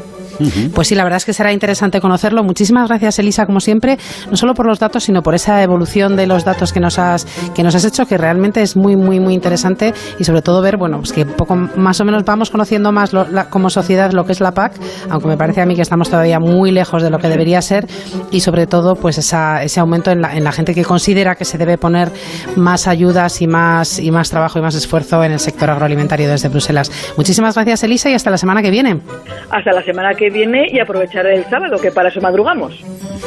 Pues 0.73 0.87
sí, 0.87 0.95
la 0.95 1.03
verdad 1.03 1.17
es 1.17 1.25
que 1.25 1.33
será 1.33 1.51
interesante 1.51 1.99
conocerlo. 1.99 2.43
Muchísimas 2.43 2.87
gracias, 2.87 3.19
Elisa, 3.19 3.45
como 3.45 3.59
siempre, 3.59 3.97
no 4.29 4.37
solo 4.37 4.53
por 4.53 4.65
los 4.65 4.79
datos, 4.79 5.03
sino 5.03 5.21
por 5.21 5.35
esa 5.35 5.61
evolución 5.61 6.15
de 6.15 6.27
los 6.27 6.45
datos 6.45 6.71
que 6.71 6.79
nos 6.79 6.97
has, 6.97 7.25
que 7.53 7.63
nos 7.63 7.75
has 7.75 7.85
hecho, 7.85 8.05
que 8.05 8.17
realmente 8.17 8.61
es 8.61 8.77
muy, 8.77 8.95
muy, 8.95 9.19
muy 9.19 9.33
interesante 9.33 9.93
y 10.17 10.23
sobre 10.23 10.41
todo 10.41 10.61
ver, 10.61 10.77
bueno, 10.77 10.97
pues 10.97 11.11
que 11.11 11.25
poco 11.25 11.55
más 11.55 11.99
o 11.99 12.05
menos 12.05 12.23
vamos 12.23 12.49
conociendo 12.49 12.91
más 12.91 13.11
lo, 13.13 13.27
la, 13.29 13.49
como 13.49 13.69
sociedad 13.69 14.11
lo 14.13 14.23
que 14.23 14.31
es 14.31 14.39
la 14.39 14.53
PAC, 14.53 14.73
aunque 15.09 15.27
me 15.27 15.37
parece 15.37 15.61
a 15.61 15.65
mí 15.65 15.75
que 15.75 15.81
estamos 15.81 16.09
todavía 16.09 16.39
muy 16.39 16.71
lejos 16.71 17.03
de 17.03 17.09
lo 17.09 17.19
que 17.19 17.27
debería 17.27 17.61
ser 17.61 17.87
y 18.31 18.39
sobre 18.39 18.67
todo, 18.67 18.95
pues 18.95 19.17
esa, 19.17 19.63
ese 19.63 19.79
aumento 19.79 20.11
en 20.11 20.21
la, 20.21 20.35
en 20.35 20.43
la 20.43 20.51
gente 20.51 20.73
que 20.73 20.83
considera 20.83 21.35
que 21.35 21.45
se 21.45 21.57
debe 21.57 21.77
poner 21.77 22.11
más 22.55 22.87
ayudas 22.87 23.41
y 23.41 23.47
más, 23.47 23.99
y 23.99 24.11
más 24.11 24.29
trabajo 24.29 24.59
y 24.59 24.61
más 24.61 24.75
esfuerzo 24.75 25.23
en 25.23 25.33
el 25.33 25.39
sector 25.39 25.69
agroalimentario 25.69 26.29
desde 26.29 26.49
Bruselas. 26.49 26.91
Muchísimas 27.17 27.55
gracias, 27.55 27.83
Elisa, 27.83 28.09
y 28.09 28.13
hasta 28.13 28.29
la 28.29 28.37
semana 28.37 28.61
que 28.61 28.71
viene. 28.71 29.01
Hasta 29.49 29.71
la 29.71 29.81
semana 29.89 30.13
que 30.13 30.29
viene 30.29 30.67
y 30.71 30.79
aprovechar 30.79 31.25
el 31.25 31.43
sábado, 31.45 31.79
que 31.79 31.91
para 31.91 32.09
eso 32.09 32.21
madrugamos. 32.21 32.75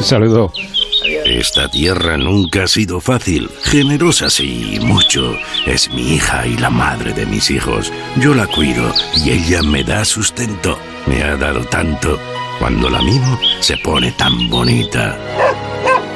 Saludo. 0.00 0.52
Esta 1.24 1.68
tierra 1.68 2.16
nunca 2.16 2.62
ha 2.64 2.68
sido 2.68 3.00
fácil, 3.00 3.50
generosa 3.64 4.30
sí, 4.30 4.78
mucho. 4.82 5.36
Es 5.66 5.90
mi 5.90 6.14
hija 6.14 6.46
y 6.46 6.56
la 6.56 6.70
madre 6.70 7.12
de 7.12 7.26
mis 7.26 7.50
hijos. 7.50 7.92
Yo 8.16 8.34
la 8.34 8.46
cuido 8.46 8.92
y 9.24 9.30
ella 9.30 9.62
me 9.62 9.82
da 9.82 10.04
sustento. 10.04 10.78
Me 11.06 11.24
ha 11.24 11.36
dado 11.36 11.64
tanto. 11.64 12.18
Cuando 12.60 12.88
la 12.88 13.02
mimo, 13.02 13.40
se 13.58 13.76
pone 13.78 14.12
tan 14.12 14.48
bonita. 14.48 15.18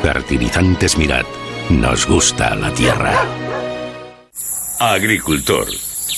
Fertilizantes 0.02 0.96
Mirad, 0.96 1.24
nos 1.70 2.06
gusta 2.06 2.54
la 2.54 2.72
tierra. 2.72 3.12
Agricultor, 4.78 5.66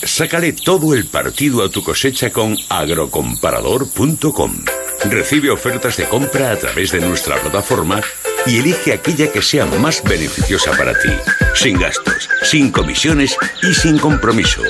sácale 0.02 0.52
todo 0.52 0.94
el 0.94 1.06
partido 1.06 1.64
a 1.64 1.68
tu 1.68 1.82
cosecha 1.82 2.30
con 2.30 2.56
agrocomparador.com. 2.68 4.64
Recibe 5.11 5.50
ofertas 5.50 5.96
de 5.96 6.04
compra 6.04 6.52
a 6.52 6.56
través 6.56 6.92
de 6.92 7.00
nuestra 7.00 7.37
plataforma 7.37 8.00
y 8.46 8.58
elige 8.58 8.92
aquella 8.92 9.30
que 9.30 9.42
sea 9.42 9.66
más 9.66 10.02
beneficiosa 10.02 10.72
para 10.72 10.92
ti, 10.94 11.11
sin 11.54 11.78
gastos, 11.78 12.28
sin 12.42 12.70
comisiones 12.70 13.37
y 13.62 13.74
sin 13.74 13.98
compromiso. 13.98 14.62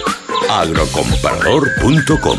agrocomparador.com 0.50 2.38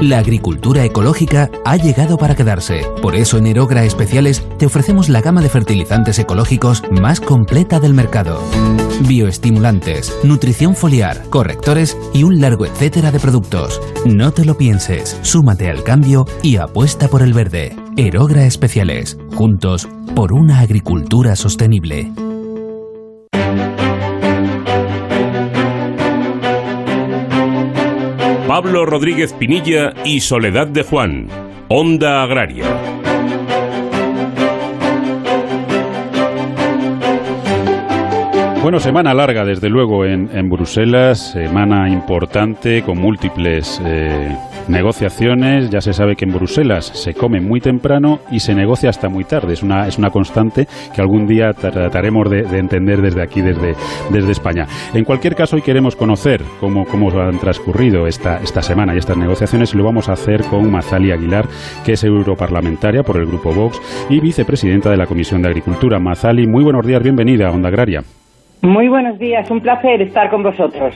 La 0.00 0.18
agricultura 0.18 0.84
ecológica 0.84 1.50
ha 1.64 1.76
llegado 1.76 2.18
para 2.18 2.34
quedarse. 2.34 2.82
Por 3.00 3.14
eso 3.14 3.38
en 3.38 3.46
Erogra 3.46 3.84
Especiales 3.84 4.42
te 4.58 4.66
ofrecemos 4.66 5.08
la 5.08 5.20
gama 5.20 5.40
de 5.40 5.48
fertilizantes 5.48 6.18
ecológicos 6.18 6.82
más 6.90 7.20
completa 7.20 7.80
del 7.80 7.94
mercado. 7.94 8.42
Bioestimulantes, 9.06 10.16
nutrición 10.24 10.74
foliar, 10.74 11.28
correctores 11.30 11.96
y 12.12 12.24
un 12.24 12.40
largo 12.40 12.66
etcétera 12.66 13.10
de 13.10 13.20
productos. 13.20 13.80
No 14.06 14.32
te 14.32 14.44
lo 14.44 14.56
pienses, 14.56 15.18
súmate 15.22 15.68
al 15.68 15.82
cambio 15.82 16.24
y 16.42 16.56
apuesta 16.56 17.08
por 17.08 17.22
el 17.22 17.32
verde. 17.32 17.76
Erogra 17.96 18.44
Especiales, 18.44 19.18
juntos 19.34 19.88
por 20.14 20.32
una 20.32 20.60
agricultura 20.60 21.36
sostenible. 21.36 22.12
Pablo 28.46 28.84
Rodríguez 28.84 29.32
Pinilla 29.32 29.94
y 30.04 30.20
Soledad 30.20 30.66
de 30.66 30.82
Juan, 30.82 31.28
Onda 31.68 32.22
Agraria. 32.22 32.66
Bueno, 38.62 38.78
semana 38.78 39.12
larga, 39.12 39.44
desde 39.44 39.68
luego, 39.68 40.04
en, 40.04 40.48
Bruselas, 40.48 41.32
semana 41.32 41.88
importante 41.88 42.82
con 42.82 42.96
múltiples 42.96 43.82
eh, 43.84 44.36
negociaciones. 44.68 45.68
Ya 45.68 45.80
se 45.80 45.92
sabe 45.92 46.14
que 46.14 46.26
en 46.26 46.32
Bruselas 46.32 46.86
se 46.86 47.12
come 47.12 47.40
muy 47.40 47.58
temprano 47.58 48.20
y 48.30 48.38
se 48.38 48.54
negocia 48.54 48.90
hasta 48.90 49.08
muy 49.08 49.24
tarde. 49.24 49.54
Es 49.54 49.64
una, 49.64 49.88
es 49.88 49.98
una 49.98 50.10
constante 50.10 50.68
que 50.94 51.00
algún 51.00 51.26
día 51.26 51.52
trataremos 51.54 52.30
de, 52.30 52.42
entender 52.56 53.02
desde 53.02 53.20
aquí, 53.20 53.40
desde, 53.40 53.74
desde 54.10 54.30
España. 54.30 54.68
En 54.94 55.02
cualquier 55.02 55.34
caso, 55.34 55.56
hoy 55.56 55.62
queremos 55.62 55.96
conocer 55.96 56.40
cómo, 56.60 56.84
cómo 56.84 57.10
han 57.20 57.40
transcurrido 57.40 58.06
esta, 58.06 58.38
esta 58.44 58.62
semana 58.62 58.94
y 58.94 58.98
estas 58.98 59.16
negociaciones 59.16 59.74
y 59.74 59.76
lo 59.76 59.82
vamos 59.82 60.08
a 60.08 60.12
hacer 60.12 60.44
con 60.44 60.70
Mazali 60.70 61.10
Aguilar, 61.10 61.48
que 61.84 61.94
es 61.94 62.04
europarlamentaria 62.04 63.02
por 63.02 63.16
el 63.16 63.26
Grupo 63.26 63.52
Vox 63.52 63.82
y 64.08 64.20
vicepresidenta 64.20 64.88
de 64.88 64.98
la 64.98 65.06
Comisión 65.06 65.42
de 65.42 65.48
Agricultura. 65.48 65.98
Mazali, 65.98 66.46
muy 66.46 66.62
buenos 66.62 66.86
días, 66.86 67.02
bienvenida 67.02 67.48
a 67.48 67.50
Onda 67.50 67.68
Agraria. 67.68 68.04
Muy 68.62 68.86
buenos 68.86 69.18
días, 69.18 69.50
un 69.50 69.60
placer 69.60 70.00
estar 70.02 70.30
con 70.30 70.44
vosotros. 70.44 70.94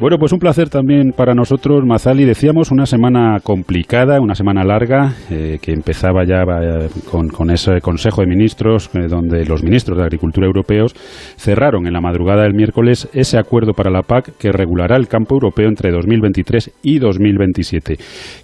Bueno, 0.00 0.18
pues 0.18 0.32
un 0.32 0.40
placer 0.40 0.68
también 0.68 1.12
para 1.16 1.32
nosotros, 1.32 1.84
Mazali. 1.86 2.24
Decíamos 2.24 2.72
una 2.72 2.84
semana 2.84 3.36
complicada, 3.44 4.20
una 4.20 4.34
semana 4.34 4.64
larga, 4.64 5.12
eh, 5.30 5.58
que 5.62 5.70
empezaba 5.70 6.24
ya 6.24 6.42
eh, 6.42 6.88
con, 7.08 7.50
ese 7.52 7.80
Consejo 7.80 8.22
de 8.22 8.26
Ministros, 8.26 8.90
eh, 8.96 9.06
donde 9.08 9.44
los 9.44 9.62
ministros 9.62 9.96
de 9.96 10.02
Agricultura 10.02 10.48
europeos 10.48 10.94
cerraron 11.36 11.86
en 11.86 11.92
la 11.92 12.00
madrugada 12.00 12.42
del 12.42 12.54
miércoles 12.54 13.08
ese 13.14 13.38
acuerdo 13.38 13.72
para 13.72 13.92
la 13.92 14.02
PAC 14.02 14.36
que 14.36 14.50
regulará 14.50 14.96
el 14.96 15.06
campo 15.06 15.36
europeo 15.36 15.68
entre 15.68 15.92
2023 15.92 16.80
y 16.82 16.98
2027. 16.98 17.94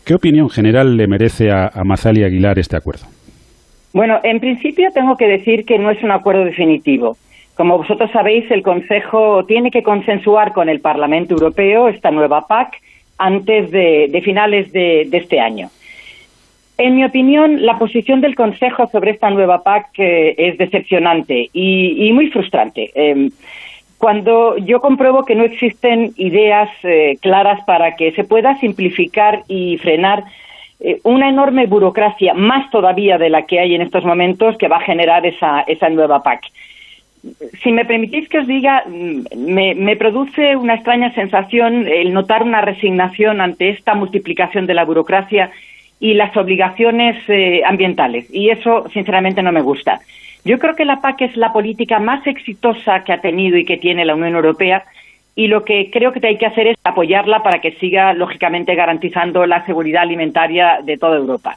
¿Qué 0.07 0.15
opinión 0.15 0.49
general 0.51 0.97
le 0.97 1.09
merece 1.09 1.51
a, 1.51 1.67
a 1.67 1.83
Mazali 1.83 2.23
Aguilar 2.23 2.61
este 2.61 2.77
acuerdo? 2.77 3.07
Bueno, 3.93 4.21
en 4.23 4.39
principio 4.39 4.87
tengo 4.95 5.17
que 5.17 5.27
decir 5.27 5.65
que 5.67 5.79
no 5.79 5.91
es 5.91 6.01
un 6.05 6.13
acuerdo 6.13 6.45
definitivo. 6.45 7.17
Como 7.61 7.77
vosotros 7.77 8.11
sabéis, 8.11 8.51
el 8.51 8.63
Consejo 8.63 9.45
tiene 9.45 9.71
que 9.71 9.83
consensuar 9.83 10.55
con 10.55 10.71
el 10.71 10.81
Parlamento 10.81 11.35
Europeo 11.35 11.89
esta 11.89 12.11
nueva 12.11 12.47
PAC 12.47 12.81
antes 13.19 13.71
de, 13.71 14.19
finales 14.25 14.73
de, 14.73 15.07
este 15.13 15.41
año. 15.41 15.69
En 16.79 16.97
mi 16.97 17.05
opinión, 17.05 17.67
la 17.67 17.79
posición 17.79 18.23
del 18.23 18.35
Consejo 18.35 18.87
sobre 18.87 19.11
esta 19.11 19.29
nueva 19.29 19.63
PAC 19.63 19.91
eh, 19.99 20.35
es 20.39 20.57
decepcionante 20.57 21.51
y, 21.53 22.11
muy 22.15 22.31
frustrante. 22.31 22.93
Em, 22.95 23.31
cuando 23.99 24.57
yo 24.57 24.81
compruebo 24.81 25.27
que 25.27 25.35
no 25.35 25.45
existen 25.45 26.15
ideas 26.17 26.71
eh, 26.83 27.19
claras 27.21 27.63
para 27.67 27.95
que 27.95 28.13
se 28.13 28.25
pueda 28.25 28.59
simplificar 28.59 29.43
y 29.49 29.77
frenar 29.77 30.25
eh, 30.81 30.99
una 31.03 31.29
enorme 31.29 31.67
burocracia, 31.67 32.33
más 32.33 32.71
todavía 32.71 33.19
de 33.19 33.29
la 33.29 33.43
que 33.43 33.61
hay 33.61 33.75
en 33.75 33.83
estos 33.83 34.07
momentos, 34.07 34.57
que 34.57 34.69
va 34.69 34.79
a 34.79 34.87
generar 34.91 35.27
esa, 35.27 35.61
esa 35.67 35.91
nueva 35.91 36.23
PAC 36.23 36.41
si 37.63 37.73
me 37.73 37.85
permitís 37.85 38.29
que 38.29 38.39
os 38.39 38.47
diga, 38.47 38.85
mm, 38.87 39.25
me, 39.37 39.97
produce 39.97 40.57
una 40.57 40.75
extraña 40.75 41.13
sensación 41.15 41.87
el 41.87 42.13
notar 42.13 42.43
una 42.43 42.61
resignación 42.61 43.41
ante 43.41 43.71
esta 43.71 43.95
multiplicación 43.95 44.67
de 44.67 44.75
la 44.75 44.85
burocracia 44.85 45.51
y 45.99 46.15
las 46.15 46.35
obligaciones 46.37 47.17
eh, 47.29 47.63
ambientales. 47.65 48.27
Y 48.33 48.51
eso, 48.51 48.89
sinceramente, 48.93 49.43
no 49.43 49.53
me 49.53 49.61
gusta. 49.61 50.01
Yo 50.45 50.59
creo 50.59 50.75
que 50.75 50.87
la 50.87 51.03
PAC 51.03 51.23
es 51.23 51.37
la 51.37 51.53
política 51.53 51.99
más 51.99 52.27
exitosa 52.27 53.05
que 53.05 53.13
ha 53.13 53.21
tenido 53.21 53.59
y 53.59 53.67
que 53.67 53.77
tiene 53.77 54.07
la 54.07 54.15
Unión 54.15 54.35
Europea 54.35 54.85
y 55.35 55.47
lo 55.47 55.65
que 55.65 55.91
creo 55.91 56.13
que 56.13 56.27
hay 56.27 56.39
que 56.39 56.47
hacer 56.47 56.67
es 56.67 56.77
apoyarla 56.85 57.43
para 57.43 57.61
que 57.61 57.73
siga, 57.73 58.13
lógicamente, 58.15 58.75
garantizando 58.75 59.47
la 59.47 59.65
seguridad 59.65 60.03
alimentaria 60.03 60.81
de 60.83 60.97
toda 60.97 61.17
Europa. 61.17 61.57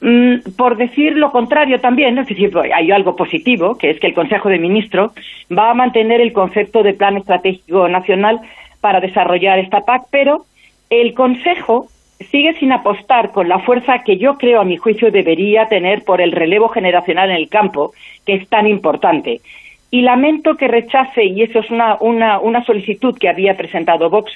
Mm, 0.00 0.52
por 0.56 0.76
decir 0.76 1.16
lo 1.16 1.32
contrario 1.32 1.80
también, 1.80 2.18
es 2.18 2.28
decir, 2.28 2.50
pues, 2.52 2.70
hay 2.72 2.92
algo 2.92 3.16
positivo, 3.16 3.76
que 3.76 3.90
es 3.90 3.98
que 3.98 4.06
el 4.06 4.14
Consejo 4.14 4.48
de 4.48 4.58
Ministros 4.58 5.12
va 5.56 5.70
a 5.70 5.74
mantener 5.74 6.20
el 6.20 6.32
concepto 6.32 6.82
de 6.84 6.94
Plan 6.94 7.16
Estratégico 7.16 7.88
Nacional 7.88 8.40
para 8.80 9.00
desarrollar 9.00 9.58
esta 9.58 9.80
PAC, 9.80 10.04
pero 10.10 10.44
el 10.88 11.14
Consejo 11.14 11.88
sigue 12.30 12.54
sin 12.54 12.72
apostar 12.72 13.32
con 13.32 13.48
la 13.48 13.58
fuerza 13.60 14.04
que 14.04 14.18
yo 14.18 14.38
creo, 14.38 14.60
a 14.60 14.64
mi 14.64 14.76
juicio, 14.76 15.10
debería 15.10 15.66
tener 15.66 16.04
por 16.04 16.20
el 16.20 16.30
relevo 16.32 16.68
generacional 16.68 17.30
en 17.30 17.36
el 17.36 17.48
campo, 17.48 17.92
que 18.24 18.34
es 18.34 18.48
tan 18.48 18.68
importante. 18.68 19.40
Y 19.90 20.02
lamento 20.02 20.56
que 20.56 20.68
rechace, 20.68 21.24
y 21.24 21.42
eso 21.42 21.60
es 21.60 21.70
una, 21.70 21.96
una 21.98 22.64
solicitud 22.64 23.16
que 23.18 23.28
había 23.28 23.56
presentado 23.56 24.10
Vox, 24.10 24.30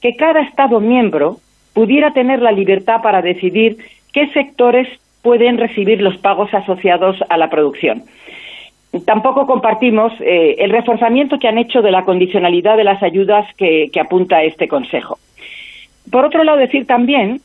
que 0.00 0.16
cada 0.16 0.40
Estado 0.40 0.80
miembro 0.80 1.36
pudiera 1.72 2.12
tener 2.12 2.40
la 2.40 2.52
libertad 2.52 3.02
para 3.02 3.20
decidir 3.20 3.76
qué 4.12 4.28
sectores 4.28 4.88
pueden 5.24 5.56
recibir 5.56 6.02
los 6.02 6.18
pagos 6.18 6.52
asociados 6.52 7.16
a 7.30 7.38
la 7.38 7.48
producción. 7.48 8.04
Tampoco 9.06 9.46
compartimos 9.46 10.12
eh, 10.20 10.56
el 10.58 10.70
reforzamiento 10.70 11.38
que 11.38 11.48
han 11.48 11.58
hecho 11.58 11.82
de 11.82 11.90
la 11.90 12.04
condicionalidad 12.04 12.76
de 12.76 12.84
las 12.84 13.02
ayudas 13.02 13.46
que, 13.56 13.90
apunta 13.98 14.44
este 14.44 14.68
Consejo. 14.68 15.18
Por 16.12 16.26
otro 16.26 16.44
lado, 16.44 16.58
decir 16.58 16.86
también, 16.86 17.40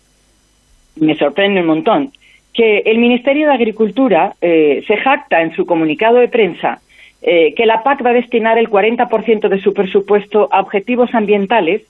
me 0.98 1.15
sorprende 1.15 1.62
un 1.62 1.68
montón, 1.68 2.12
que 2.54 2.80
el 2.86 3.00
Ministerio 3.00 3.48
de 3.48 3.54
Agricultura 3.54 4.34
eh, 4.42 4.84
se 4.86 4.98
jacta 4.98 5.42
en 5.42 5.56
su 5.56 5.65
comunicado 5.65 6.18
de 6.18 6.28
prensa 6.28 6.82
eh, 7.22 7.54
que 7.56 7.65
la 7.65 7.82
PAC 7.84 8.06
va 8.06 8.10
a 8.10 8.13
destinar 8.13 8.58
el 8.58 8.70
40% 8.70 9.48
de 9.48 9.62
su 9.62 9.74
presupuesto 9.74 10.50
a 10.52 10.60
objetivos 10.60 11.15
ambientales 11.15 11.82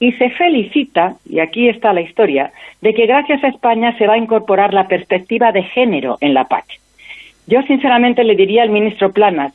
y 0.00 0.12
se 0.12 0.30
felicita, 0.30 1.16
y 1.28 1.40
aquí 1.40 1.68
está 1.68 1.92
la 1.92 2.00
historia, 2.00 2.52
de 2.80 2.94
que 2.94 3.06
gracias 3.06 3.44
a 3.44 3.48
España 3.48 3.96
se 3.98 4.06
va 4.06 4.14
a 4.14 4.18
incorporar 4.18 4.72
la 4.72 4.88
perspectiva 4.88 5.52
de 5.52 5.62
género 5.62 6.16
en 6.22 6.32
la 6.32 6.44
PAC. 6.44 6.64
Yo 7.46 7.62
sinceramente 7.62 8.24
le 8.24 8.34
diría 8.34 8.62
al 8.62 8.70
ministro 8.70 9.12
Planas 9.12 9.52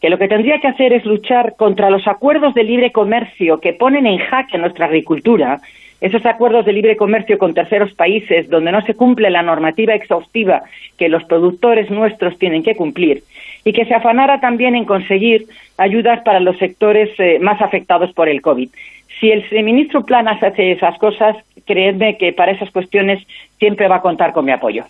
que 0.00 0.10
lo 0.10 0.18
que 0.18 0.28
tendría 0.28 0.60
que 0.60 0.68
hacer 0.68 0.92
es 0.92 1.04
luchar 1.04 1.54
contra 1.56 1.90
los 1.90 2.06
acuerdos 2.06 2.54
de 2.54 2.64
libre 2.64 2.92
comercio 2.92 3.60
que 3.60 3.72
ponen 3.72 4.06
en 4.06 4.18
jaque 4.18 4.58
nuestra 4.58 4.86
agricultura, 4.86 5.60
esos 6.00 6.24
acuerdos 6.24 6.64
de 6.64 6.72
libre 6.72 6.96
comercio 6.96 7.38
con 7.38 7.54
terceros 7.54 7.92
países 7.94 8.48
donde 8.48 8.72
no 8.72 8.82
se 8.82 8.94
cumple 8.94 9.30
la 9.30 9.42
normativa 9.42 9.94
exhaustiva 9.94 10.62
que 10.98 11.08
los 11.08 11.24
productores 11.24 11.90
nuestros 11.90 12.38
tienen 12.38 12.62
que 12.62 12.74
cumplir, 12.74 13.22
y 13.64 13.72
que 13.72 13.84
se 13.84 13.94
afanara 13.94 14.40
también 14.40 14.74
en 14.74 14.84
conseguir 14.84 15.46
ayudas 15.76 16.22
para 16.22 16.40
los 16.40 16.56
sectores 16.58 17.10
eh, 17.18 17.38
más 17.38 17.60
afectados 17.60 18.12
por 18.12 18.28
el 18.28 18.40
COVID. 18.40 18.70
Si 19.20 19.30
el 19.30 19.64
ministro 19.64 20.02
Planas 20.02 20.42
hace 20.42 20.72
esas 20.72 20.98
cosas, 20.98 21.36
creedme 21.66 22.16
que 22.18 22.32
para 22.32 22.52
esas 22.52 22.70
cuestiones 22.70 23.22
siempre 23.58 23.86
va 23.86 23.96
a 23.96 24.00
contar 24.00 24.32
con 24.32 24.46
mi 24.46 24.52
apoyo. 24.52 24.84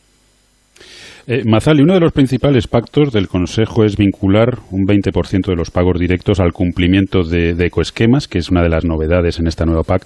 Eh, 1.26 1.42
Mazali, 1.44 1.82
uno 1.82 1.94
de 1.94 2.00
los 2.00 2.12
principales 2.12 2.66
pactos 2.66 3.12
del 3.12 3.28
Consejo 3.28 3.84
es 3.84 3.96
vincular 3.96 4.58
un 4.70 4.86
20% 4.86 5.46
de 5.46 5.56
los 5.56 5.70
pagos 5.70 5.98
directos 5.98 6.40
al 6.40 6.52
cumplimiento 6.52 7.22
de, 7.22 7.50
ecoesquemas, 7.50 8.26
que 8.26 8.38
es 8.38 8.50
una 8.50 8.62
de 8.62 8.68
las 8.68 8.84
novedades 8.84 9.38
en 9.38 9.46
esta 9.46 9.64
nueva 9.64 9.82
PAC. 9.82 10.02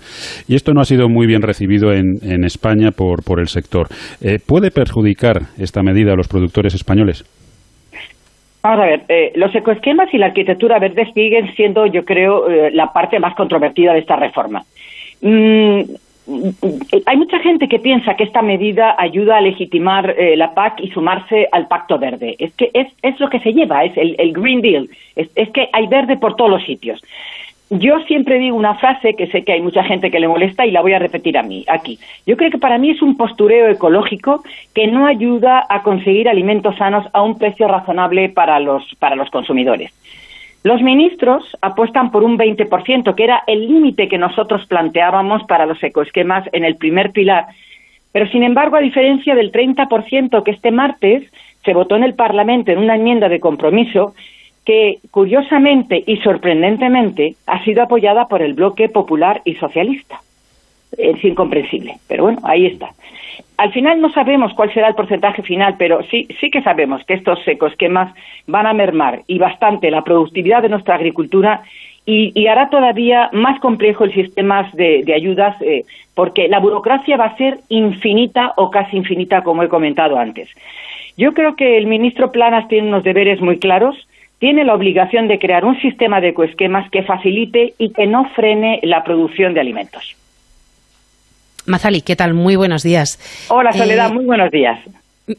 Y 0.49 0.55
esto 0.55 0.73
no 0.73 0.81
ha 0.81 0.85
sido 0.85 1.09
muy 1.09 1.27
bien 1.27 1.43
recibido 1.43 1.93
en, 1.93 2.45
España 2.45 2.91
por, 2.91 3.41
el 3.41 3.49
sector. 3.49 3.89
Eh, 4.21 4.39
¿Puede 4.45 4.71
perjudicar 4.71 5.43
esta 5.59 5.83
medida 5.83 6.13
a 6.13 6.17
los 6.17 6.29
productores 6.29 6.75
españoles? 6.75 7.25
Vamos 8.65 8.81
a 8.81 8.87
ver, 8.87 9.03
eh, 9.11 9.31
los 9.35 9.55
ecoesquemas 9.55 10.09
y 10.15 10.17
la 10.17 10.27
arquitectura 10.27 10.79
verde 10.79 11.13
siguen 11.13 11.55
siendo, 11.55 11.85
yo 11.85 12.03
creo, 12.03 12.49
eh, 12.49 12.71
la 12.71 12.95
parte 12.95 13.21
más 13.21 13.35
controvertida 13.35 13.93
de 13.93 13.99
esta 13.99 14.17
reforma. 14.17 14.65
Mm, 15.21 15.81
hay 17.05 17.17
mucha 17.19 17.41
gente 17.41 17.69
que 17.69 17.79
piensa 17.79 18.17
que 18.17 18.25
esta 18.25 18.41
medida 18.41 18.97
ayuda 18.99 19.37
a 19.37 19.43
legitimar 19.43 20.15
eh, 20.19 20.35
la 20.39 20.55
PAC 20.55 20.81
y 20.81 20.91
sumarse 20.93 21.47
al 21.53 21.69
Pacto 21.69 21.99
Verde. 21.99 22.37
Es 22.39 22.55
que 22.55 22.71
es, 22.73 22.89
es 23.03 23.21
lo 23.21 23.29
que 23.29 23.41
se 23.41 23.53
lleva, 23.53 23.85
es 23.85 23.93
el, 23.99 24.33
Green 24.33 24.63
Deal. 24.63 24.89
es, 25.15 25.51
que 25.51 25.69
hay 25.71 25.87
verde 25.87 26.17
por 26.17 26.35
todos 26.35 26.51
los 26.51 26.65
sitios. 26.65 27.03
Yo 27.71 27.99
siempre 28.01 28.39
digo 28.39 28.57
una 28.57 28.75
frase 28.75 29.15
que 29.15 29.27
sé 29.29 29.43
que 29.43 29.53
hay 29.53 29.63
mucha 29.63 29.83
gente 29.85 30.11
que 30.11 30.21
le 30.21 30.29
molesta 30.29 30.67
y 30.67 30.71
la 30.71 30.83
voy 30.83 30.93
a 30.93 30.99
repetir 30.99 31.39
a 31.39 31.43
mí 31.43 31.65
aquí. 31.67 31.99
Yo 32.27 32.37
creo 32.37 32.51
que 32.51 32.59
para 32.59 32.79
mí 32.79 32.91
es 32.91 33.01
un 33.01 33.17
postureo 33.17 33.69
ecológico 33.69 34.45
que 34.75 34.87
no 34.87 35.07
ayuda 35.07 35.65
a 35.69 35.83
conseguir 35.83 36.29
alimentos 36.29 36.77
sanos 36.77 37.07
a 37.13 37.23
un 37.23 37.39
precio 37.39 37.67
razonable 37.67 38.29
para 38.29 38.61
los 38.61 38.95
para 38.97 39.17
los 39.17 39.31
consumidores. 39.31 39.93
Los 40.65 40.81
ministros 40.81 41.45
apuestan 41.61 42.11
por 42.11 42.25
un 42.25 42.39
20%, 42.39 43.15
que 43.15 43.25
era 43.25 43.43
el 43.47 43.67
límite 43.69 44.09
que 44.09 44.17
nosotros 44.17 44.67
planteábamos 44.67 45.45
para 45.45 45.67
los 45.67 45.83
ecoesquemas 45.83 46.49
en 46.53 46.65
el 46.65 46.77
primer 46.77 47.13
pilar. 47.13 47.47
Pero, 48.13 48.27
sin 48.29 48.43
embargo, 48.43 48.77
a 48.77 48.81
diferencia 48.81 49.35
del 49.35 49.53
30% 49.53 50.43
que 50.43 50.51
este 50.51 50.71
martes 50.71 51.31
se 51.65 51.75
votó 51.75 51.97
en 51.97 52.05
el 52.05 52.15
Parlamento 52.15 52.73
en 52.73 52.79
una 52.79 52.95
enmienda 52.95 53.29
de 53.29 53.41
compromiso, 53.41 54.15
que 54.65 54.99
curiosamente 55.11 56.03
y 56.07 56.17
sorprendentemente 56.19 57.35
ha 57.47 57.63
sido 57.65 57.83
apoyada 57.83 58.29
por 58.29 58.43
el 58.43 58.55
bloque 58.55 58.89
popular 58.89 59.43
y 59.45 59.55
socialista. 59.55 60.21
Es 60.97 61.23
incomprensible, 61.25 61.97
pero 62.09 62.25
bueno, 62.25 62.39
ahí 62.45 62.67
está. 62.67 62.91
Al 63.57 63.73
final 63.73 64.01
no 64.01 64.11
sabemos 64.11 64.53
cuál 64.55 64.73
será 64.73 64.89
el 64.89 64.95
porcentaje 64.95 65.43
final, 65.43 65.77
pero 65.79 66.03
sí, 66.11 66.27
sí 66.41 66.51
que 66.51 66.63
sabemos 66.63 67.05
que 67.05 67.15
estos 67.15 67.47
ecoesquemas 67.47 68.13
van 68.47 68.67
a 68.67 68.73
mermar 68.73 69.23
y 69.27 69.39
bastante 69.39 69.91
la 69.91 70.03
productividad 70.03 70.63
de 70.63 70.69
nuestra 70.69 70.97
agricultura 70.97 71.63
y, 72.07 72.47
hará 72.49 72.69
todavía 72.69 73.31
más 73.33 73.59
complejo 73.61 74.05
el 74.05 74.13
sistema 74.13 74.69
de, 74.75 75.11
ayudas 75.15 75.57
eh, 75.63 75.85
porque 76.15 76.49
la 76.49 76.59
burocracia 76.59 77.17
va 77.17 77.27
a 77.27 77.37
ser 77.37 77.61
infinita 77.69 78.53
o 78.57 78.71
casi 78.71 78.97
infinita, 78.97 79.43
como 79.43 79.63
he 79.63 79.69
comentado 79.69 80.19
antes. 80.19 80.51
Yo 81.17 81.33
creo 81.33 81.57
que 81.57 81.79
el 81.79 81.87
ministro 81.87 82.31
Planas 82.31 82.69
tiene 82.69 82.89
unos 82.89 83.05
deberes 83.05 83.41
muy 83.41 83.59
claros 83.59 83.97
tiene 84.45 84.63
la 84.63 84.75
obligación 84.75 85.27
de 85.27 85.39
crear 85.39 85.65
un 85.65 85.81
sistema 85.81 86.21
de 86.21 86.29
ecoesquemas 86.29 86.91
que 86.91 87.03
facilite 87.03 87.73
y 87.79 87.95
que 87.95 88.07
no 88.07 88.29
frene 88.37 88.79
la 88.83 89.03
producción 89.03 89.55
de 89.55 89.61
alimentos. 89.61 90.17
Mazali, 91.65 92.03
¿qué 92.03 92.15
tal? 92.15 92.35
Muy 92.35 92.55
buenos 92.55 92.83
días. 92.83 93.19
Hola, 93.49 93.73
Soledad, 93.73 94.11
eh, 94.11 94.13
muy 94.13 94.27
buenos 94.27 94.51
días. 94.51 94.79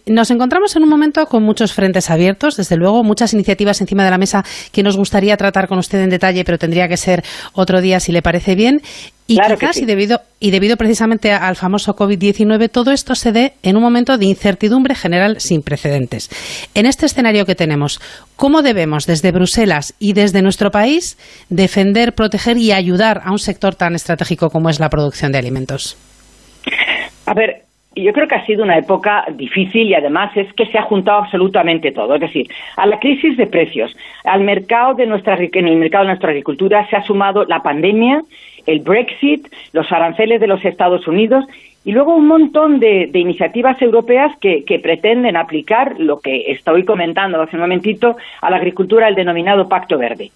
Nos 0.08 0.32
encontramos 0.32 0.76
en 0.76 0.82
un 0.82 0.90
momento 0.90 1.24
con 1.28 1.44
muchos 1.44 1.74
frentes 1.74 2.10
abiertos, 2.10 2.58
desde 2.58 2.76
luego, 2.76 3.04
muchas 3.04 3.34
iniciativas 3.34 3.82
encima 3.82 4.04
de 4.04 4.10
la 4.10 4.18
mesa 4.18 4.44
que 4.72 4.82
nos 4.82 4.98
gustaría 4.98 5.38
tratar 5.38 5.68
con 5.68 5.78
usted 5.78 6.02
en 6.02 6.10
detalle, 6.10 6.44
pero 6.44 6.58
tendría 6.58 6.88
que 6.88 6.98
ser 6.98 7.24
otro 7.54 7.82
día 7.82 8.00
si 8.00 8.12
le 8.12 8.24
parece 8.24 8.56
bien. 8.56 8.82
Y 9.28 9.38
quizás, 9.38 9.78
y, 9.78 9.86
debido, 9.86 10.22
y 10.40 10.50
debido 10.50 10.76
precisamente 10.78 11.32
al 11.32 11.56
famoso 11.56 11.96
COVID-19, 11.96 12.70
todo 12.72 12.92
esto 12.92 13.14
se 13.14 13.32
dé 13.32 13.54
en 13.62 13.76
un 13.76 13.84
momento 13.84 14.18
de 14.18 14.26
incertidumbre 14.26 14.96
general 14.96 15.40
sin 15.40 15.62
precedentes. 15.62 16.30
En 16.74 16.88
este 16.88 17.06
escenario 17.06 17.46
que 17.46 17.56
tenemos, 17.56 18.02
¿cómo 18.36 18.64
debemos 18.64 19.06
desde 19.06 19.32
Bruselas 19.32 19.94
y 20.00 20.14
desde 20.14 20.42
nuestro 20.42 20.72
país 20.72 21.18
defender, 21.50 22.14
proteger 22.14 22.58
y 22.58 22.72
ayudar 22.72 23.22
a 23.24 23.32
un 23.32 23.40
sector 23.40 23.76
tan 23.76 23.94
estratégico 23.94 24.50
como 24.50 24.70
es 24.70 24.80
la 24.80 24.90
producción 24.90 25.32
de 25.32 25.38
alimentos? 25.38 25.96
A 27.28 27.34
ver, 27.34 27.65
yo 27.96 28.14
creo 28.14 28.28
que 28.28 28.36
ha 28.36 28.46
sido 28.46 28.64
una 28.64 28.78
época 28.78 29.26
difícil 29.34 29.88
y 29.88 29.94
además 29.94 30.36
es 30.36 30.52
que 30.54 30.66
se 30.68 30.78
ha 30.78 30.84
juntado 30.84 31.20
absolutamente 31.24 31.92
todo. 31.92 32.16
Es 32.16 32.22
decir, 32.22 32.48
a 32.76 32.86
la 32.86 33.00
crisis 33.00 33.38
de 33.38 33.48
precios, 33.48 33.96
al 34.24 34.42
mercado 34.42 34.96
de 34.96 35.06
nuestra, 35.06 35.38
en 35.38 35.68
el 35.68 35.78
mercado 35.78 36.04
de 36.04 36.10
nuestra 36.10 36.30
agricultura 36.30 36.88
se 36.90 36.96
ha 36.96 37.04
sumado 37.04 37.46
la 37.46 37.64
pandemia, 37.64 38.22
el 38.66 38.80
Brexit, 38.82 39.48
los 39.74 39.92
aranceles 39.92 40.42
de 40.42 40.48
los 40.48 40.64
Estados 40.66 41.08
Unidos 41.08 41.46
y 41.86 41.92
luego 41.92 42.16
un 42.16 42.28
montón 42.28 42.80
de, 42.80 43.10
iniciativas 43.14 43.80
europeas 43.82 44.36
que, 44.42 44.66
que, 44.66 44.80
pretenden 44.80 45.38
aplicar 45.38 46.00
lo 46.00 46.20
que 46.20 46.52
estoy 46.52 46.84
comentando 46.84 47.40
hace 47.40 47.56
un 47.56 47.62
momentito 47.62 48.18
a 48.42 48.50
la 48.50 48.58
agricultura, 48.58 49.08
el 49.08 49.14
denominado 49.14 49.70
Pacto 49.70 49.98
Verde. 49.98 50.32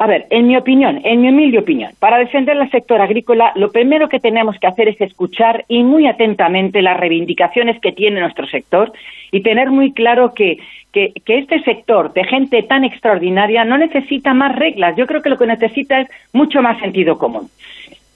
A 0.00 0.06
ver, 0.06 0.26
en 0.30 0.46
mi 0.46 0.56
opinión, 0.56 1.02
en 1.04 1.20
mi 1.20 1.28
humilde 1.28 1.58
opinión, 1.58 1.92
para 1.98 2.16
defender 2.16 2.56
el 2.56 2.70
sector 2.70 3.02
agrícola, 3.02 3.52
lo 3.54 3.70
primero 3.70 4.08
que 4.08 4.18
tenemos 4.18 4.58
que 4.58 4.66
hacer 4.66 4.88
es 4.88 4.98
escuchar 4.98 5.66
y 5.68 5.82
muy 5.82 6.06
atentamente 6.06 6.80
las 6.80 6.98
reivindicaciones 6.98 7.78
que 7.82 7.92
tiene 7.92 8.18
nuestro 8.18 8.46
sector 8.46 8.94
y 9.30 9.42
tener 9.42 9.70
muy 9.70 9.92
claro 9.92 10.32
que, 10.32 10.56
que, 10.90 11.12
este 11.26 11.62
sector 11.64 12.14
de 12.14 12.24
gente 12.24 12.62
tan 12.62 12.82
extraordinaria 12.84 13.66
no 13.66 13.76
necesita 13.76 14.32
más 14.32 14.56
reglas. 14.56 14.96
Yo 14.96 15.06
creo 15.06 15.20
que 15.20 15.28
lo 15.28 15.36
que 15.36 15.46
necesita 15.46 16.00
es 16.00 16.08
mucho 16.32 16.62
más 16.62 16.80
sentido 16.80 17.18
común. 17.18 17.50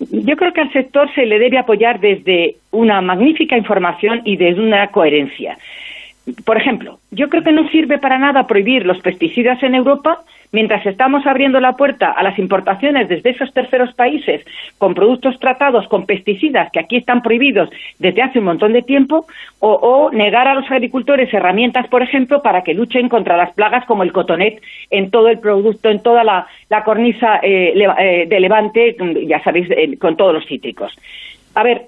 Yo 0.01 0.37
creo 0.39 0.55
que 0.55 0.63
al 0.63 0.73
sector 0.73 1.15
se 1.15 1.27
le 1.27 1.39
debe 1.39 1.59
apoyar 1.59 2.01
desde 2.01 2.57
una 2.71 3.03
magnífica 3.03 3.59
información 3.59 4.23
y 4.25 4.39
desde 4.39 4.63
una 4.63 4.87
coherencia. 4.87 5.59
Por 6.45 6.57
ejemplo, 6.57 7.01
yo 7.11 7.29
creo 7.29 7.43
que 7.43 7.53
no 7.53 7.69
sirve 7.69 7.99
para 7.99 8.19
nada 8.19 8.47
prohibir 8.47 8.87
los 8.87 8.99
pesticidas 9.01 9.63
en 9.63 9.75
Europa 9.75 10.25
mientras 10.53 10.87
estamos 10.87 11.27
abriendo 11.27 11.61
la 11.61 11.77
puerta 11.77 12.13
a 12.13 12.23
las 12.23 12.39
importaciones 12.39 13.09
desde 13.09 13.31
esos 13.31 13.53
terceros 13.53 13.93
países 13.93 14.43
con 14.79 14.95
productos 14.95 15.39
tratados 15.39 15.87
con 15.89 16.07
pesticidas 16.07 16.71
que 16.73 16.79
aquí 16.79 16.97
están 16.97 17.23
prohibidos 17.23 17.69
desde 17.99 18.23
hace 18.23 18.39
un 18.39 18.47
montón 18.47 18.73
de 18.73 18.83
tiempo, 18.83 19.27
o, 19.59 20.11
negar 20.13 20.47
a 20.47 20.55
los 20.55 20.71
agricultores 20.71 21.33
herramientas, 21.35 21.89
por 21.89 22.03
ejemplo, 22.03 22.41
para 22.41 22.63
que 22.63 22.75
luchen 22.75 23.09
contra 23.09 23.37
las 23.37 23.53
plagas 23.53 23.85
como 23.87 24.03
el 24.03 24.13
cotonet 24.13 24.63
en 24.91 25.11
todo 25.11 25.29
el 25.29 25.41
producto, 25.41 25.91
en 25.91 26.03
toda 26.03 26.23
la, 26.23 26.47
cornisa 26.85 27.41
eh, 27.43 27.75
eh, 27.99 28.27
de 28.29 28.41
Levante, 28.41 28.97
ya 29.27 29.43
sabéis, 29.43 29.69
con 29.99 30.17
todos 30.17 30.35
los 30.35 30.47
cítricos. 30.47 30.93
A 31.55 31.63
ver, 31.63 31.87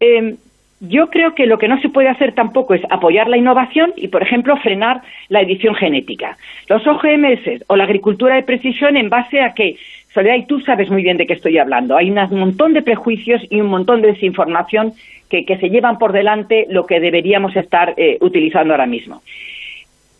eh, 0.00 0.34
yo 0.80 1.10
creo 1.10 1.34
que 1.34 1.46
lo 1.46 1.58
que 1.58 1.68
no 1.68 1.78
se 1.80 1.90
puede 1.90 2.08
hacer 2.08 2.32
tampoco 2.32 2.74
es 2.74 2.82
apoyar 2.88 3.28
la 3.28 3.36
innovación 3.36 3.92
y, 3.96 4.08
por 4.08 4.22
ejemplo, 4.22 4.56
frenar 4.56 5.02
la 5.28 5.42
edición 5.42 5.74
genética. 5.74 6.38
Los 6.68 6.86
OGMS 6.86 7.64
o 7.66 7.76
la 7.76 7.84
agricultura 7.84 8.36
de 8.36 8.42
precisión 8.42 8.96
en 8.96 9.10
base 9.10 9.42
a 9.42 9.52
que, 9.52 9.76
Soledad, 10.14 10.36
y 10.36 10.46
tú 10.46 10.58
sabes 10.60 10.90
muy 10.90 11.02
bien 11.02 11.18
de 11.18 11.26
qué 11.26 11.34
estoy 11.34 11.58
hablando, 11.58 11.96
hay 11.96 12.10
un 12.10 12.38
montón 12.38 12.72
de 12.72 12.82
prejuicios 12.82 13.42
y 13.50 13.60
un 13.60 13.68
montón 13.68 14.00
de 14.00 14.08
desinformación 14.08 14.94
que, 15.28 15.44
se 15.44 15.70
llevan 15.70 15.98
por 15.98 16.12
delante 16.12 16.66
lo 16.68 16.86
que 16.86 16.98
deberíamos 16.98 17.54
estar 17.54 17.94
eh, 17.96 18.16
utilizando 18.20 18.72
ahora 18.72 18.86
mismo. 18.86 19.22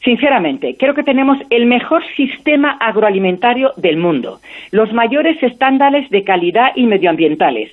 Sinceramente, 0.05 0.77
creo 0.79 0.95
que 0.95 1.03
tenemos 1.03 1.39
el 1.51 1.67
mejor 1.67 2.03
sistema 2.17 2.73
agroalimentario 2.81 3.73
del 3.77 3.97
mundo, 3.97 4.41
los 4.71 4.93
mayores 4.93 5.43
estándares 5.43 6.09
de 6.11 6.23
calidad 6.23 6.73
y 6.77 6.87
medioambientales 6.87 7.71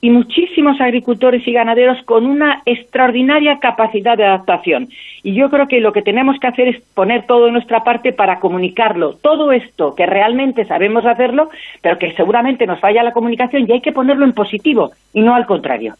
y 0.00 0.10
muchísimos 0.10 0.80
agricultores 0.80 1.46
y 1.46 1.52
ganaderos 1.52 2.02
con 2.04 2.26
una 2.26 2.62
extraordinaria 2.66 3.58
capacidad 3.58 4.16
de 4.16 4.24
adaptación. 4.24 4.88
Y 5.22 5.34
yo 5.34 5.50
creo 5.50 5.66
que 5.66 5.80
lo 5.80 5.92
que 5.92 6.02
tenemos 6.02 6.38
que 6.38 6.46
hacer 6.46 6.68
es 6.68 6.80
poner 6.94 7.26
todo 7.26 7.46
de 7.46 7.52
nuestra 7.52 7.82
parte 7.82 8.12
para 8.12 8.38
comunicarlo. 8.38 9.14
Todo 9.14 9.50
esto 9.52 9.94
que 9.96 10.06
realmente 10.06 10.64
sabemos 10.64 11.04
hacerlo, 11.04 11.50
pero 11.82 11.98
que 11.98 12.12
seguramente 12.12 12.66
nos 12.66 12.80
falla 12.80 13.02
la 13.02 13.12
comunicación 13.12 13.66
y 13.68 13.72
hay 13.72 13.80
que 13.80 13.92
ponerlo 13.92 14.24
en 14.24 14.32
positivo 14.32 14.92
y 15.12 15.20
no 15.20 15.34
al 15.34 15.46
contrario 15.46 15.94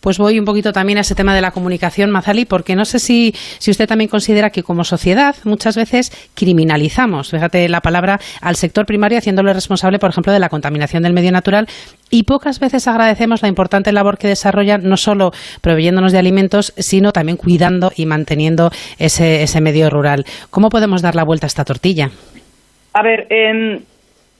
pues 0.00 0.18
voy 0.18 0.38
un 0.38 0.44
poquito 0.44 0.72
también 0.72 0.98
a 0.98 1.02
ese 1.02 1.14
tema 1.14 1.34
de 1.34 1.40
la 1.40 1.50
comunicación, 1.50 2.10
Mazali, 2.10 2.44
porque 2.44 2.76
no 2.76 2.84
sé 2.84 2.98
si, 2.98 3.34
si 3.58 3.70
usted 3.70 3.86
también 3.86 4.08
considera 4.08 4.50
que 4.50 4.62
como 4.62 4.84
sociedad 4.84 5.34
muchas 5.44 5.76
veces 5.76 6.12
criminalizamos, 6.34 7.30
fíjate 7.30 7.68
la 7.68 7.80
palabra, 7.80 8.20
al 8.40 8.56
sector 8.56 8.86
primario 8.86 9.18
haciéndolo 9.18 9.52
responsable, 9.52 9.98
por 9.98 10.10
ejemplo, 10.10 10.32
de 10.32 10.38
la 10.38 10.48
contaminación 10.48 11.02
del 11.02 11.12
medio 11.12 11.32
natural 11.32 11.68
y 12.10 12.24
pocas 12.24 12.60
veces 12.60 12.86
agradecemos 12.88 13.42
la 13.42 13.48
importante 13.48 13.92
labor 13.92 14.18
que 14.18 14.28
desarrollan, 14.28 14.82
no 14.84 14.96
solo 14.96 15.32
proveyéndonos 15.60 16.12
de 16.12 16.18
alimentos, 16.18 16.74
sino 16.76 17.12
también 17.12 17.38
cuidando 17.38 17.90
y 17.96 18.06
manteniendo 18.06 18.70
ese, 18.98 19.42
ese 19.42 19.60
medio 19.60 19.88
rural. 19.88 20.26
¿Cómo 20.50 20.68
podemos 20.68 21.00
dar 21.00 21.14
la 21.14 21.24
vuelta 21.24 21.46
a 21.46 21.48
esta 21.48 21.64
tortilla? 21.64 22.10
A 22.92 23.02
ver, 23.02 23.26
eh, 23.30 23.80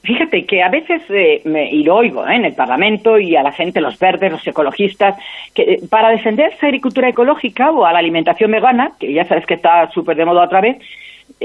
Fíjate 0.03 0.45
que 0.45 0.61
a 0.61 0.67
veces, 0.67 1.01
eh, 1.09 1.41
me, 1.45 1.71
y 1.71 1.83
lo 1.83 1.95
oigo 1.95 2.27
¿eh? 2.27 2.35
en 2.35 2.43
el 2.43 2.53
Parlamento 2.53 3.17
y 3.17 3.37
a 3.37 3.43
la 3.43 3.53
gente, 3.53 3.79
los 3.79 3.97
verdes, 3.97 4.33
los 4.33 4.45
ecologistas, 4.45 5.15
que 5.55 5.61
eh, 5.61 5.79
para 5.89 6.09
defender 6.09 6.51
esa 6.51 6.65
agricultura 6.65 7.07
ecológica 7.07 7.71
o 7.71 7.85
a 7.85 7.93
la 7.93 7.99
alimentación 7.99 8.51
vegana, 8.51 8.91
que 8.99 9.13
ya 9.13 9.23
sabes 9.23 9.45
que 9.45 9.53
está 9.53 9.89
súper 9.91 10.17
de 10.17 10.25
moda 10.25 10.43
otra 10.43 10.59
vez, 10.59 10.77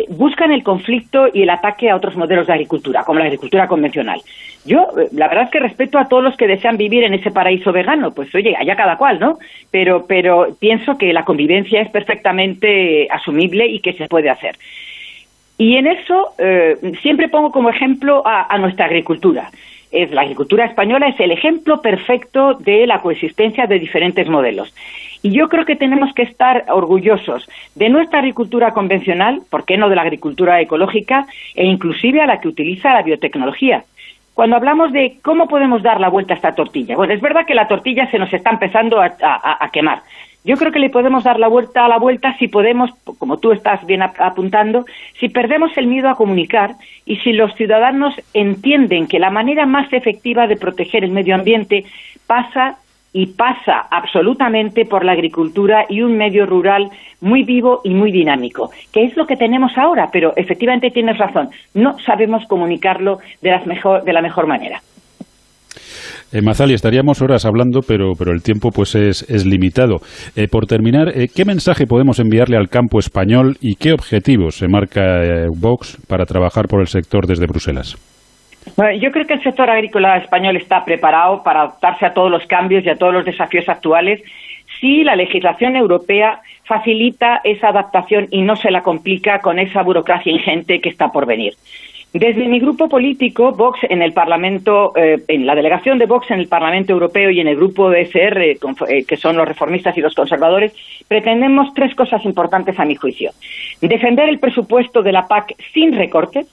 buscan 0.09 0.51
el 0.51 0.65
conflicto 0.65 1.29
y 1.33 1.43
el 1.43 1.51
ataque 1.51 1.89
a 1.89 1.95
otros 1.95 2.17
modelos 2.17 2.49
de 2.49 2.53
agricultura, 2.53 3.05
como 3.05 3.21
la 3.21 3.27
agricultura 3.27 3.69
convencional. 3.69 4.21
Yo, 4.65 4.89
la 5.13 5.29
verdad 5.29 5.45
es 5.45 5.51
que 5.51 5.61
respeto 5.61 5.99
a 5.99 6.09
todos 6.09 6.25
los 6.25 6.37
que 6.37 6.49
desean 6.49 6.77
vivir 6.77 7.05
en 7.05 7.15
ese 7.15 7.31
paraíso 7.31 7.73
vegano, 7.73 8.13
pues 8.13 8.35
oye, 8.35 8.57
allá 8.59 8.75
cada 8.75 8.97
cual, 8.97 9.21
¿no? 9.21 9.39
Pero, 9.71 10.05
pero 10.07 10.49
pienso 10.59 10.99
que 10.99 11.13
la 11.13 11.25
convivencia 11.25 11.81
es 11.81 11.91
perfectamente 11.91 13.09
asumible 13.11 13.67
y 13.67 13.81
que 13.81 13.93
se 13.93 14.09
puede 14.09 14.31
hacer. 14.31 14.57
Y 15.59 15.75
en 15.77 15.89
eso 15.89 16.35
eh, 16.39 16.77
siempre 17.03 17.29
pongo 17.29 17.51
como 17.51 17.69
ejemplo 17.69 18.23
a, 18.25 18.57
nuestra 18.59 18.87
agricultura. 18.87 19.51
Es, 19.91 20.13
la 20.13 20.21
agricultura 20.21 20.65
española 20.67 21.09
es 21.09 21.19
el 21.19 21.33
ejemplo 21.33 21.83
perfecto 21.83 22.55
de 22.55 22.87
la 22.87 23.01
coexistencia 23.01 23.67
de 23.67 23.81
diferentes 23.81 24.29
modelos. 24.29 24.73
Y 25.21 25.33
yo 25.33 25.49
creo 25.49 25.65
que 25.65 25.75
tenemos 25.75 26.15
que 26.15 26.23
estar 26.23 26.67
orgullosos 26.69 27.49
de 27.75 27.89
nuestra 27.89 28.21
agricultura 28.21 28.73
convencional, 28.73 29.41
¿por 29.51 29.65
qué 29.65 29.77
no 29.77 29.89
de 29.89 29.97
la 29.97 30.03
agricultura 30.03 30.61
ecológica 30.61 31.27
e 31.57 31.67
inclusive 31.67 32.21
a 32.21 32.27
la 32.27 32.41
que 32.41 32.49
utiliza 32.49 32.95
la 32.95 33.03
biotecnología? 33.03 33.85
Cuando 34.35 34.55
hablamos 34.55 34.93
de 34.93 35.17
cómo 35.23 35.49
podemos 35.49 35.83
dar 35.83 35.99
la 36.01 36.09
vuelta 36.09 36.35
a 36.35 36.37
esta 36.37 36.55
tortilla, 36.55 36.95
bueno, 36.95 37.13
es 37.13 37.21
verdad 37.21 37.45
que 37.45 37.57
la 37.57 37.67
tortilla 37.67 38.09
se 38.09 38.21
nos 38.21 38.33
está 38.33 38.51
empezando 38.51 39.01
a 39.01 39.71
quemar. 39.73 40.03
Yo 40.49 40.57
creo 40.57 40.73
que 40.73 40.79
le 40.79 40.89
podemos 40.89 41.25
dar 41.25 41.39
la 41.39 41.47
vuelta 41.47 41.85
a 41.85 41.89
la 41.89 41.99
vuelta 41.99 42.35
si 42.39 42.49
podemos, 42.49 42.91
como 43.19 43.37
tú 43.37 43.53
estás 43.53 43.85
bien 43.85 44.01
apuntando, 44.01 44.87
si 45.21 45.29
perdemos 45.29 45.77
el 45.77 45.87
miedo 45.87 46.09
a 46.09 46.15
comunicar 46.15 46.77
y 47.05 47.17
si 47.17 47.35
los 47.35 47.55
ciudadanos 47.55 48.15
entienden 48.33 49.09
que 49.09 49.19
la 49.19 49.29
manera 49.29 49.67
más 49.67 49.93
efectiva 49.93 50.47
de 50.47 50.57
proteger 50.57 51.05
el 51.05 51.11
medio 51.11 51.35
ambiente 51.35 51.85
pasa 52.27 52.79
y 53.13 53.27
pasa 53.27 53.89
absolutamente 53.91 54.87
por 54.87 55.05
la 55.05 55.13
agricultura 55.13 55.85
y 55.87 56.01
un 56.01 56.17
medio 56.17 56.47
rural 56.47 56.89
muy 57.21 57.43
vivo 57.43 57.83
y 57.85 57.91
muy 57.91 58.11
dinámico, 58.11 58.71
que 58.91 59.05
es 59.05 59.19
lo 59.19 59.27
que 59.27 59.37
tenemos 59.37 59.77
ahora, 59.77 60.09
pero 60.11 60.33
efectivamente 60.35 60.91
tienes 60.91 61.19
razón, 61.19 61.51
no 61.75 61.99
sabemos 61.99 62.47
comunicarlo 62.47 63.19
de, 63.43 63.51
las 63.51 63.65
de 64.03 64.13
la 64.15 64.23
mejor 64.23 64.47
manera. 64.47 64.81
Eh, 66.33 66.43
Mazali, 66.43 66.75
estaríamos 66.75 67.23
horas 67.23 67.45
hablando, 67.45 67.81
pero, 67.87 68.13
pero 68.19 68.33
el 68.33 68.43
tiempo 68.43 68.71
pues 68.71 68.95
es, 68.95 69.23
es 69.29 69.47
limitado. 69.47 69.97
Eh, 70.37 70.47
por 70.51 70.67
terminar, 70.67 71.09
eh, 71.09 71.27
¿qué 71.35 71.45
mensaje 71.45 71.87
podemos 71.87 72.21
enviarle 72.21 72.57
al 72.57 72.69
campo 72.69 72.99
español 72.99 73.57
y 73.61 73.77
qué 73.77 73.93
objetivos 73.93 74.57
se 74.57 74.69
marca 74.69 75.23
eh, 75.23 75.47
Vox 75.55 75.99
para 76.09 76.25
trabajar 76.25 76.67
por 76.69 76.81
el 76.81 76.87
sector 76.87 77.27
desde 77.27 77.47
Bruselas? 77.47 77.97
Bueno, 78.77 79.01
yo 79.01 79.11
creo 79.11 79.27
que 79.27 79.35
el 79.35 79.43
sector 79.43 79.71
agrícola 79.71 80.19
español 80.19 80.57
está 80.57 80.85
preparado 80.85 81.43
para 81.43 81.63
adaptarse 81.63 82.07
a 82.07 82.13
todos 82.13 82.31
los 82.31 82.45
cambios 82.47 82.85
y 82.85 82.91
a 82.91 82.97
todos 82.97 83.15
los 83.15 83.25
desafíos 83.25 83.69
actuales 83.69 84.21
si 84.81 85.03
la 85.03 85.17
legislación 85.17 85.77
europea 85.77 86.41
facilita 86.65 87.41
esa 87.45 87.69
adaptación 87.69 88.27
y 88.31 88.43
no 88.43 88.57
se 88.57 88.71
la 88.71 88.83
complica 88.83 89.41
con 89.41 89.59
esa 89.59 89.83
burocracia 89.83 90.33
ingente 90.33 90.81
que 90.81 90.91
está 90.91 91.09
por 91.09 91.27
venir. 91.27 91.55
Desde 92.13 92.49
mi 92.49 92.59
grupo 92.59 92.89
político, 92.89 93.53
Vox, 93.53 93.81
en 93.83 94.01
el 94.01 94.15
Parlamento, 94.15 94.97
eh, 94.97 95.23
en 95.29 95.45
la 95.45 95.55
delegación 95.55 95.99
de 95.99 96.07
Vox 96.07 96.31
en 96.31 96.41
el 96.41 96.49
Parlamento 96.49 96.95
Europeo 96.95 97.31
y 97.31 97.41
en 97.41 97.49
el 97.49 97.57
grupo 97.57 97.91
de 97.91 98.09
eh, 98.13 99.05
que 99.07 99.17
son 99.19 99.37
los 99.37 99.47
reformistas 99.47 99.97
y 99.97 100.01
los 100.01 100.15
conservadores, 100.15 100.73
pretendemos 101.07 101.75
tres 101.75 101.95
cosas 101.95 102.25
importantes 102.25 102.81
a 102.81 102.87
mi 102.87 102.95
juicio. 102.95 103.33
Defender 103.83 104.31
el 104.31 104.39
presupuesto 104.39 105.03
de 105.03 105.13
la 105.13 105.29
PAC 105.29 105.55
sin 105.75 105.93
recortes, 105.93 106.47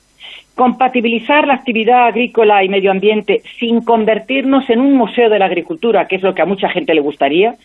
compatibilizar 0.56 1.48
la 1.48 1.54
actividad 1.54 2.08
agrícola 2.08 2.62
y 2.62 2.70
medio 2.70 2.92
ambiente 2.92 3.42
sin 3.58 3.80
convertirnos 3.80 4.70
en 4.70 4.82
un 4.82 4.94
museo 4.94 5.30
de 5.30 5.40
la 5.40 5.46
agricultura, 5.46 6.08
que 6.08 6.18
es 6.18 6.22
lo 6.22 6.36
que 6.36 6.42
a 6.42 6.46
mucha 6.46 6.68
gente 6.68 6.94
le 6.94 7.02
gustaría, 7.02 7.56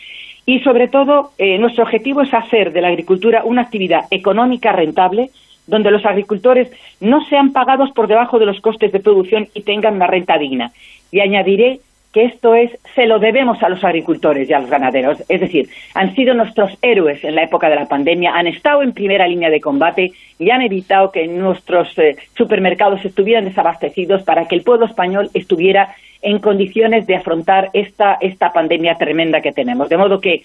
y 0.47 0.61
sobre 0.61 0.87
todo 0.87 1.33
eh, 1.39 1.59
nuestro 1.59 1.83
objetivo 1.83 2.23
es 2.23 2.33
hacer 2.33 2.73
de 2.73 2.83
la 2.83 2.89
agricultura 2.89 3.43
una 3.45 3.63
actividad 3.63 4.05
económica 4.13 4.73
rentable 4.73 5.31
donde 5.67 5.91
los 5.91 6.05
agricultores 6.05 6.71
no 7.01 7.25
sean 7.27 7.53
pagados 7.53 7.91
por 7.93 8.09
debajo 8.09 8.39
de 8.39 8.47
los 8.47 8.61
costes 8.61 8.93
de 8.93 9.01
producción 9.01 9.49
y 9.55 9.63
tengan 9.63 9.95
una 9.95 10.07
renta 10.07 10.39
digna. 10.39 10.73
Y 11.13 11.21
añadiré 11.21 11.81
que 12.13 12.25
esto 12.25 12.55
es, 12.55 12.73
se 12.95 13.07
lo 13.07 13.21
debemos 13.21 13.63
a 13.63 13.69
los 13.69 13.85
agricultores 13.85 14.49
y 14.49 14.53
a 14.53 14.59
los 14.59 14.69
ganaderos. 14.69 15.23
Es 15.29 15.41
decir, 15.41 15.69
han 15.95 16.15
sido 16.15 16.35
nuestros 16.35 16.77
héroes 16.83 17.23
en 17.23 17.37
la 17.37 17.45
época 17.45 17.69
de 17.69 17.77
la 17.77 17.87
pandemia, 17.87 18.35
han 18.35 18.49
estado 18.49 18.83
en 18.83 18.93
primera 18.93 19.29
línea 19.29 19.49
de 19.49 19.61
combate 19.61 20.13
y 20.39 20.51
han 20.51 20.63
evitado 20.63 21.13
que 21.13 21.29
nuestros 21.29 21.97
eh, 21.99 22.17
supermercados 22.37 23.05
estuvieran 23.05 23.45
desabastecidos 23.45 24.25
para 24.25 24.47
que 24.47 24.57
el 24.57 24.63
pueblo 24.63 24.87
español 24.87 25.31
estuviera 25.35 25.95
en 26.23 26.41
condiciones 26.41 27.07
de 27.07 27.17
afrontar 27.17 27.71
esta, 27.73 28.19
esta 28.21 28.53
pandemia 28.53 28.97
tremenda 28.97 29.41
que 29.41 29.53
tenemos. 29.53 29.89
De 29.89 29.97
modo 29.97 30.21
que, 30.21 30.43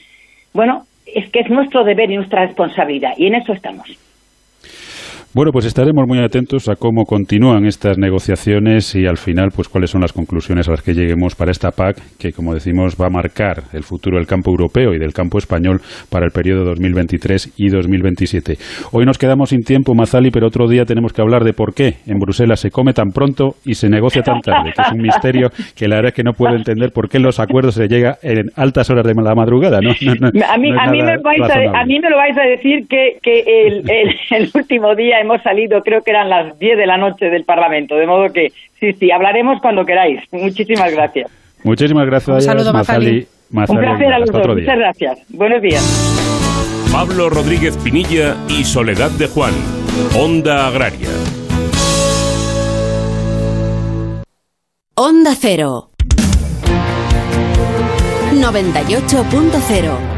bueno, 0.54 0.86
es 1.06 1.30
que 1.30 1.40
es 1.40 1.50
nuestro 1.50 1.84
deber 1.84 2.12
y 2.12 2.18
nuestra 2.18 2.46
responsabilidad 2.46 3.14
y 3.18 3.26
en 3.26 3.36
eso 3.36 3.54
estamos. 3.54 3.98
Bueno, 5.36 5.52
pues 5.52 5.66
estaremos 5.66 6.08
muy 6.08 6.20
atentos 6.20 6.70
a 6.70 6.78
cómo 6.78 7.04
continúan 7.04 7.66
estas 7.66 7.98
negociaciones 7.98 8.96
y 8.96 9.06
al 9.06 9.18
final, 9.18 9.50
pues 9.54 9.68
cuáles 9.68 9.90
son 9.90 10.00
las 10.00 10.14
conclusiones 10.14 10.70
a 10.70 10.72
las 10.72 10.82
que 10.82 10.94
lleguemos 10.94 11.36
para 11.36 11.52
esta 11.52 11.72
PAC, 11.72 11.98
que 12.18 12.32
como 12.32 12.54
decimos 12.54 12.96
va 12.96 13.08
a 13.08 13.10
marcar 13.10 13.64
el 13.74 13.84
futuro 13.84 14.16
del 14.16 14.28
campo 14.28 14.52
europeo 14.52 14.94
y 14.94 14.98
del 14.98 15.12
campo 15.12 15.38
español 15.38 15.82
para 16.10 16.26
el 16.26 16.32
periodo 16.32 16.64
2023 16.64 17.56
y 17.58 17.68
2027. 17.68 18.54
Hoy 18.94 19.04
nos 19.04 19.18
quedamos 19.18 19.50
sin 19.50 19.64
tiempo, 19.64 19.94
Mazali, 19.94 20.32
pero 20.32 20.48
otro 20.48 20.70
día 20.70 20.86
tenemos 20.86 21.12
que 21.12 21.22
hablar 21.22 21.44
de 21.44 21.52
por 21.52 21.74
qué 21.74 21.96
en 22.08 22.18
Bruselas 22.18 22.62
se 22.62 22.72
come 22.72 22.94
tan 22.94 23.10
pronto 23.10 23.56
y 23.66 23.74
se 23.74 23.90
negocia 23.90 24.22
tan 24.22 24.40
tarde, 24.40 24.72
que 24.74 24.84
es 24.84 24.92
un 24.94 25.02
misterio 25.02 25.50
que 25.76 25.90
la 25.90 25.98
verdad 25.98 26.12
es 26.12 26.16
que 26.16 26.24
no 26.24 26.32
puedo 26.32 26.56
entender 26.56 26.92
por 26.94 27.10
qué 27.10 27.20
los 27.20 27.42
acuerdos 27.42 27.76
se 27.76 27.90
llega 27.90 28.16
en 28.24 28.52
altas 28.56 28.90
horas 28.90 29.04
de 29.04 29.14
la 29.14 29.36
madrugada. 29.36 29.82
¿no? 29.82 29.90
a, 29.90 30.58
mí, 30.58 30.72
a, 30.72 30.90
mí 30.90 31.02
me 31.02 31.18
vais 31.18 31.42
a, 31.42 31.84
mí 31.84 32.00
me 32.00 32.10
lo 32.10 32.16
vais 32.16 32.38
a 32.38 32.44
decir 32.44 32.88
que, 32.88 33.18
que 33.22 33.44
el, 33.68 33.84
el 34.32 34.50
último 34.56 34.96
día 34.96 35.25
hemos 35.26 35.42
salido, 35.42 35.82
creo 35.82 36.02
que 36.02 36.12
eran 36.12 36.30
las 36.30 36.58
10 36.58 36.78
de 36.78 36.86
la 36.86 36.98
noche 36.98 37.30
del 37.30 37.44
Parlamento, 37.44 37.96
de 37.96 38.08
modo 38.08 38.32
que 38.32 38.54
sí, 38.80 38.94
sí, 38.94 39.12
hablaremos 39.12 39.62
cuando 39.62 39.86
queráis. 39.86 40.22
Muchísimas 40.32 40.92
gracias. 40.94 41.30
Muchísimas 41.64 42.06
gracias. 42.06 42.36
Un 42.36 42.42
saludo, 42.42 42.72
Mazali. 42.74 43.28
Un 43.52 43.66
placer 43.66 44.14
a 44.14 44.20
los 44.20 44.32
dos. 44.32 44.48
Muchas 44.48 44.78
gracias. 44.78 45.20
Buenos 45.30 45.62
días. 45.62 45.84
Pablo 46.92 47.30
Rodríguez 47.30 47.78
Pinilla 47.78 48.36
y 48.48 48.64
Soledad 48.64 49.12
de 49.12 49.28
Juan. 49.28 49.54
Onda 50.18 50.68
Agraria. 50.68 51.10
Onda 54.96 55.34
Cero. 55.36 55.90
98.0. 58.32 60.15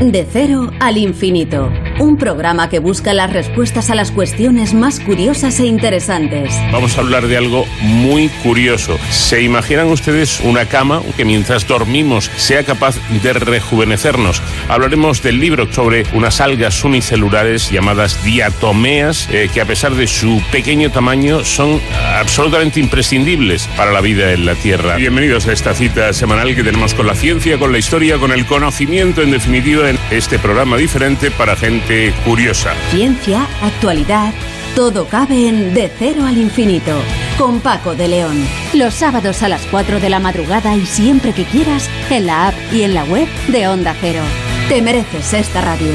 De 0.00 0.26
cero 0.30 0.72
al 0.80 0.98
infinito. 0.98 1.72
Un 2.00 2.16
programa 2.16 2.68
que 2.68 2.80
busca 2.80 3.14
las 3.14 3.32
respuestas 3.32 3.90
a 3.90 3.94
las 3.94 4.10
cuestiones 4.10 4.74
más 4.74 4.98
curiosas 4.98 5.60
e 5.60 5.66
interesantes. 5.66 6.52
Vamos 6.72 6.98
a 6.98 7.00
hablar 7.00 7.28
de 7.28 7.36
algo 7.36 7.64
muy 7.80 8.28
curioso. 8.42 8.98
¿Se 9.10 9.42
imaginan 9.42 9.86
ustedes 9.86 10.40
una 10.40 10.66
cama 10.66 11.00
que 11.16 11.24
mientras 11.24 11.68
dormimos 11.68 12.28
sea 12.36 12.64
capaz 12.64 12.96
de 13.22 13.32
rejuvenecernos? 13.34 14.42
Hablaremos 14.68 15.22
del 15.22 15.38
libro 15.38 15.72
sobre 15.72 16.04
unas 16.12 16.40
algas 16.40 16.82
unicelulares 16.84 17.70
llamadas 17.70 18.22
diatomeas 18.24 19.28
eh, 19.32 19.48
que 19.54 19.60
a 19.60 19.64
pesar 19.64 19.94
de 19.94 20.08
su 20.08 20.42
pequeño 20.50 20.90
tamaño 20.90 21.44
son 21.44 21.80
absolutamente 22.18 22.80
imprescindibles 22.80 23.68
para 23.76 23.92
la 23.92 24.00
vida 24.00 24.32
en 24.32 24.44
la 24.44 24.56
Tierra. 24.56 24.96
Bienvenidos 24.96 25.46
a 25.46 25.52
esta 25.52 25.72
cita 25.72 26.12
semanal 26.12 26.54
que 26.56 26.64
tenemos 26.64 26.94
con 26.94 27.06
la 27.06 27.14
ciencia, 27.14 27.58
con 27.58 27.70
la 27.70 27.78
historia, 27.78 28.18
con 28.18 28.32
el 28.32 28.44
conocimiento 28.44 29.22
en 29.22 29.30
definitiva 29.30 29.83
este 30.10 30.38
programa 30.38 30.76
diferente 30.76 31.30
para 31.30 31.56
gente 31.56 32.12
curiosa. 32.24 32.72
Ciencia, 32.90 33.46
actualidad, 33.62 34.32
todo 34.74 35.06
cabe 35.06 35.48
en 35.48 35.74
De 35.74 35.90
Cero 35.98 36.24
al 36.26 36.38
Infinito, 36.38 36.98
con 37.38 37.60
Paco 37.60 37.94
de 37.94 38.08
León. 38.08 38.44
Los 38.72 38.94
sábados 38.94 39.42
a 39.42 39.48
las 39.48 39.66
4 39.66 40.00
de 40.00 40.08
la 40.08 40.20
madrugada 40.20 40.74
y 40.74 40.86
siempre 40.86 41.32
que 41.32 41.44
quieras, 41.44 41.88
en 42.10 42.26
la 42.26 42.48
app 42.48 42.54
y 42.72 42.82
en 42.82 42.94
la 42.94 43.04
web 43.04 43.28
de 43.48 43.68
Onda 43.68 43.94
Cero. 44.00 44.22
Te 44.68 44.82
mereces 44.82 45.34
esta 45.34 45.60
radio. 45.60 45.92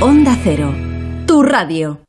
Onda 0.00 0.36
Cero, 0.42 0.74
tu 1.26 1.42
radio. 1.42 2.07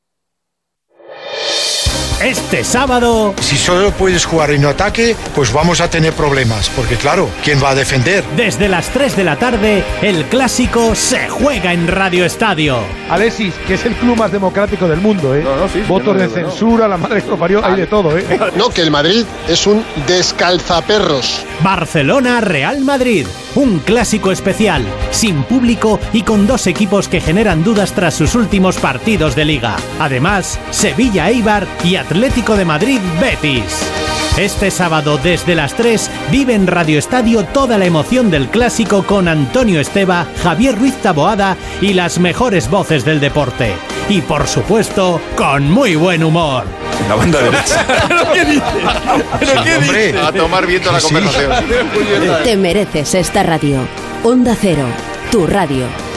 Este 2.24 2.66
sábado. 2.66 3.34
Si 3.40 3.56
solo 3.56 3.92
puedes 3.92 4.26
jugar 4.26 4.52
en 4.52 4.66
ataque, 4.66 5.16
pues 5.34 5.54
vamos 5.54 5.80
a 5.80 5.90
tener 5.90 6.12
problemas. 6.12 6.70
Porque 6.70 6.98
claro, 6.98 7.30
¿quién 7.46 7.64
va 7.64 7.70
a 7.70 7.76
defender? 7.76 8.26
Desde 8.36 8.68
las 8.68 8.90
3 8.90 9.16
de 9.16 9.24
la 9.24 9.38
tarde, 9.38 9.86
el 10.02 10.26
clásico 10.26 10.96
se 10.96 11.30
juega 11.30 11.72
en 11.72 11.88
Radio 11.88 12.26
Estadio. 12.26 12.80
Alexis, 13.10 13.54
que 13.66 13.76
es 13.76 13.86
el 13.86 13.96
club 13.96 14.18
más 14.18 14.34
democrático 14.34 14.86
del 14.90 15.00
mundo, 15.00 15.34
¿eh? 15.34 15.46
Votos 15.88 16.18
de 16.18 16.28
censura, 16.28 16.90
la 16.90 16.98
madre 16.98 17.24
que 17.24 17.30
lo 17.30 17.38
parió, 17.38 17.64
hay 17.66 17.78
de 17.78 17.88
todo, 17.88 18.18
¿eh? 18.18 18.26
No, 18.58 18.70
que 18.70 18.82
el 18.82 18.92
Madrid 18.92 19.24
es 19.48 19.66
un 19.66 19.86
descalzaperros. 20.06 21.46
Barcelona 21.64 22.42
Real 22.42 22.82
Madrid. 22.82 23.28
Un 23.56 23.80
clásico 23.80 24.32
especial, 24.32 24.86
sin 25.10 25.44
público 25.44 26.00
y 26.14 26.22
con 26.22 26.46
dos 26.46 26.68
equipos 26.68 27.08
que 27.08 27.20
generan 27.22 27.64
dudas 27.64 27.94
tras 27.94 28.14
sus 28.14 28.36
últimos 28.36 28.78
partidos 28.78 29.36
de 29.36 29.46
liga. 29.46 29.76
Además, 30.00 30.60
Sevilla 30.70 31.30
Eibar 31.30 31.66
y 31.84 31.96
Atlético 31.96 32.09
de 32.10 32.66
Madrid 32.66 33.00
Betis. 33.22 33.88
Este 34.36 34.72
sábado 34.72 35.20
desde 35.22 35.54
las 35.54 35.76
3 35.76 36.10
vive 36.32 36.56
en 36.56 36.66
Radio 36.66 36.98
Estadio 36.98 37.46
toda 37.46 37.78
la 37.78 37.86
emoción 37.86 38.32
del 38.32 38.48
clásico 38.48 39.04
con 39.04 39.28
Antonio 39.28 39.80
Esteba, 39.80 40.26
Javier 40.42 40.76
Ruiz 40.80 40.96
Taboada 40.96 41.56
y 41.82 41.94
las 41.94 42.18
mejores 42.18 42.68
voces 42.68 43.06
del 43.06 43.20
deporte. 43.20 43.74
Y 44.10 44.22
por 44.22 44.48
supuesto, 44.48 45.22
con 45.36 45.70
muy 45.70 45.96
buen 45.96 46.24
humor. 46.24 46.64
La 47.08 47.14
banda 47.16 47.42
derecha. 47.42 47.86
¿Pero 48.08 48.32
qué 48.34 48.46
dices? 48.46 48.64
¿Pero 49.40 49.64
qué 49.64 49.78
dices? 49.78 50.16
A 50.16 50.32
tomar 50.32 50.66
viento 50.66 50.92
la 50.92 51.02
conversación. 51.02 51.52
Te 52.44 52.58
mereces 52.58 53.14
esta 53.14 53.44
radio. 53.44 53.82
Onda 54.24 54.56
Cero, 54.60 54.86
tu 55.32 55.46
radio. 55.46 56.09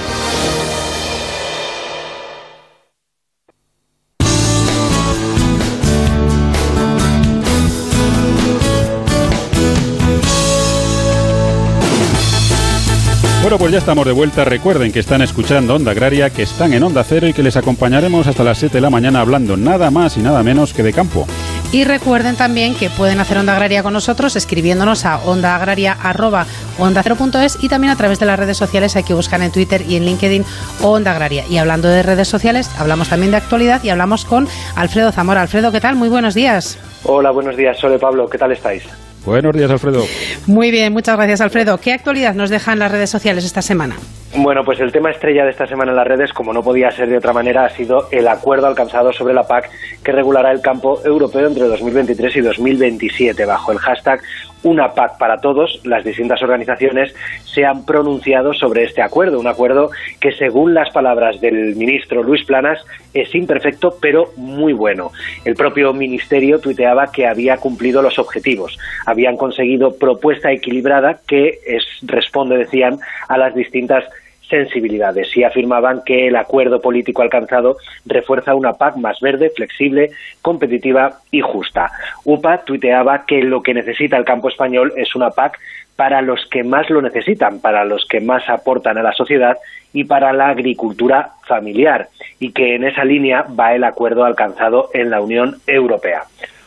Bueno, 13.53 13.65
pues 13.65 13.73
ya 13.73 13.79
estamos 13.81 14.07
de 14.07 14.13
vuelta. 14.13 14.47
Recuerden 14.47 14.93
que 14.93 15.01
están 15.01 15.21
escuchando 15.21 15.75
Onda 15.75 15.91
Agraria, 15.91 16.31
que 16.31 16.41
están 16.41 16.73
en 16.73 16.83
Onda 16.85 17.05
Cero 17.05 17.29
y 17.29 17.35
que 17.35 17.43
les 17.43 17.55
acompañaremos 17.55 18.27
hasta 18.27 18.45
las 18.45 18.57
7 18.57 18.79
de 18.79 18.81
la 18.81 18.89
mañana 18.89 19.21
hablando 19.21 19.59
nada 19.59 19.91
más 19.91 20.17
y 20.17 20.21
nada 20.21 20.43
menos 20.43 20.73
que 20.73 20.83
de 20.83 20.95
campo. 20.95 21.27
Y 21.71 21.85
recuerden 21.85 22.35
también 22.35 22.75
que 22.75 22.89
pueden 22.89 23.21
hacer 23.21 23.37
Onda 23.37 23.53
Agraria 23.53 23.83
con 23.83 23.93
nosotros 23.93 24.37
escribiéndonos 24.37 25.05
a 25.05 25.19
ondaagraria.onda0.es 25.19 27.63
y 27.63 27.69
también 27.69 27.93
a 27.93 27.97
través 27.97 28.19
de 28.21 28.25
las 28.25 28.39
redes 28.39 28.57
sociales 28.57 28.97
hay 28.97 29.03
que 29.03 29.13
buscar 29.13 29.43
en 29.43 29.53
Twitter 29.53 29.85
y 29.87 29.97
en 29.97 30.07
LinkedIn 30.07 30.47
Onda 30.81 31.11
Agraria. 31.11 31.45
Y 31.47 31.59
hablando 31.59 31.89
de 31.89 32.03
redes 32.03 32.29
sociales, 32.29 32.71
hablamos 32.79 33.11
también 33.11 33.33
de 33.33 33.37
actualidad 33.37 33.85
y 33.85 33.91
hablamos 33.91 34.25
con 34.25 34.49
Alfredo 34.77 35.13
Zamora. 35.13 35.43
Alfredo, 35.43 35.73
¿qué 35.73 35.81
tal? 35.83 35.95
Muy 35.95 36.09
buenos 36.09 36.33
días. 36.33 36.79
Hola, 37.05 37.31
buenos 37.31 37.55
días. 37.55 37.79
Sole 37.79 37.99
Pablo, 37.99 38.31
¿qué 38.31 38.39
tal 38.39 38.53
estáis? 38.53 38.85
Buenos 39.25 39.55
días, 39.55 39.71
Alfredo. 39.71 40.05
Muy 40.47 40.71
bien, 40.71 40.93
muchas 40.93 41.17
gracias, 41.17 41.41
Alfredo. 41.41 41.79
¿Qué 41.79 41.93
actualidad 41.93 42.35
nos 42.35 42.51
dejan 42.51 42.79
las 42.79 42.91
redes 42.91 43.09
sociales 43.09 43.45
esta 43.45 43.63
semana? 43.63 43.97
Bueno, 44.35 44.65
pues 44.65 44.81
el 44.81 44.91
tema 44.91 45.11
estrella 45.11 45.45
de 45.45 45.51
esta 45.51 45.67
semana 45.67 45.91
en 45.91 45.97
las 45.97 46.07
redes, 46.07 46.33
como 46.33 46.53
no 46.53 46.63
podía 46.63 46.91
ser 46.91 47.09
de 47.09 47.19
otra 47.19 47.33
manera, 47.33 47.67
ha 47.67 47.71
sido 47.71 48.09
el 48.11 48.27
acuerdo 48.27 48.67
alcanzado 48.67 49.13
sobre 49.13 49.35
la 49.35 49.43
PAC 49.43 49.71
que 50.03 50.11
regulará 50.11 50.51
el 50.51 50.61
campo 50.61 51.01
europeo 51.05 51.49
entre 51.49 51.65
2023 51.65 52.37
y 52.37 52.41
2027 52.41 53.45
bajo 53.45 53.73
el 53.73 53.79
hashtag 53.79 54.21
una 54.63 54.95
PAC 54.95 55.19
para 55.19 55.41
todos, 55.41 55.81
las 55.85 56.05
distintas 56.05 56.43
organizaciones 56.43 57.15
se 57.45 57.65
han 57.65 57.85
pronunciado 57.85 58.55
sobre 58.55 58.85
este 58.85 59.03
acuerdo, 59.03 59.41
un 59.41 59.47
acuerdo 59.47 59.91
que 60.21 60.33
según 60.33 60.75
las 60.75 60.91
palabras 60.91 61.41
del 61.41 61.77
ministro 61.77 62.23
Luis 62.23 62.45
Planas 62.45 62.85
es 63.13 63.35
imperfecto 63.35 63.97
pero 64.01 64.33
muy 64.37 64.73
bueno. 64.73 65.13
El 65.45 65.55
propio 65.55 65.93
ministerio 65.93 66.61
tuiteaba 66.61 67.11
que 67.11 67.27
había 67.27 67.57
cumplido 67.57 68.03
los 68.03 68.19
objetivos, 68.19 68.79
habían 69.07 69.37
conseguido 69.37 69.97
propuesta 69.97 70.53
equilibrada 70.53 71.21
que 71.27 71.59
es, 71.67 71.85
responde, 72.03 72.57
decían, 72.57 72.99
a 73.29 73.39
las 73.39 73.55
distintas 73.55 74.05
sensibilidades 74.53 75.35
y 75.35 75.45
afirmaban 75.45 76.03
que 76.05 76.29
el 76.29 76.37
acuerdo 76.37 76.83
político 76.83 77.23
alcanzado 77.23 77.79
refuerza 78.05 78.55
una 78.55 78.75
PAC 78.75 78.97
más 78.97 79.19
verde, 79.21 79.51
flexible, 79.57 80.11
competitiva 80.43 81.21
y 81.31 81.41
justa. 81.41 81.91
UPA 82.25 82.59
tuiteaba 82.59 83.25
que 83.25 83.41
lo 83.43 83.63
que 83.63 83.73
necesita 83.73 84.19
el 84.19 84.27
campo 84.27 84.51
español 84.51 84.93
es 84.97 85.17
una 85.17 85.31
PAC 85.31 85.59
para 85.97 86.21
los 86.21 86.47
que 86.51 86.65
más 86.65 86.91
lo 86.91 87.01
necesitan, 87.01 87.61
para 87.61 87.87
los 87.87 88.05
que 88.07 88.21
más 88.21 88.47
aportan 88.51 88.99
a 88.99 89.03
la 89.03 89.13
sociedad 89.13 89.57
y 89.95 90.05
para 90.05 90.35
la 90.35 90.49
agricultura 90.49 91.31
familiar, 91.47 92.09
y 92.39 92.53
que 92.53 92.75
en 92.75 92.85
esa 92.85 93.05
línea 93.05 93.47
va 93.59 93.75
el 93.75 93.85
acuerdo 93.85 94.25
alcanzado 94.25 94.91
en 94.93 95.09
la 95.09 95.23
Unión 95.23 95.57
Europea. 95.67 96.25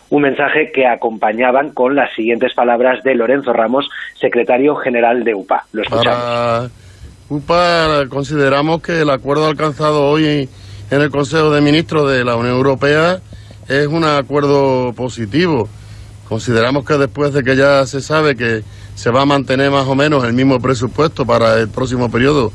Un 0.10 0.24
mensaje 0.24 0.72
que 0.72 0.88
acompañaban 0.88 1.72
con 1.72 1.96
las 1.96 2.14
siguientes 2.14 2.54
palabras 2.54 3.04
de 3.04 3.16
Lorenzo 3.16 3.54
Ramos, 3.54 3.90
secretario 4.20 4.76
general 4.76 5.24
de 5.24 5.36
UPA. 5.36 5.66
Lo 5.72 5.82
escuchamos. 5.82 6.24
Para 6.24 6.85
UPA 7.28 8.06
consideramos 8.08 8.84
que 8.84 9.02
el 9.02 9.10
acuerdo 9.10 9.48
alcanzado 9.48 10.06
hoy 10.06 10.48
en 10.92 11.02
el 11.02 11.10
Consejo 11.10 11.50
de 11.50 11.60
Ministros 11.60 12.12
de 12.12 12.24
la 12.24 12.36
Unión 12.36 12.56
Europea 12.56 13.20
es 13.68 13.88
un 13.88 14.04
acuerdo 14.04 14.94
positivo. 14.94 15.68
Consideramos 16.30 16.86
que 16.86 17.00
después 17.00 17.34
de 17.34 17.44
que 17.44 17.56
ya 17.56 17.84
se 17.88 18.02
sabe 18.02 18.36
que 18.36 18.64
se 18.94 19.10
va 19.10 19.24
a 19.24 19.26
mantener 19.26 19.72
más 19.72 19.88
o 19.88 19.96
menos 19.96 20.24
el 20.24 20.34
mismo 20.34 20.60
presupuesto 20.60 21.26
para 21.26 21.60
el 21.60 21.68
próximo 21.68 22.12
periodo 22.12 22.52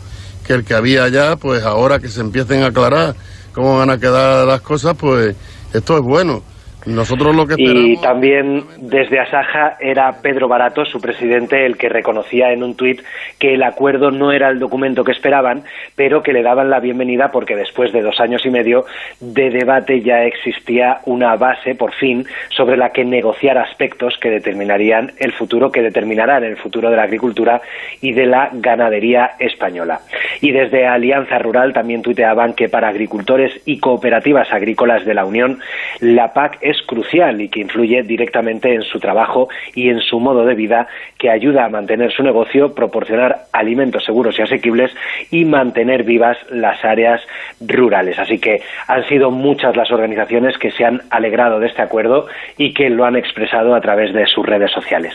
que 0.47 0.53
el 0.53 0.65
que 0.65 0.75
había 0.75 1.09
ya, 1.09 1.35
pues 1.35 1.65
ahora 1.65 1.99
que 1.99 2.09
se 2.09 2.21
empiecen 2.21 2.63
a 2.63 2.67
aclarar 2.67 3.17
cómo 3.53 3.79
van 3.79 3.91
a 3.91 3.99
quedar 3.99 4.47
las 4.47 4.61
cosas, 4.61 4.97
pues 4.97 5.35
esto 5.73 5.99
es 5.99 6.03
bueno. 6.03 6.45
Nosotros 6.87 7.37
lo 7.37 7.47
que 7.47 7.55
Y 7.59 7.97
también 7.99 8.65
desde 8.79 9.21
Asaja 9.21 9.77
era 9.81 10.21
Pedro 10.23 10.49
Barato, 10.49 10.85
su 10.85 11.01
presidente, 11.01 11.67
el 11.67 11.77
que 11.77 11.89
reconocía 11.89 12.53
en 12.53 12.63
un 12.63 12.75
tuit 12.75 13.01
que 13.39 13.55
el 13.55 13.63
acuerdo 13.63 14.11
no 14.11 14.33
era 14.33 14.49
el 14.49 14.59
documento 14.59 15.05
que 15.05 15.13
esperaban, 15.13 15.65
pero 15.95 16.23
que 16.23 16.33
le 16.33 16.43
daban 16.43 16.71
la 16.71 16.81
bienvenida 16.81 17.31
porque 17.31 17.55
después 17.55 17.93
de 17.93 18.03
dos 18.03 18.19
años 18.21 18.45
y 18.47 18.51
medio 18.51 18.85
de 19.21 19.51
debate 19.51 20.01
ya 20.01 20.25
existía 20.25 21.01
una 21.05 21.37
base, 21.37 21.75
por 21.75 21.93
fin, 21.93 22.27
sobre 22.51 22.77
la 22.77 22.91
que 22.91 23.05
negociar 23.05 23.59
aspectos 23.59 24.17
que 24.21 24.31
determinarían 24.31 25.13
el 25.19 25.33
futuro, 25.33 25.71
que 25.71 25.83
determinarán 25.83 26.45
el 26.45 26.57
futuro 26.57 26.91
de 26.91 26.97
la 26.97 27.03
agricultura 27.03 27.61
y 28.01 28.13
de 28.13 28.27
la 28.27 28.51
ganadería 28.53 29.33
española. 29.39 30.01
Y 30.41 30.53
desde 30.53 30.87
Alianza 30.87 31.39
Rural 31.39 31.73
también 31.73 32.03
tuiteaban 32.03 32.55
que 32.55 32.69
para 32.69 32.89
agricultores 32.89 33.53
y 33.67 33.79
cooperativas 33.79 34.53
agrícolas 34.53 35.05
de 35.05 35.15
la 35.15 35.25
Unión, 35.25 35.59
la 36.01 36.33
PAC 36.33 36.59
es 36.61 36.70
crucial 36.87 37.41
y 37.41 37.49
que 37.49 37.61
influye 37.61 38.03
directamente 38.03 38.75
en 38.75 38.83
su 38.83 38.99
trabajo 38.99 39.49
y 39.75 39.89
en 39.89 40.01
su 40.01 40.21
modo 40.21 40.45
de 40.45 40.55
vida, 40.55 40.87
que 41.19 41.31
ayuda 41.31 41.65
a 41.65 41.69
mantener 41.69 42.13
su 42.13 42.23
negocio, 42.23 42.75
proporcionar 42.75 43.47
alimentos 43.53 44.05
seguros 44.05 44.39
y 44.39 44.43
asequibles 44.43 44.91
y 45.31 45.45
mantener 45.45 46.05
vivas 46.05 46.37
las 46.51 46.85
áreas 46.85 47.21
rurales. 47.61 48.19
Así 48.19 48.39
que 48.39 48.63
han 48.87 49.07
sido 49.09 49.31
muchas 49.31 49.77
las 49.77 49.91
organizaciones 49.91 50.59
que 50.59 50.71
se 50.71 50.85
han 50.85 51.03
alegrado 51.11 51.61
de 51.61 51.67
este 51.67 51.83
acuerdo 51.83 52.27
y 52.57 52.75
que 52.75 52.91
lo 52.91 53.05
han 53.05 53.17
expresado 53.17 53.75
a 53.75 53.81
través 53.81 54.13
de 54.13 54.27
sus 54.27 54.45
redes 54.47 54.71
sociales. 54.73 55.15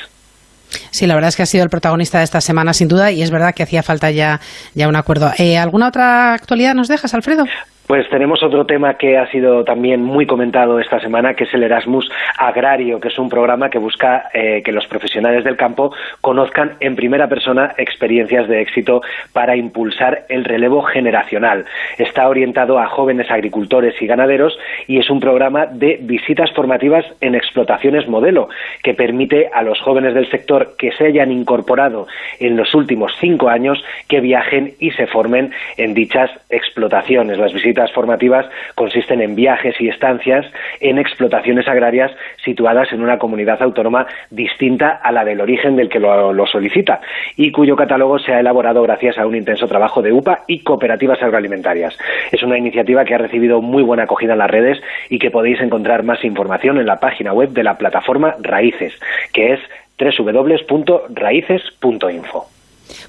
Sí, 0.91 1.07
la 1.07 1.15
verdad 1.15 1.29
es 1.29 1.35
que 1.35 1.43
ha 1.43 1.47
sido 1.47 1.63
el 1.63 1.69
protagonista 1.69 2.19
de 2.19 2.23
esta 2.23 2.41
semana, 2.41 2.73
sin 2.73 2.87
duda, 2.87 3.11
y 3.11 3.21
es 3.21 3.31
verdad 3.31 3.53
que 3.53 3.63
hacía 3.63 3.83
falta 3.83 4.11
ya, 4.11 4.39
ya 4.73 4.87
un 4.87 4.95
acuerdo. 4.95 5.31
Eh, 5.37 5.57
¿Alguna 5.57 5.87
otra 5.87 6.33
actualidad 6.33 6.73
nos 6.73 6.87
dejas, 6.87 7.13
Alfredo? 7.13 7.45
Pues 7.87 8.09
tenemos 8.09 8.41
otro 8.41 8.65
tema 8.65 8.95
que 8.95 9.15
ha 9.19 9.29
sido 9.29 9.63
también 9.63 10.01
muy 10.01 10.25
comentado 10.25 10.79
esta 10.79 10.99
semana, 10.99 11.35
que 11.35 11.43
es 11.43 11.53
el 11.53 11.61
Erasmus 11.61 12.09
Agrario, 12.35 12.99
que 12.99 13.09
es 13.09 13.19
un 13.19 13.29
programa 13.29 13.69
que 13.69 13.77
busca 13.77 14.27
eh, 14.33 14.63
que 14.65 14.71
los 14.71 14.87
profesionales 14.87 15.43
del 15.43 15.55
campo 15.55 15.93
conozcan 16.19 16.77
en 16.79 16.95
primera 16.95 17.27
persona 17.27 17.75
experiencias 17.77 18.47
de 18.47 18.61
éxito 18.61 19.03
para 19.33 19.55
impulsar 19.55 20.25
el 20.29 20.45
relevo 20.45 20.81
generacional. 20.81 21.65
Está 21.99 22.27
orientado 22.27 22.79
a 22.79 22.87
jóvenes 22.87 23.29
agricultores 23.29 23.93
y 24.01 24.07
ganaderos 24.07 24.57
y 24.87 24.97
es 24.97 25.11
un 25.11 25.19
programa 25.19 25.67
de 25.67 25.99
visitas 26.01 26.51
formativas 26.53 27.05
en 27.21 27.35
explotaciones 27.35 28.07
modelo, 28.07 28.49
que 28.81 28.95
permite 28.95 29.51
a 29.53 29.61
los 29.61 29.79
jóvenes 29.79 30.15
del 30.15 30.27
sector 30.31 30.75
que 30.79 30.91
se 30.93 31.05
hayan 31.05 31.31
incorporado 31.31 32.07
en 32.39 32.57
los 32.57 32.73
últimos 32.73 33.15
cinco 33.19 33.47
años 33.47 33.77
que 34.09 34.21
viajen 34.21 34.73
y 34.79 34.89
se 34.89 35.05
formen 35.05 35.51
en 35.77 35.93
dichas 35.93 36.31
explotaciones. 36.49 37.37
Las 37.37 37.53
visitas 37.53 37.74
formativas 37.93 38.45
consisten 38.75 39.21
en 39.21 39.35
viajes 39.35 39.75
y 39.79 39.89
estancias 39.89 40.45
en 40.79 40.97
explotaciones 40.97 41.67
agrarias 41.67 42.11
situadas 42.43 42.91
en 42.91 43.01
una 43.01 43.17
comunidad 43.17 43.61
autónoma 43.61 44.07
distinta 44.29 44.89
a 44.89 45.11
la 45.11 45.25
del 45.25 45.41
origen 45.41 45.75
del 45.75 45.89
que 45.89 45.99
lo, 45.99 46.45
solicita 46.47 47.01
y 47.35 47.51
cuyo 47.51 47.75
catálogo 47.75 48.19
se 48.19 48.33
ha 48.33 48.39
elaborado 48.39 48.81
gracias 48.83 49.17
a 49.17 49.25
un 49.25 49.35
intenso 49.35 49.67
trabajo 49.67 50.01
de 50.01 50.13
UPA 50.13 50.43
y 50.47 50.59
cooperativas 50.59 51.21
agroalimentarias. 51.21 51.97
Es 52.31 52.43
una 52.43 52.57
iniciativa 52.57 53.03
que 53.05 53.15
ha 53.15 53.19
recibido 53.19 53.61
muy 53.61 53.83
buena 53.83 54.03
acogida 54.03 54.33
en 54.33 54.39
las 54.39 54.51
redes 54.51 54.81
y 55.09 55.19
que 55.19 55.31
podéis 55.31 55.61
encontrar 55.61 56.03
más 56.03 56.23
información 56.23 56.77
en 56.77 56.85
la 56.85 56.99
página 56.99 57.33
web 57.33 57.49
de 57.49 57.63
la 57.63 57.77
plataforma 57.77 58.35
Raíces, 58.39 58.93
que 59.33 59.53
es 59.53 59.59
www.raíces.info. 59.97 62.54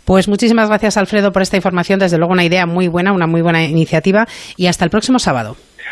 Pues 0.04 0.28
muchísimas 0.28 0.68
gracias, 0.68 0.96
Alfredo, 0.96 1.32
por 1.32 1.42
esta 1.42 1.56
información. 1.56 1.98
Desde 1.98 2.18
luego, 2.18 2.32
una 2.32 2.44
idea 2.44 2.66
muy 2.66 2.88
buena, 2.88 3.12
una 3.12 3.26
muy 3.26 3.42
buena 3.42 3.64
iniciativa. 3.64 4.26
Y 4.56 4.66
hasta 4.66 4.84
el 4.84 4.90
próximo 4.90 5.18
sábado. 5.18 5.56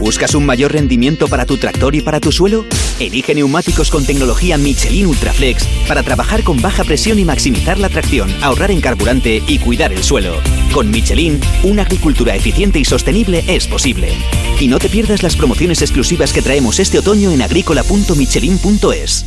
¿Buscas 0.00 0.34
un 0.34 0.46
mayor 0.46 0.72
rendimiento 0.72 1.28
para 1.28 1.44
tu 1.44 1.58
tractor 1.58 1.94
y 1.94 2.00
para 2.00 2.20
tu 2.20 2.32
suelo? 2.32 2.64
Elige 2.98 3.34
neumáticos 3.34 3.90
con 3.90 4.06
tecnología 4.06 4.56
Michelin 4.56 5.06
Ultraflex 5.06 5.66
para 5.86 6.02
trabajar 6.02 6.42
con 6.42 6.60
baja 6.62 6.84
presión 6.84 7.18
y 7.18 7.26
maximizar 7.26 7.78
la 7.78 7.90
tracción, 7.90 8.34
ahorrar 8.40 8.70
en 8.70 8.80
carburante 8.80 9.42
y 9.46 9.58
cuidar 9.58 9.92
el 9.92 10.02
suelo. 10.02 10.36
Con 10.72 10.90
Michelin, 10.90 11.38
una 11.64 11.82
agricultura 11.82 12.34
eficiente 12.34 12.78
y 12.78 12.86
sostenible 12.86 13.44
es 13.46 13.66
posible. 13.66 14.08
Y 14.58 14.68
no 14.68 14.78
te 14.78 14.88
pierdas 14.88 15.22
las 15.22 15.36
promociones 15.36 15.82
exclusivas 15.82 16.32
que 16.32 16.40
traemos 16.40 16.80
este 16.80 16.98
otoño 16.98 17.30
en 17.30 17.42
agrícola.michelin.es. 17.42 19.26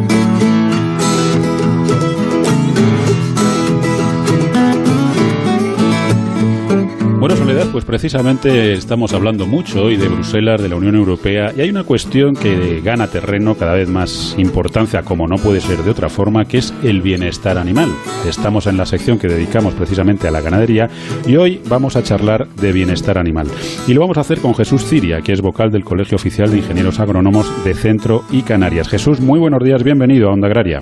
Bueno, 7.21 7.35
Soledad, 7.35 7.67
pues 7.71 7.85
precisamente 7.85 8.73
estamos 8.73 9.13
hablando 9.13 9.45
mucho 9.45 9.83
hoy 9.83 9.95
de 9.95 10.07
Bruselas, 10.07 10.59
de 10.59 10.67
la 10.67 10.75
Unión 10.75 10.95
Europea, 10.95 11.51
y 11.55 11.61
hay 11.61 11.69
una 11.69 11.83
cuestión 11.83 12.33
que 12.33 12.81
gana 12.83 13.11
terreno 13.11 13.53
cada 13.53 13.75
vez 13.75 13.87
más 13.87 14.33
importancia, 14.39 15.03
como 15.03 15.27
no 15.27 15.35
puede 15.35 15.61
ser 15.61 15.77
de 15.83 15.91
otra 15.91 16.09
forma, 16.09 16.45
que 16.45 16.57
es 16.57 16.73
el 16.83 16.99
bienestar 17.01 17.59
animal. 17.59 17.89
Estamos 18.27 18.65
en 18.65 18.75
la 18.75 18.87
sección 18.87 19.19
que 19.19 19.27
dedicamos 19.27 19.75
precisamente 19.75 20.27
a 20.27 20.31
la 20.31 20.41
ganadería 20.41 20.89
y 21.27 21.35
hoy 21.35 21.61
vamos 21.69 21.95
a 21.95 22.01
charlar 22.01 22.47
de 22.47 22.71
bienestar 22.71 23.19
animal. 23.19 23.45
Y 23.87 23.93
lo 23.93 24.01
vamos 24.01 24.17
a 24.17 24.21
hacer 24.21 24.39
con 24.39 24.55
Jesús 24.55 24.83
Ciria, 24.83 25.21
que 25.21 25.33
es 25.33 25.41
vocal 25.41 25.69
del 25.69 25.83
Colegio 25.83 26.15
Oficial 26.15 26.49
de 26.49 26.57
Ingenieros 26.57 26.99
Agrónomos 26.99 27.63
de 27.63 27.75
Centro 27.75 28.23
y 28.31 28.41
Canarias. 28.41 28.89
Jesús, 28.89 29.19
muy 29.21 29.37
buenos 29.37 29.63
días, 29.63 29.83
bienvenido 29.83 30.27
a 30.27 30.33
Onda 30.33 30.47
Agraria. 30.47 30.81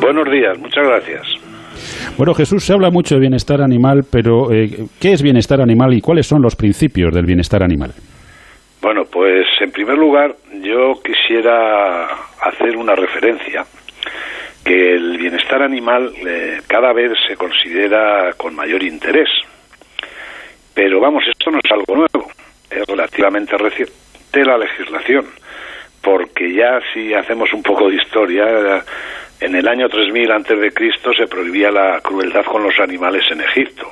Buenos 0.00 0.28
días, 0.32 0.58
muchas 0.58 0.84
gracias. 0.84 1.45
Bueno, 2.16 2.32
Jesús, 2.32 2.64
se 2.64 2.72
habla 2.72 2.90
mucho 2.90 3.16
de 3.16 3.20
bienestar 3.20 3.60
animal, 3.60 4.00
pero 4.10 4.50
eh, 4.50 4.86
¿qué 4.98 5.12
es 5.12 5.22
bienestar 5.22 5.60
animal 5.60 5.92
y 5.92 6.00
cuáles 6.00 6.26
son 6.26 6.40
los 6.40 6.56
principios 6.56 7.12
del 7.14 7.26
bienestar 7.26 7.62
animal? 7.62 7.92
Bueno, 8.80 9.02
pues 9.12 9.46
en 9.60 9.70
primer 9.70 9.98
lugar 9.98 10.34
yo 10.62 10.94
quisiera 11.04 12.06
hacer 12.40 12.74
una 12.78 12.94
referencia 12.94 13.64
que 14.64 14.94
el 14.94 15.18
bienestar 15.18 15.62
animal 15.62 16.10
eh, 16.26 16.60
cada 16.66 16.94
vez 16.94 17.12
se 17.28 17.36
considera 17.36 18.32
con 18.38 18.54
mayor 18.54 18.82
interés. 18.82 19.28
Pero 20.74 21.00
vamos, 21.00 21.22
esto 21.30 21.50
no 21.50 21.58
es 21.62 21.70
algo 21.70 21.96
nuevo, 21.96 22.30
es 22.70 22.86
relativamente 22.88 23.58
reciente 23.58 23.92
la 24.42 24.56
legislación, 24.56 25.26
porque 26.02 26.54
ya 26.54 26.80
si 26.94 27.12
hacemos 27.12 27.52
un 27.52 27.62
poco 27.62 27.90
de 27.90 27.96
historia, 27.96 28.82
en 29.40 29.54
el 29.54 29.68
año 29.68 29.88
3000 29.88 30.30
antes 30.32 30.58
de 30.58 30.72
Cristo 30.72 31.12
se 31.12 31.26
prohibía 31.26 31.70
la 31.70 32.00
crueldad 32.00 32.44
con 32.44 32.62
los 32.62 32.78
animales 32.80 33.24
en 33.30 33.42
Egipto. 33.42 33.90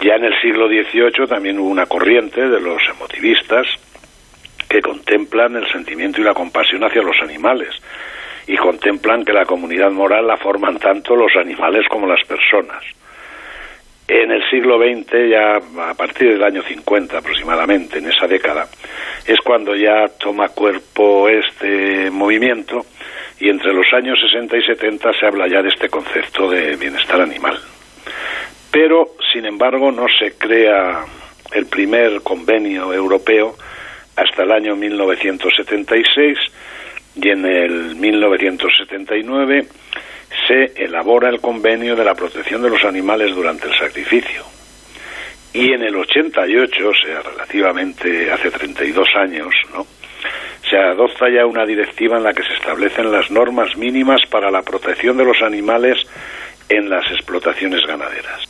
Ya 0.00 0.14
en 0.14 0.24
el 0.24 0.40
siglo 0.40 0.68
XVIII 0.68 1.26
también 1.26 1.58
hubo 1.58 1.68
una 1.68 1.86
corriente 1.86 2.40
de 2.48 2.60
los 2.60 2.80
emotivistas 2.88 3.66
que 4.68 4.80
contemplan 4.80 5.56
el 5.56 5.66
sentimiento 5.72 6.20
y 6.20 6.24
la 6.24 6.34
compasión 6.34 6.84
hacia 6.84 7.02
los 7.02 7.16
animales 7.20 7.70
y 8.46 8.56
contemplan 8.56 9.24
que 9.24 9.32
la 9.32 9.44
comunidad 9.44 9.90
moral 9.90 10.26
la 10.26 10.36
forman 10.36 10.78
tanto 10.78 11.16
los 11.16 11.34
animales 11.36 11.86
como 11.88 12.06
las 12.06 12.24
personas. 12.26 12.82
En 14.06 14.30
el 14.30 14.42
siglo 14.48 14.78
XX, 14.78 15.28
ya 15.28 15.56
a 15.90 15.94
partir 15.94 16.32
del 16.32 16.42
año 16.42 16.62
50 16.62 17.18
aproximadamente, 17.18 17.98
en 17.98 18.08
esa 18.08 18.26
década, 18.26 18.66
es 19.26 19.38
cuando 19.40 19.74
ya 19.74 20.06
toma 20.18 20.48
cuerpo 20.48 21.28
este 21.28 22.10
movimiento 22.10 22.86
y 23.40 23.48
entre 23.48 23.72
los 23.72 23.86
años 23.92 24.18
60 24.20 24.56
y 24.56 24.62
70 24.62 25.12
se 25.12 25.26
habla 25.26 25.46
ya 25.48 25.62
de 25.62 25.68
este 25.68 25.88
concepto 25.88 26.50
de 26.50 26.76
bienestar 26.76 27.20
animal. 27.20 27.58
Pero, 28.70 29.12
sin 29.32 29.46
embargo, 29.46 29.90
no 29.92 30.06
se 30.18 30.36
crea 30.36 31.04
el 31.52 31.66
primer 31.66 32.22
convenio 32.22 32.92
europeo 32.92 33.56
hasta 34.16 34.42
el 34.42 34.52
año 34.52 34.76
1976 34.76 36.38
y 37.14 37.28
en 37.30 37.44
el 37.44 37.94
1979 37.96 39.66
se 40.46 40.84
elabora 40.84 41.28
el 41.28 41.40
convenio 41.40 41.96
de 41.96 42.04
la 42.04 42.14
protección 42.14 42.62
de 42.62 42.70
los 42.70 42.84
animales 42.84 43.34
durante 43.34 43.68
el 43.68 43.74
sacrificio. 43.78 44.44
Y 45.52 45.72
en 45.72 45.82
el 45.82 45.96
88, 45.96 46.88
o 46.88 46.92
sea, 46.94 47.22
relativamente 47.22 48.30
hace 48.30 48.50
32 48.50 49.08
años, 49.16 49.48
¿no? 49.72 49.86
Se 50.68 50.76
adopta 50.76 51.28
ya 51.28 51.46
una 51.46 51.64
directiva 51.64 52.16
en 52.16 52.24
la 52.24 52.32
que 52.32 52.42
se 52.42 52.54
establecen 52.54 53.10
las 53.10 53.30
normas 53.30 53.76
mínimas 53.76 54.20
para 54.30 54.50
la 54.50 54.62
protección 54.62 55.16
de 55.16 55.24
los 55.24 55.40
animales 55.42 55.98
en 56.68 56.90
las 56.90 57.10
explotaciones 57.10 57.86
ganaderas. 57.86 58.46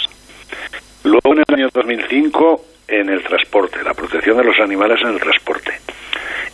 Luego, 1.05 1.33
en 1.33 1.45
el 1.47 1.55
año 1.55 1.69
2005, 1.73 2.65
en 2.89 3.09
el 3.09 3.23
transporte, 3.23 3.83
la 3.85 3.95
protección 3.95 4.37
de 4.37 4.45
los 4.45 4.59
animales 4.59 5.01
en 5.03 5.09
el 5.09 5.21
transporte. 5.21 5.73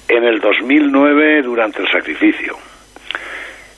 En 0.08 0.24
el 0.24 0.40
2009, 0.40 1.42
durante 1.42 1.80
el 1.80 1.88
sacrificio. 1.90 2.56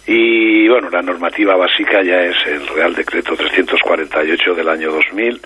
Y 0.07 0.69
bueno, 0.69 0.89
la 0.91 1.03
normativa 1.03 1.57
básica 1.57 2.03
ya 2.03 2.23
es 2.23 2.37
el 2.47 2.67
Real 2.69 2.95
Decreto 2.95 3.37
348 3.37 4.55
del 4.55 4.69
año 4.69 4.93
2000 4.93 5.41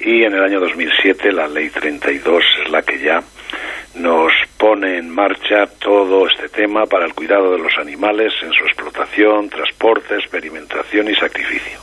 y 0.00 0.24
en 0.24 0.34
el 0.34 0.42
año 0.42 0.60
2007 0.60 1.32
la 1.32 1.48
Ley 1.48 1.70
32 1.70 2.44
es 2.62 2.70
la 2.70 2.82
que 2.82 2.98
ya 2.98 3.22
nos 3.94 4.32
pone 4.56 4.98
en 4.98 5.10
marcha 5.10 5.66
todo 5.78 6.26
este 6.26 6.48
tema 6.48 6.86
para 6.86 7.06
el 7.06 7.14
cuidado 7.14 7.52
de 7.52 7.58
los 7.58 7.72
animales 7.78 8.32
en 8.42 8.52
su 8.52 8.64
explotación, 8.64 9.48
transporte, 9.48 10.14
experimentación 10.14 11.10
y 11.10 11.14
sacrificio. 11.14 11.78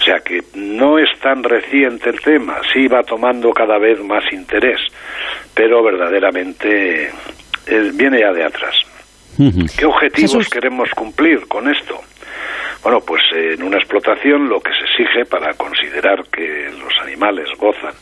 O 0.00 0.04
sea 0.04 0.20
que 0.20 0.42
no 0.54 0.98
es 0.98 1.08
tan 1.20 1.42
reciente 1.42 2.08
el 2.08 2.20
tema, 2.20 2.60
sí 2.72 2.86
va 2.86 3.02
tomando 3.02 3.50
cada 3.52 3.78
vez 3.78 4.00
más 4.00 4.24
interés, 4.32 4.80
pero 5.54 5.82
verdaderamente 5.82 7.08
eh, 7.66 7.90
viene 7.94 8.20
ya 8.20 8.32
de 8.32 8.44
atrás. 8.44 8.74
¿Qué 9.76 9.86
objetivos 9.86 10.48
queremos 10.48 10.90
cumplir 10.90 11.46
con 11.46 11.70
esto? 11.70 12.00
Bueno, 12.82 13.00
pues 13.00 13.22
en 13.32 13.62
una 13.62 13.76
explotación 13.76 14.48
lo 14.48 14.60
que 14.60 14.70
se 14.72 14.84
exige 14.84 15.24
para 15.26 15.54
considerar 15.54 16.24
que 16.32 16.70
los 16.78 16.92
animales 17.02 17.46
gozan 17.58 17.94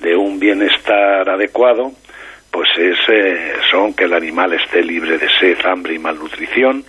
de 0.00 0.16
un 0.16 0.40
bienestar 0.40 1.28
adecuado, 1.28 1.92
pues 2.52 2.68
es, 2.76 2.98
son 3.70 3.94
que 3.94 4.04
el 4.04 4.12
animal 4.12 4.52
esté 4.52 4.82
libre 4.82 5.16
de 5.16 5.28
sed, 5.40 5.56
hambre 5.64 5.94
y 5.94 5.98
malnutrición, 5.98 6.84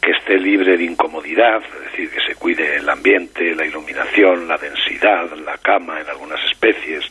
que 0.00 0.10
esté 0.10 0.36
libre 0.36 0.76
de 0.76 0.84
incomodidad, 0.84 1.62
es 1.62 1.90
decir, 1.90 2.10
que 2.10 2.20
se 2.20 2.38
cuide 2.38 2.76
el 2.76 2.88
ambiente, 2.90 3.54
la 3.54 3.64
iluminación, 3.64 4.46
la 4.46 4.58
densidad, 4.58 5.32
la 5.38 5.56
cama 5.56 5.98
en 6.00 6.08
algunas 6.10 6.38
especies, 6.50 7.02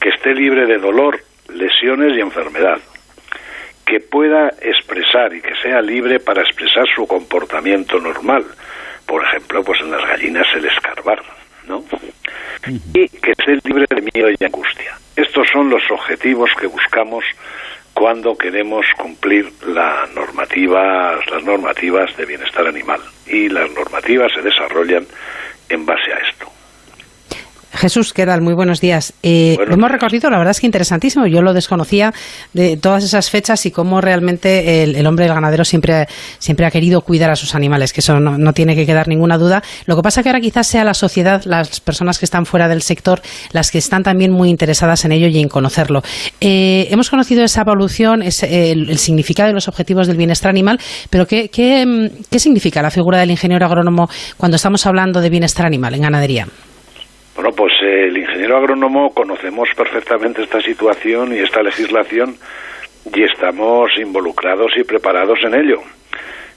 que 0.00 0.08
esté 0.08 0.32
libre 0.32 0.64
de 0.64 0.78
dolor, 0.78 1.20
lesiones 1.52 2.16
y 2.16 2.20
enfermedad, 2.20 2.80
que 3.84 4.00
pueda 4.00 4.48
expresar 4.62 5.34
y 5.34 5.42
que 5.42 5.54
sea 5.56 5.82
libre 5.82 6.20
para 6.20 6.40
expresar 6.40 6.86
su 6.96 7.06
comportamiento 7.06 7.98
normal. 7.98 8.46
Por 9.06 9.22
ejemplo, 9.22 9.62
pues 9.62 9.78
en 9.82 9.90
las 9.90 10.00
gallinas 10.08 10.46
el 10.56 10.64
escarbar, 10.64 11.22
¿no? 11.66 11.84
Y 12.94 13.08
que 13.08 13.32
esté 13.32 13.58
libre 13.64 13.86
de 13.88 14.02
miedo 14.14 14.30
y 14.30 14.44
angustia. 14.44 14.98
Estos 15.16 15.46
son 15.52 15.70
los 15.70 15.82
objetivos 15.90 16.50
que 16.58 16.66
buscamos 16.66 17.24
cuando 17.92 18.36
queremos 18.36 18.84
cumplir 18.98 19.50
la 19.68 20.06
normativa, 20.14 21.14
las 21.30 21.44
normativas 21.44 22.16
de 22.16 22.26
bienestar 22.26 22.66
animal. 22.66 23.00
Y 23.26 23.48
las 23.48 23.70
normativas 23.70 24.32
se 24.32 24.42
desarrollan 24.42 25.06
en 25.68 25.86
base 25.86 26.12
a 26.12 26.18
esto. 26.28 26.46
Jesús, 27.74 28.12
¿qué 28.12 28.24
tal? 28.24 28.40
Muy 28.40 28.54
buenos 28.54 28.80
días. 28.80 29.14
Eh, 29.22 29.56
hemos 29.68 29.90
recorrido, 29.90 30.30
la 30.30 30.38
verdad 30.38 30.52
es 30.52 30.60
que 30.60 30.66
interesantísimo. 30.66 31.26
Yo 31.26 31.42
lo 31.42 31.52
desconocía 31.52 32.12
de 32.52 32.76
todas 32.76 33.02
esas 33.02 33.30
fechas 33.30 33.66
y 33.66 33.70
cómo 33.70 34.00
realmente 34.00 34.82
el, 34.82 35.06
hombre, 35.06 35.26
el 35.26 35.34
ganadero, 35.34 35.64
siempre, 35.64 36.06
siempre 36.38 36.66
ha 36.66 36.70
querido 36.70 37.00
cuidar 37.00 37.30
a 37.30 37.36
sus 37.36 37.54
animales, 37.54 37.92
que 37.92 38.00
eso 38.00 38.20
no, 38.20 38.52
tiene 38.52 38.76
que 38.76 38.86
quedar 38.86 39.08
ninguna 39.08 39.38
duda. 39.38 39.62
Lo 39.86 39.96
que 39.96 40.02
pasa 40.02 40.22
que 40.22 40.28
ahora 40.28 40.40
quizás 40.40 40.66
sea 40.66 40.84
la 40.84 40.94
sociedad, 40.94 41.42
las 41.44 41.80
personas 41.80 42.18
que 42.18 42.24
están 42.24 42.46
fuera 42.46 42.68
del 42.68 42.82
sector, 42.82 43.20
las 43.52 43.70
que 43.70 43.78
están 43.78 44.02
también 44.02 44.30
muy 44.30 44.50
interesadas 44.50 45.04
en 45.04 45.12
ello 45.12 45.26
y 45.26 45.40
en 45.40 45.48
conocerlo. 45.48 46.02
Eh, 46.40 46.86
hemos 46.90 47.10
conocido 47.10 47.42
esa 47.42 47.62
evolución, 47.62 48.22
el, 48.22 48.98
significado 48.98 49.48
de 49.48 49.54
los 49.54 49.68
objetivos 49.68 50.06
del 50.06 50.16
bienestar 50.16 50.50
animal, 50.50 50.78
pero 51.10 51.26
¿qué, 51.26 51.48
qué, 51.48 52.10
¿qué 52.30 52.38
significa 52.38 52.82
la 52.82 52.90
figura 52.90 53.18
del 53.18 53.30
ingeniero 53.30 53.66
agrónomo 53.66 54.08
cuando 54.36 54.56
estamos 54.56 54.86
hablando 54.86 55.20
de 55.20 55.30
bienestar 55.30 55.66
animal 55.66 55.94
en 55.94 56.02
ganadería? 56.02 56.46
Bueno, 57.44 57.56
pues 57.58 57.74
eh, 57.82 58.06
el 58.06 58.16
ingeniero 58.16 58.56
agrónomo 58.56 59.12
conocemos 59.12 59.68
perfectamente 59.76 60.42
esta 60.42 60.62
situación 60.62 61.36
y 61.36 61.40
esta 61.40 61.62
legislación 61.62 62.38
y 63.14 63.22
estamos 63.22 63.90
involucrados 63.98 64.72
y 64.78 64.84
preparados 64.84 65.38
en 65.42 65.54
ello. 65.54 65.82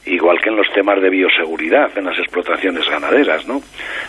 Igual 0.05 0.39
que 0.39 0.47
en 0.47 0.55
los 0.55 0.71
temas 0.73 1.01
de 1.01 1.09
bioseguridad 1.09 1.89
en 1.97 2.05
las 2.05 2.17
explotaciones 2.17 2.89
ganaderas, 2.89 3.45
¿no? 3.45 3.61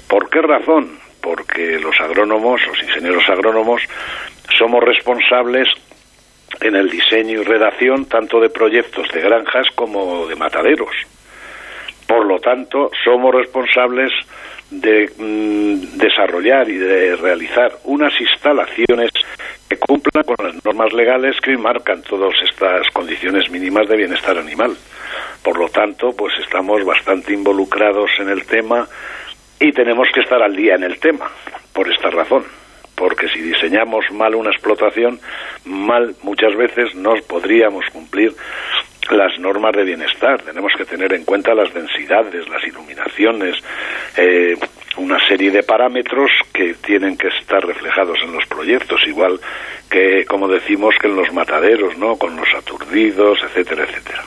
¿Por 0.07 0.31
qué 0.31 0.41
razón? 0.41 1.01
Porque 1.21 1.81
los 1.81 2.01
agrónomos, 2.01 2.65
los 2.69 2.81
ingenieros 2.81 3.29
agrónomos, 3.29 3.83
somos 4.57 4.81
responsables 4.85 5.67
en 6.61 6.77
el 6.77 6.89
diseño 6.89 7.41
y 7.41 7.45
redacción 7.45 8.05
tanto 8.05 8.39
de 8.39 8.51
proyectos 8.51 9.09
de 9.13 9.21
granjas 9.21 9.67
como 9.75 10.29
de 10.29 10.37
mataderos. 10.37 10.95
Por 12.07 12.25
lo 12.25 12.39
tanto, 12.39 12.93
somos 13.05 13.35
responsables 13.35 14.13
de 14.71 15.11
mm, 15.17 15.99
desarrollar 15.99 16.69
y 16.69 16.77
de 16.77 17.17
realizar 17.17 17.73
unas 17.85 18.13
instalaciones 18.21 19.11
que 19.69 19.77
cumplan 19.79 20.25
con 20.25 20.47
las 20.47 20.65
normas 20.65 20.93
legales 20.93 21.41
que 21.41 21.57
marcan 21.57 22.03
todas 22.03 22.35
estas 22.49 22.87
condiciones 22.93 23.51
mínimas 23.51 23.89
de 23.89 23.97
bienestar 23.97 24.39
animal. 24.39 24.77
Por 25.43 25.59
lo 25.59 25.69
tanto, 25.69 26.13
pues 26.17 26.35
estamos 26.41 26.85
bastante 26.85 27.33
involucrados 27.33 28.11
en 28.19 28.29
el 28.29 28.45
tema 28.47 28.87
y 29.61 29.73
tenemos 29.73 30.09
que 30.13 30.21
estar 30.21 30.43
al 30.43 30.55
día 30.55 30.75
en 30.75 30.85
el 30.85 30.99
tema, 30.99 31.31
por 31.73 31.91
esta 31.91 32.11
razón. 32.11 32.45
Porque 32.95 33.29
si 33.29 33.41
diseñamos 33.41 34.05
mal 34.11 34.35
una 34.35 34.51
explotación, 34.51 35.21
mal 35.65 36.17
muchas 36.23 36.55
veces 36.57 36.95
no 36.95 37.15
podríamos 37.29 37.85
cumplir 37.93 38.35
las 39.11 39.39
normas 39.39 39.73
de 39.73 39.85
bienestar. 39.85 40.43
Tenemos 40.43 40.73
que 40.77 40.85
tener 40.85 41.13
en 41.13 41.25
cuenta 41.25 41.55
las 41.55 41.73
densidades, 41.73 42.49
las 42.49 42.63
iluminaciones, 42.65 43.57
eh, 44.17 44.57
una 44.97 45.19
serie 45.27 45.51
de 45.51 45.63
parámetros 45.63 46.31
que 46.53 46.75
tienen 46.75 47.17
que 47.17 47.29
estar 47.29 47.65
reflejados 47.65 48.19
en 48.25 48.33
los 48.33 48.45
proyectos, 48.47 49.01
igual 49.07 49.41
que, 49.91 50.25
como 50.27 50.49
decimos, 50.49 50.95
que 51.01 51.09
en 51.09 51.17
los 51.17 51.33
mataderos, 51.33 51.97
¿no? 51.99 52.17
Con 52.17 52.37
los 52.37 52.49
aturdidos, 52.57 53.39
etcétera, 53.45 53.85
etcétera. 53.85 54.25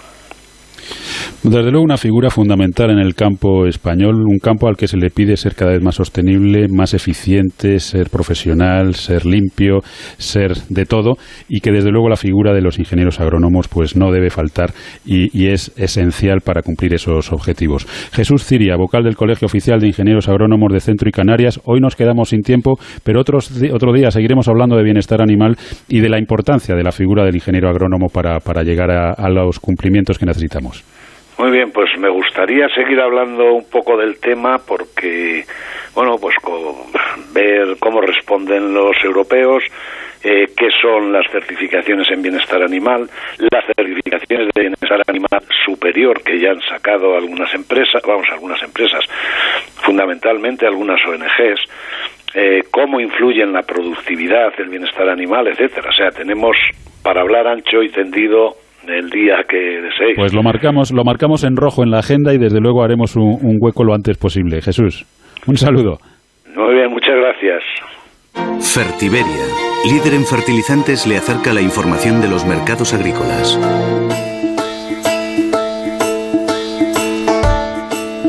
Desde 1.43 1.71
luego 1.71 1.83
una 1.83 1.97
figura 1.97 2.29
fundamental 2.29 2.91
en 2.91 2.99
el 2.99 3.15
campo 3.15 3.65
español, 3.65 4.13
un 4.27 4.37
campo 4.37 4.67
al 4.67 4.77
que 4.77 4.87
se 4.87 4.95
le 4.95 5.09
pide 5.09 5.35
ser 5.37 5.55
cada 5.55 5.71
vez 5.71 5.81
más 5.81 5.95
sostenible, 5.95 6.67
más 6.69 6.93
eficiente, 6.93 7.79
ser 7.79 8.11
profesional, 8.11 8.93
ser 8.93 9.25
limpio, 9.25 9.79
ser 10.19 10.53
de 10.69 10.85
todo 10.85 11.15
y 11.49 11.61
que 11.61 11.71
desde 11.71 11.89
luego 11.89 12.09
la 12.09 12.15
figura 12.15 12.53
de 12.53 12.61
los 12.61 12.77
ingenieros 12.77 13.19
agrónomos 13.19 13.67
pues 13.69 13.95
no 13.95 14.11
debe 14.11 14.29
faltar 14.29 14.71
y, 15.03 15.47
es 15.47 15.71
esencial 15.77 16.41
para 16.41 16.61
cumplir 16.61 16.93
esos 16.93 17.33
objetivos. 17.33 17.87
Jesús 18.13 18.45
Ciria, 18.45 18.75
vocal 18.77 19.03
del 19.03 19.15
Colegio 19.15 19.47
Oficial 19.47 19.79
de 19.79 19.87
Ingenieros 19.87 20.29
Agrónomos 20.29 20.71
de 20.71 20.79
Centro 20.79 21.09
y 21.09 21.11
Canarias, 21.11 21.59
hoy 21.65 21.79
nos 21.79 21.95
quedamos 21.95 22.29
sin 22.29 22.43
tiempo, 22.43 22.77
pero 23.03 23.19
otros, 23.19 23.51
otro 23.73 23.93
día 23.93 24.11
seguiremos 24.11 24.47
hablando 24.47 24.77
de 24.77 24.83
bienestar 24.83 25.23
animal 25.23 25.57
y 25.89 26.01
de 26.01 26.09
la 26.09 26.19
importancia 26.19 26.75
de 26.75 26.83
la 26.83 26.91
figura 26.91 27.25
del 27.25 27.33
ingeniero 27.33 27.67
agrónomo 27.67 28.09
para, 28.09 28.39
llegar 28.61 28.91
a 28.91 29.29
los 29.29 29.59
cumplimientos 29.59 30.19
que 30.19 30.27
necesitamos. 30.27 30.83
Muy 31.41 31.49
bien, 31.49 31.71
pues 31.71 31.89
me 31.97 32.07
gustaría 32.07 32.69
seguir 32.69 32.99
hablando 33.01 33.53
un 33.53 33.67
poco 33.67 33.97
del 33.97 34.19
tema 34.19 34.59
porque, 34.59 35.43
bueno, 35.95 36.19
pues 36.21 36.35
ver 37.33 37.77
cómo 37.79 37.99
responden 37.99 38.71
los 38.75 38.95
europeos, 39.03 39.63
eh, 40.23 40.49
qué 40.55 40.67
son 40.79 41.11
las 41.11 41.25
certificaciones 41.31 42.11
en 42.11 42.21
bienestar 42.21 42.61
animal, 42.61 43.09
las 43.39 43.65
certificaciones 43.75 44.49
de 44.53 44.61
bienestar 44.61 45.01
animal 45.07 45.41
superior 45.65 46.21
que 46.21 46.39
ya 46.39 46.51
han 46.51 46.61
sacado 46.61 47.17
algunas 47.17 47.51
empresas, 47.55 48.03
vamos, 48.05 48.27
algunas 48.31 48.61
empresas, 48.61 49.03
fundamentalmente 49.83 50.67
algunas 50.67 51.03
ONGs, 51.03 51.59
eh, 52.35 52.61
cómo 52.69 52.99
influye 52.99 53.41
en 53.41 53.53
la 53.53 53.63
productividad, 53.63 54.53
el 54.59 54.69
bienestar 54.69 55.09
animal, 55.09 55.47
etcétera. 55.47 55.89
O 55.89 55.93
sea, 55.93 56.11
tenemos 56.11 56.55
para 57.01 57.21
hablar 57.21 57.47
ancho 57.47 57.81
y 57.81 57.89
tendido 57.89 58.57
el 58.87 59.09
día 59.09 59.43
que 59.47 59.57
deseéis. 59.57 60.15
Pues 60.15 60.33
lo 60.33 60.43
marcamos, 60.43 60.91
lo 60.91 61.03
marcamos 61.03 61.43
en 61.43 61.55
rojo 61.55 61.83
en 61.83 61.91
la 61.91 61.99
agenda 61.99 62.33
y 62.33 62.37
desde 62.37 62.59
luego 62.59 62.83
haremos 62.83 63.15
un, 63.15 63.37
un 63.41 63.57
hueco 63.59 63.83
lo 63.83 63.93
antes 63.93 64.17
posible. 64.17 64.61
Jesús, 64.61 65.05
un 65.47 65.57
saludo. 65.57 65.97
Muy 66.55 66.75
bien, 66.75 66.89
muchas 66.91 67.15
gracias. 67.15 67.63
Fertiberia, 68.59 69.45
líder 69.85 70.13
en 70.13 70.25
fertilizantes, 70.25 71.05
le 71.07 71.17
acerca 71.17 71.53
la 71.53 71.61
información 71.61 72.21
de 72.21 72.29
los 72.29 72.45
mercados 72.45 72.93
agrícolas. 72.93 73.59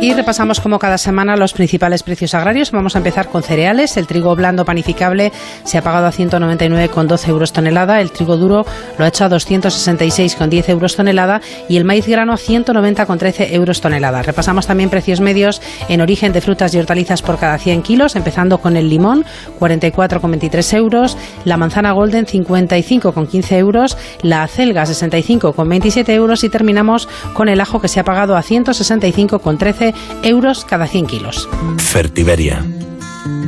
Y 0.03 0.15
repasamos 0.15 0.59
como 0.59 0.81
cada 0.81 0.99
semana 0.99 1.37
los 1.37 1.53
principales 1.53 2.03
precios 2.03 2.35
agrarios. 2.35 2.73
Vamos 2.73 2.97
a 2.97 2.99
empezar 2.99 3.29
con 3.29 3.45
cereales. 3.45 3.97
El 3.97 4.09
trigo 4.09 4.35
blando 4.35 4.65
panificable 4.65 5.31
se 5.63 5.79
ha 5.79 5.83
pagado 5.83 6.09
a 6.09 6.13
199,12 6.13 7.29
euros 7.29 7.53
tonelada. 7.53 8.01
El 8.01 8.11
trigo 8.11 8.37
duro 8.37 8.67
lo 8.99 9.05
ha 9.05 9.09
hecho 9.09 9.25
a 9.25 9.31
266,10 9.31 10.69
euros 10.71 10.97
tonelada. 10.97 11.41
Y 11.69 11.77
el 11.77 11.85
maíz 11.85 12.09
grano 12.09 12.33
a 12.33 12.37
190,13 12.37 13.53
euros 13.53 13.81
tonelada. 13.81 14.23
Repasamos 14.23 14.67
también 14.67 14.91
precios 14.91 15.21
medios 15.21 15.63
en 15.89 16.01
origen 16.01 16.33
de 16.33 16.41
frutas 16.41 16.75
y 16.75 16.81
hortalizas 16.81 17.23
por 17.23 17.39
cada 17.39 17.57
100 17.57 17.83
kilos, 17.83 18.17
empezando 18.17 18.59
con 18.59 18.77
el 18.77 18.91
limón, 18.91 19.25
44,23 19.61 20.79
euros. 20.79 21.17
La 21.45 21.57
manzana 21.57 21.93
golden, 21.93 22.27
55,15 22.27 23.53
euros. 23.57 23.97
La 24.23 24.43
acelga, 24.43 24.83
65,27 24.83 26.09
euros. 26.09 26.43
Y 26.43 26.49
terminamos 26.49 27.09
con 27.35 27.49
el 27.49 27.61
ajo 27.61 27.81
que 27.81 27.87
se 27.87 28.01
ha 28.01 28.05
pagado 28.05 28.37
a 28.37 28.43
165,13 28.43 29.92
euros 30.23 30.65
cada 30.65 30.87
100 30.87 31.07
kilos. 31.07 31.49
Fertiberia. 31.79 32.65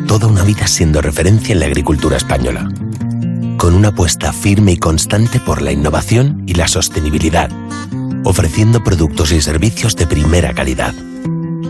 Toda 0.07 0.27
una 0.27 0.43
vida 0.43 0.67
siendo 0.67 1.01
referencia 1.01 1.53
en 1.53 1.61
la 1.61 1.67
agricultura 1.67 2.17
española. 2.17 2.69
Con 3.57 3.75
una 3.75 3.89
apuesta 3.89 4.33
firme 4.33 4.73
y 4.73 4.77
constante 4.77 5.41
por 5.41 5.63
la 5.63 5.73
innovación 5.73 6.43
y 6.47 6.55
la 6.55 6.69
sostenibilidad. 6.69 7.51
Ofreciendo 8.25 8.83
productos 8.83 9.33
y 9.33 9.41
servicios 9.41 9.97
de 9.97 10.07
primera 10.07 10.53
calidad. 10.55 10.95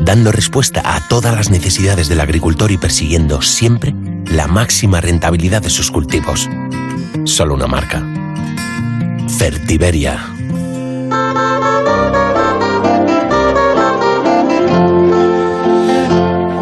Dando 0.00 0.32
respuesta 0.32 0.82
a 0.84 1.06
todas 1.08 1.34
las 1.34 1.50
necesidades 1.50 2.08
del 2.08 2.20
agricultor 2.20 2.70
y 2.70 2.78
persiguiendo 2.78 3.40
siempre 3.42 3.94
la 4.26 4.46
máxima 4.46 5.00
rentabilidad 5.00 5.62
de 5.62 5.70
sus 5.70 5.90
cultivos. 5.90 6.48
Solo 7.24 7.54
una 7.54 7.66
marca. 7.66 8.02
Fertiberia. 9.38 10.33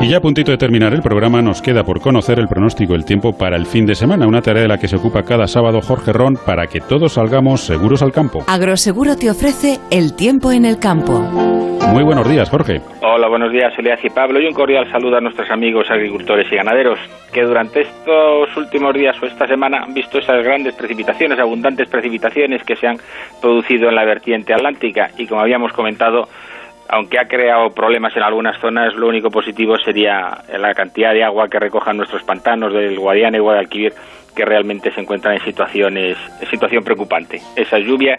Y 0.03 0.09
ya 0.09 0.17
a 0.17 0.21
puntito 0.21 0.51
de 0.51 0.59
terminar 0.59 0.93
el 0.95 1.01
programa, 1.01 1.41
nos 1.43 1.63
queda 1.63 1.85
por 1.85 2.01
conocer 2.01 2.41
el 2.41 2.49
pronóstico 2.49 2.95
del 2.95 3.05
tiempo 3.05 3.39
para 3.39 3.57
el 3.57 3.67
fin 3.67 3.87
de 3.87 3.95
semana, 3.95 4.27
una 4.27 4.43
tarea 4.43 4.63
de 4.63 4.69
la 4.69 4.77
que 4.77 4.89
se 4.89 4.97
ocupa 4.97 5.23
cada 5.23 5.47
sábado 5.47 5.81
Jorge 5.81 6.13
Ron 6.13 6.37
para 6.45 6.67
que 6.67 6.81
todos 6.81 7.13
salgamos 7.13 7.61
seguros 7.61 8.03
al 8.03 8.11
campo. 8.11 8.43
Agroseguro 8.49 9.15
te 9.15 9.31
ofrece 9.31 9.79
el 9.93 10.17
tiempo 10.17 10.51
en 10.51 10.65
el 10.65 10.81
campo. 10.81 11.21
Muy 11.93 12.03
buenos 12.03 12.29
días, 12.29 12.51
Jorge. 12.51 12.81
Hola, 13.01 13.29
buenos 13.29 13.53
días, 13.53 13.73
Elias 13.79 14.01
y 14.03 14.11
Pablo, 14.11 14.41
y 14.41 14.47
un 14.47 14.55
cordial 14.55 14.91
saludo 14.91 15.19
a 15.19 15.21
nuestros 15.21 15.49
amigos 15.53 15.89
agricultores 15.89 16.51
y 16.51 16.57
ganaderos, 16.57 16.99
que 17.33 17.43
durante 17.43 17.83
estos 17.83 18.57
últimos 18.57 18.95
días 18.95 19.15
o 19.23 19.27
esta 19.27 19.47
semana 19.47 19.85
han 19.85 19.95
visto 19.95 20.19
esas 20.19 20.43
grandes 20.45 20.75
precipitaciones, 20.75 21.39
abundantes 21.39 21.89
precipitaciones 21.89 22.65
que 22.65 22.75
se 22.75 22.89
han 22.89 22.97
producido 23.41 23.89
en 23.89 23.95
la 23.95 24.05
vertiente 24.05 24.53
atlántica 24.53 25.11
y, 25.17 25.29
como 25.29 25.43
habíamos 25.43 25.73
comentado, 25.73 26.29
aunque 26.93 27.19
ha 27.19 27.25
creado 27.25 27.71
problemas 27.71 28.15
en 28.17 28.23
algunas 28.23 28.61
zonas, 28.61 28.95
lo 28.95 29.09
único 29.09 29.31
positivo 29.31 29.79
sería 29.79 30.45
la 30.59 30.75
cantidad 30.75 31.15
de 31.15 31.25
agua 31.25 31.49
que 31.49 31.59
recojan 31.59 31.97
nuestros 31.97 32.23
pantanos 32.23 32.75
del 32.75 32.99
Guadiana 32.99 33.39
y 33.39 33.41
Guadalquivir, 33.41 33.95
que 34.37 34.45
realmente 34.45 34.93
se 34.93 35.01
encuentran 35.01 35.35
en 35.37 35.41
situaciones 35.43 36.19
en 36.39 36.51
situación 36.51 36.85
preocupante. 36.85 37.41
Esa 37.57 37.79
lluvia 37.79 38.19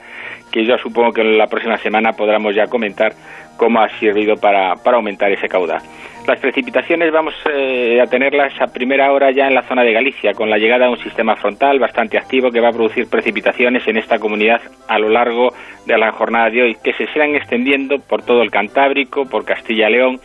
que 0.51 0.65
yo 0.65 0.75
supongo 0.79 1.11
que 1.11 1.21
en 1.21 1.37
la 1.37 1.45
próxima 1.45 1.77
semana 1.77 2.13
podremos 2.13 2.55
ya 2.55 2.65
comentar 2.65 3.13
cómo 3.57 3.79
ha 3.79 3.89
servido 3.99 4.37
para, 4.37 4.73
para 4.83 4.97
aumentar 4.97 5.31
ese 5.31 5.47
caudal. 5.47 5.81
Las 6.27 6.39
precipitaciones 6.39 7.11
vamos 7.11 7.33
eh, 7.53 7.99
a 7.99 8.05
tenerlas 8.05 8.53
a 8.61 8.67
primera 8.67 9.11
hora 9.11 9.31
ya 9.31 9.47
en 9.47 9.53
la 9.53 9.63
zona 9.63 9.83
de 9.83 9.91
Galicia, 9.91 10.33
con 10.33 10.49
la 10.49 10.57
llegada 10.57 10.85
de 10.85 10.91
un 10.91 10.99
sistema 10.99 11.35
frontal 11.35 11.79
bastante 11.79 12.17
activo 12.17 12.49
que 12.49 12.61
va 12.61 12.69
a 12.69 12.71
producir 12.71 13.09
precipitaciones 13.09 13.85
en 13.87 13.97
esta 13.97 14.17
comunidad 14.19 14.61
a 14.87 14.99
lo 14.99 15.09
largo 15.09 15.53
de 15.85 15.97
la 15.97 16.13
jornada 16.13 16.49
de 16.49 16.61
hoy, 16.61 16.77
que 16.81 16.93
se 16.93 17.07
sigan 17.07 17.35
extendiendo 17.35 17.99
por 17.99 18.23
todo 18.23 18.41
el 18.41 18.51
Cantábrico, 18.51 19.25
por 19.25 19.43
Castilla-León 19.43 20.21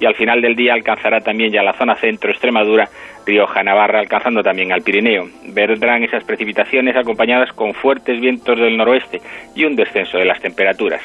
y 0.00 0.06
al 0.06 0.14
final 0.14 0.40
del 0.40 0.54
día 0.54 0.72
alcanzará 0.74 1.20
también 1.20 1.52
ya 1.52 1.64
la 1.64 1.72
zona 1.72 1.96
centro, 1.96 2.30
Extremadura, 2.30 2.88
Rioja, 3.26 3.62
Navarra, 3.64 3.98
alcanzando 3.98 4.42
también 4.42 4.72
al 4.72 4.82
Pirineo. 4.82 5.28
Vendrán 5.48 6.04
esas 6.04 6.24
precipitaciones 6.24 6.96
acompañadas 6.96 7.52
con 7.52 7.74
fuertes 7.74 8.20
vientos 8.20 8.56
del 8.56 8.76
noroeste 8.76 9.20
y 9.54 9.64
un 9.64 9.74
descenso 9.74 10.16
de 10.16 10.24
las 10.24 10.40
temperaturas. 10.40 11.02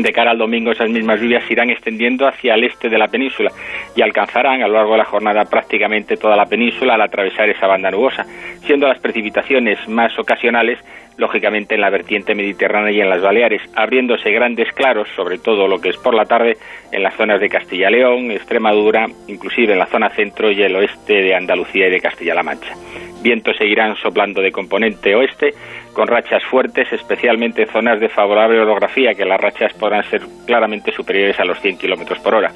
De 0.00 0.12
cara 0.12 0.30
al 0.30 0.38
domingo 0.38 0.72
esas 0.72 0.88
mismas 0.88 1.20
lluvias 1.20 1.44
se 1.44 1.52
irán 1.52 1.68
extendiendo 1.68 2.26
hacia 2.26 2.54
el 2.54 2.64
este 2.64 2.88
de 2.88 2.96
la 2.96 3.08
península 3.08 3.52
y 3.94 4.00
alcanzarán 4.00 4.62
a 4.62 4.66
lo 4.66 4.74
largo 4.74 4.92
de 4.92 4.98
la 4.98 5.04
jornada 5.04 5.44
prácticamente 5.44 6.16
toda 6.16 6.36
la 6.36 6.46
península 6.46 6.94
al 6.94 7.02
atravesar 7.02 7.50
esa 7.50 7.66
banda 7.66 7.90
nubosa, 7.90 8.24
siendo 8.64 8.88
las 8.88 8.98
precipitaciones 8.98 9.86
más 9.88 10.18
ocasionales 10.18 10.78
lógicamente 11.20 11.74
en 11.74 11.82
la 11.82 11.90
vertiente 11.90 12.34
mediterránea 12.34 12.90
y 12.90 13.00
en 13.00 13.10
las 13.10 13.22
Baleares, 13.22 13.62
abriéndose 13.76 14.30
grandes 14.32 14.72
claros, 14.72 15.06
sobre 15.14 15.38
todo 15.38 15.68
lo 15.68 15.80
que 15.80 15.90
es 15.90 15.96
por 15.98 16.14
la 16.14 16.24
tarde, 16.24 16.56
en 16.90 17.02
las 17.02 17.14
zonas 17.14 17.40
de 17.40 17.48
Castilla-León, 17.48 18.30
Extremadura, 18.30 19.06
inclusive 19.28 19.74
en 19.74 19.78
la 19.78 19.86
zona 19.86 20.08
centro 20.10 20.50
y 20.50 20.62
el 20.62 20.74
oeste 20.74 21.22
de 21.22 21.34
Andalucía 21.34 21.86
y 21.86 21.90
de 21.90 22.00
Castilla-La 22.00 22.42
Mancha. 22.42 22.74
Vientos 23.22 23.56
seguirán 23.58 23.96
soplando 23.96 24.40
de 24.40 24.50
componente 24.50 25.14
oeste, 25.14 25.50
con 25.92 26.08
rachas 26.08 26.42
fuertes, 26.44 26.90
especialmente 26.92 27.62
en 27.62 27.68
zonas 27.68 28.00
de 28.00 28.08
favorable 28.08 28.58
orografía, 28.58 29.12
que 29.14 29.26
las 29.26 29.40
rachas 29.40 29.74
podrán 29.74 30.04
ser 30.04 30.22
claramente 30.46 30.90
superiores 30.92 31.38
a 31.38 31.44
los 31.44 31.60
100 31.60 31.76
kilómetros 31.76 32.18
por 32.20 32.34
hora. 32.34 32.50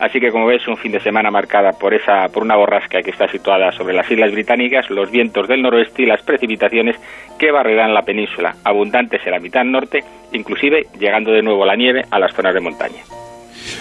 Así 0.00 0.18
que, 0.18 0.30
como 0.30 0.46
ves, 0.46 0.66
un 0.66 0.78
fin 0.78 0.92
de 0.92 1.00
semana 1.00 1.30
marcada 1.30 1.72
por, 1.78 1.92
esa, 1.92 2.26
por 2.32 2.42
una 2.42 2.56
borrasca 2.56 3.02
que 3.02 3.10
está 3.10 3.28
situada 3.28 3.70
sobre 3.72 3.94
las 3.94 4.10
Islas 4.10 4.32
Británicas, 4.32 4.88
los 4.88 5.10
vientos 5.10 5.46
del 5.46 5.60
noroeste 5.60 6.04
y 6.04 6.06
las 6.06 6.22
precipitaciones 6.22 6.96
que 7.38 7.52
barrerán 7.52 7.92
la 7.92 8.02
península, 8.02 8.54
abundantes 8.64 9.20
en 9.26 9.32
la 9.32 9.38
mitad 9.38 9.62
norte, 9.62 9.98
inclusive 10.32 10.86
llegando 10.98 11.32
de 11.32 11.42
nuevo 11.42 11.66
la 11.66 11.76
nieve 11.76 12.02
a 12.10 12.18
las 12.18 12.32
zonas 12.32 12.54
de 12.54 12.60
montaña. 12.60 13.02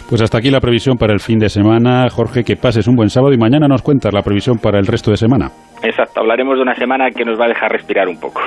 Pues 0.09 0.21
hasta 0.21 0.39
aquí 0.39 0.51
la 0.51 0.59
previsión 0.59 0.97
para 0.97 1.13
el 1.13 1.21
fin 1.21 1.39
de 1.39 1.47
semana. 1.47 2.09
Jorge, 2.09 2.43
que 2.43 2.57
pases 2.57 2.87
un 2.87 2.97
buen 2.97 3.09
sábado 3.09 3.33
y 3.33 3.37
mañana 3.37 3.67
nos 3.69 3.81
cuentas 3.81 4.13
la 4.13 4.21
previsión 4.21 4.57
para 4.57 4.77
el 4.77 4.87
resto 4.87 5.11
de 5.11 5.17
semana. 5.17 5.51
Exacto, 5.81 6.19
hablaremos 6.19 6.57
de 6.57 6.63
una 6.63 6.75
semana 6.75 7.11
que 7.11 7.23
nos 7.23 7.39
va 7.39 7.45
a 7.45 7.49
dejar 7.49 7.71
respirar 7.71 8.09
un 8.09 8.19
poco. 8.19 8.41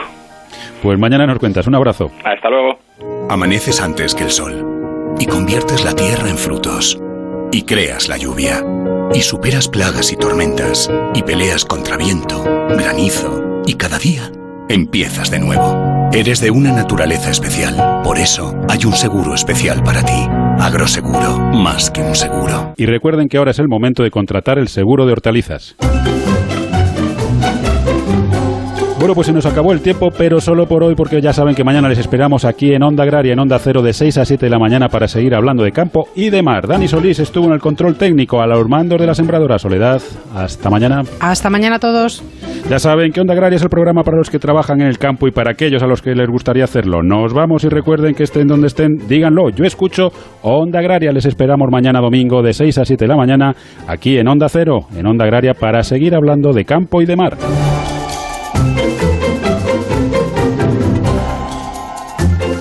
Pues 0.82 0.98
mañana 0.98 1.26
nos 1.26 1.38
cuentas. 1.38 1.66
Un 1.66 1.76
abrazo. 1.76 2.10
Hasta 2.22 2.50
luego. 2.50 2.78
Amaneces 3.30 3.80
antes 3.80 4.14
que 4.14 4.24
el 4.24 4.30
sol 4.30 5.16
y 5.18 5.26
conviertes 5.26 5.84
la 5.84 5.94
tierra 5.94 6.28
en 6.28 6.36
frutos 6.36 7.00
y 7.53 7.62
creas 7.62 8.09
la 8.09 8.16
lluvia 8.16 8.64
y 9.14 9.20
superas 9.20 9.68
plagas 9.68 10.11
y 10.11 10.16
tormentas 10.16 10.90
y 11.14 11.22
peleas 11.22 11.64
contra 11.64 11.96
viento, 11.96 12.42
granizo 12.42 13.62
y 13.66 13.74
cada 13.74 13.98
día 13.98 14.32
empiezas 14.68 15.30
de 15.30 15.38
nuevo. 15.38 16.11
Eres 16.12 16.40
de 16.40 16.50
una 16.50 16.72
naturaleza 16.72 17.30
especial. 17.30 18.03
Por 18.03 18.18
eso 18.18 18.55
hay 18.68 18.84
un 18.84 18.94
seguro 18.94 19.34
especial 19.34 19.82
para 19.82 20.03
ti. 20.03 20.26
Agroseguro, 20.59 21.38
más 21.38 21.90
que 21.90 22.00
un 22.03 22.14
seguro. 22.14 22.74
Y 22.76 22.86
recuerden 22.86 23.28
que 23.28 23.36
ahora 23.38 23.50
es 23.50 23.59
el 23.59 23.68
momento 23.68 24.03
de 24.03 24.11
contratar 24.11 24.59
el 24.59 24.68
seguro 24.68 25.07
de 25.07 25.12
hortalizas. 25.12 25.76
Bueno, 29.03 29.16
pues 29.16 29.26
se 29.26 29.32
nos 29.32 29.46
acabó 29.46 29.72
el 29.72 29.80
tiempo, 29.80 30.11
pero 30.16 30.40
solo 30.40 30.68
por 30.68 30.84
hoy, 30.84 30.94
porque 30.94 31.20
ya 31.20 31.32
saben 31.32 31.57
que 31.57 31.64
mañana 31.64 31.88
les 31.88 31.98
esperamos 31.98 32.44
aquí 32.44 32.72
en 32.72 32.84
Onda 32.84 33.03
Agraria, 33.03 33.32
en 33.32 33.40
Onda 33.40 33.59
Cero, 33.59 33.82
de 33.82 33.92
6 33.92 34.18
a 34.18 34.24
7 34.24 34.46
de 34.46 34.48
la 34.48 34.61
mañana 34.61 34.88
para 34.88 35.09
seguir 35.09 35.34
hablando 35.34 35.64
de 35.64 35.72
campo 35.72 36.07
y 36.14 36.30
de 36.30 36.40
mar. 36.40 36.68
Dani 36.68 36.86
Solís 36.86 37.18
estuvo 37.18 37.46
en 37.46 37.53
el 37.53 37.59
control 37.59 37.96
técnico, 37.96 38.40
a 38.40 38.46
los 38.46 38.68
mandos 38.68 39.00
de 39.00 39.09
la 39.09 39.14
sembradora 39.16 39.59
Soledad. 39.59 40.00
Hasta 40.32 40.70
mañana. 40.70 41.03
Hasta 41.18 41.50
mañana 41.50 41.76
a 41.76 41.78
todos. 41.80 42.22
Ya 42.70 42.78
saben 42.78 43.11
que 43.11 43.20
Onda 43.20 43.32
Agraria 43.34 43.57
es 43.57 43.62
el 43.64 43.70
programa 43.70 44.05
para 44.05 44.18
los 44.18 44.30
que 44.30 44.38
trabajan 44.38 44.80
en 44.80 44.86
el 44.86 44.98
campo 44.98 45.26
y 45.26 45.32
para 45.32 45.50
aquellos 45.50 45.82
a 45.82 45.88
los 45.88 46.00
que 46.00 46.14
les 46.14 46.28
gustaría 46.28 46.62
hacerlo. 46.62 47.03
Nos 47.03 47.34
vamos 47.34 47.64
y 47.64 47.68
recuerden 47.70 48.14
que 48.14 48.22
estén 48.22 48.46
donde 48.46 48.68
estén, 48.68 48.98
díganlo. 49.09 49.50
Yo 49.50 49.64
escucho 49.64 50.12
Onda 50.42 50.78
Agraria. 50.78 51.11
Les 51.11 51.26
esperamos 51.26 51.68
mañana 51.72 52.00
domingo 52.00 52.40
de 52.40 52.53
6 52.53 52.78
a 52.78 52.84
7 52.84 53.05
de 53.05 53.09
la 53.09 53.16
mañana 53.16 53.53
aquí 53.88 54.16
en 54.16 54.28
Onda 54.28 54.48
Cero, 54.48 54.82
en 54.96 55.07
Onda 55.07 55.24
Agraria, 55.24 55.55
para 55.55 55.82
seguir 55.82 56.14
hablando 56.14 56.53
de 56.53 56.64
campo 56.64 57.03
y 57.03 57.07
de 57.07 57.16
mar. 57.16 57.36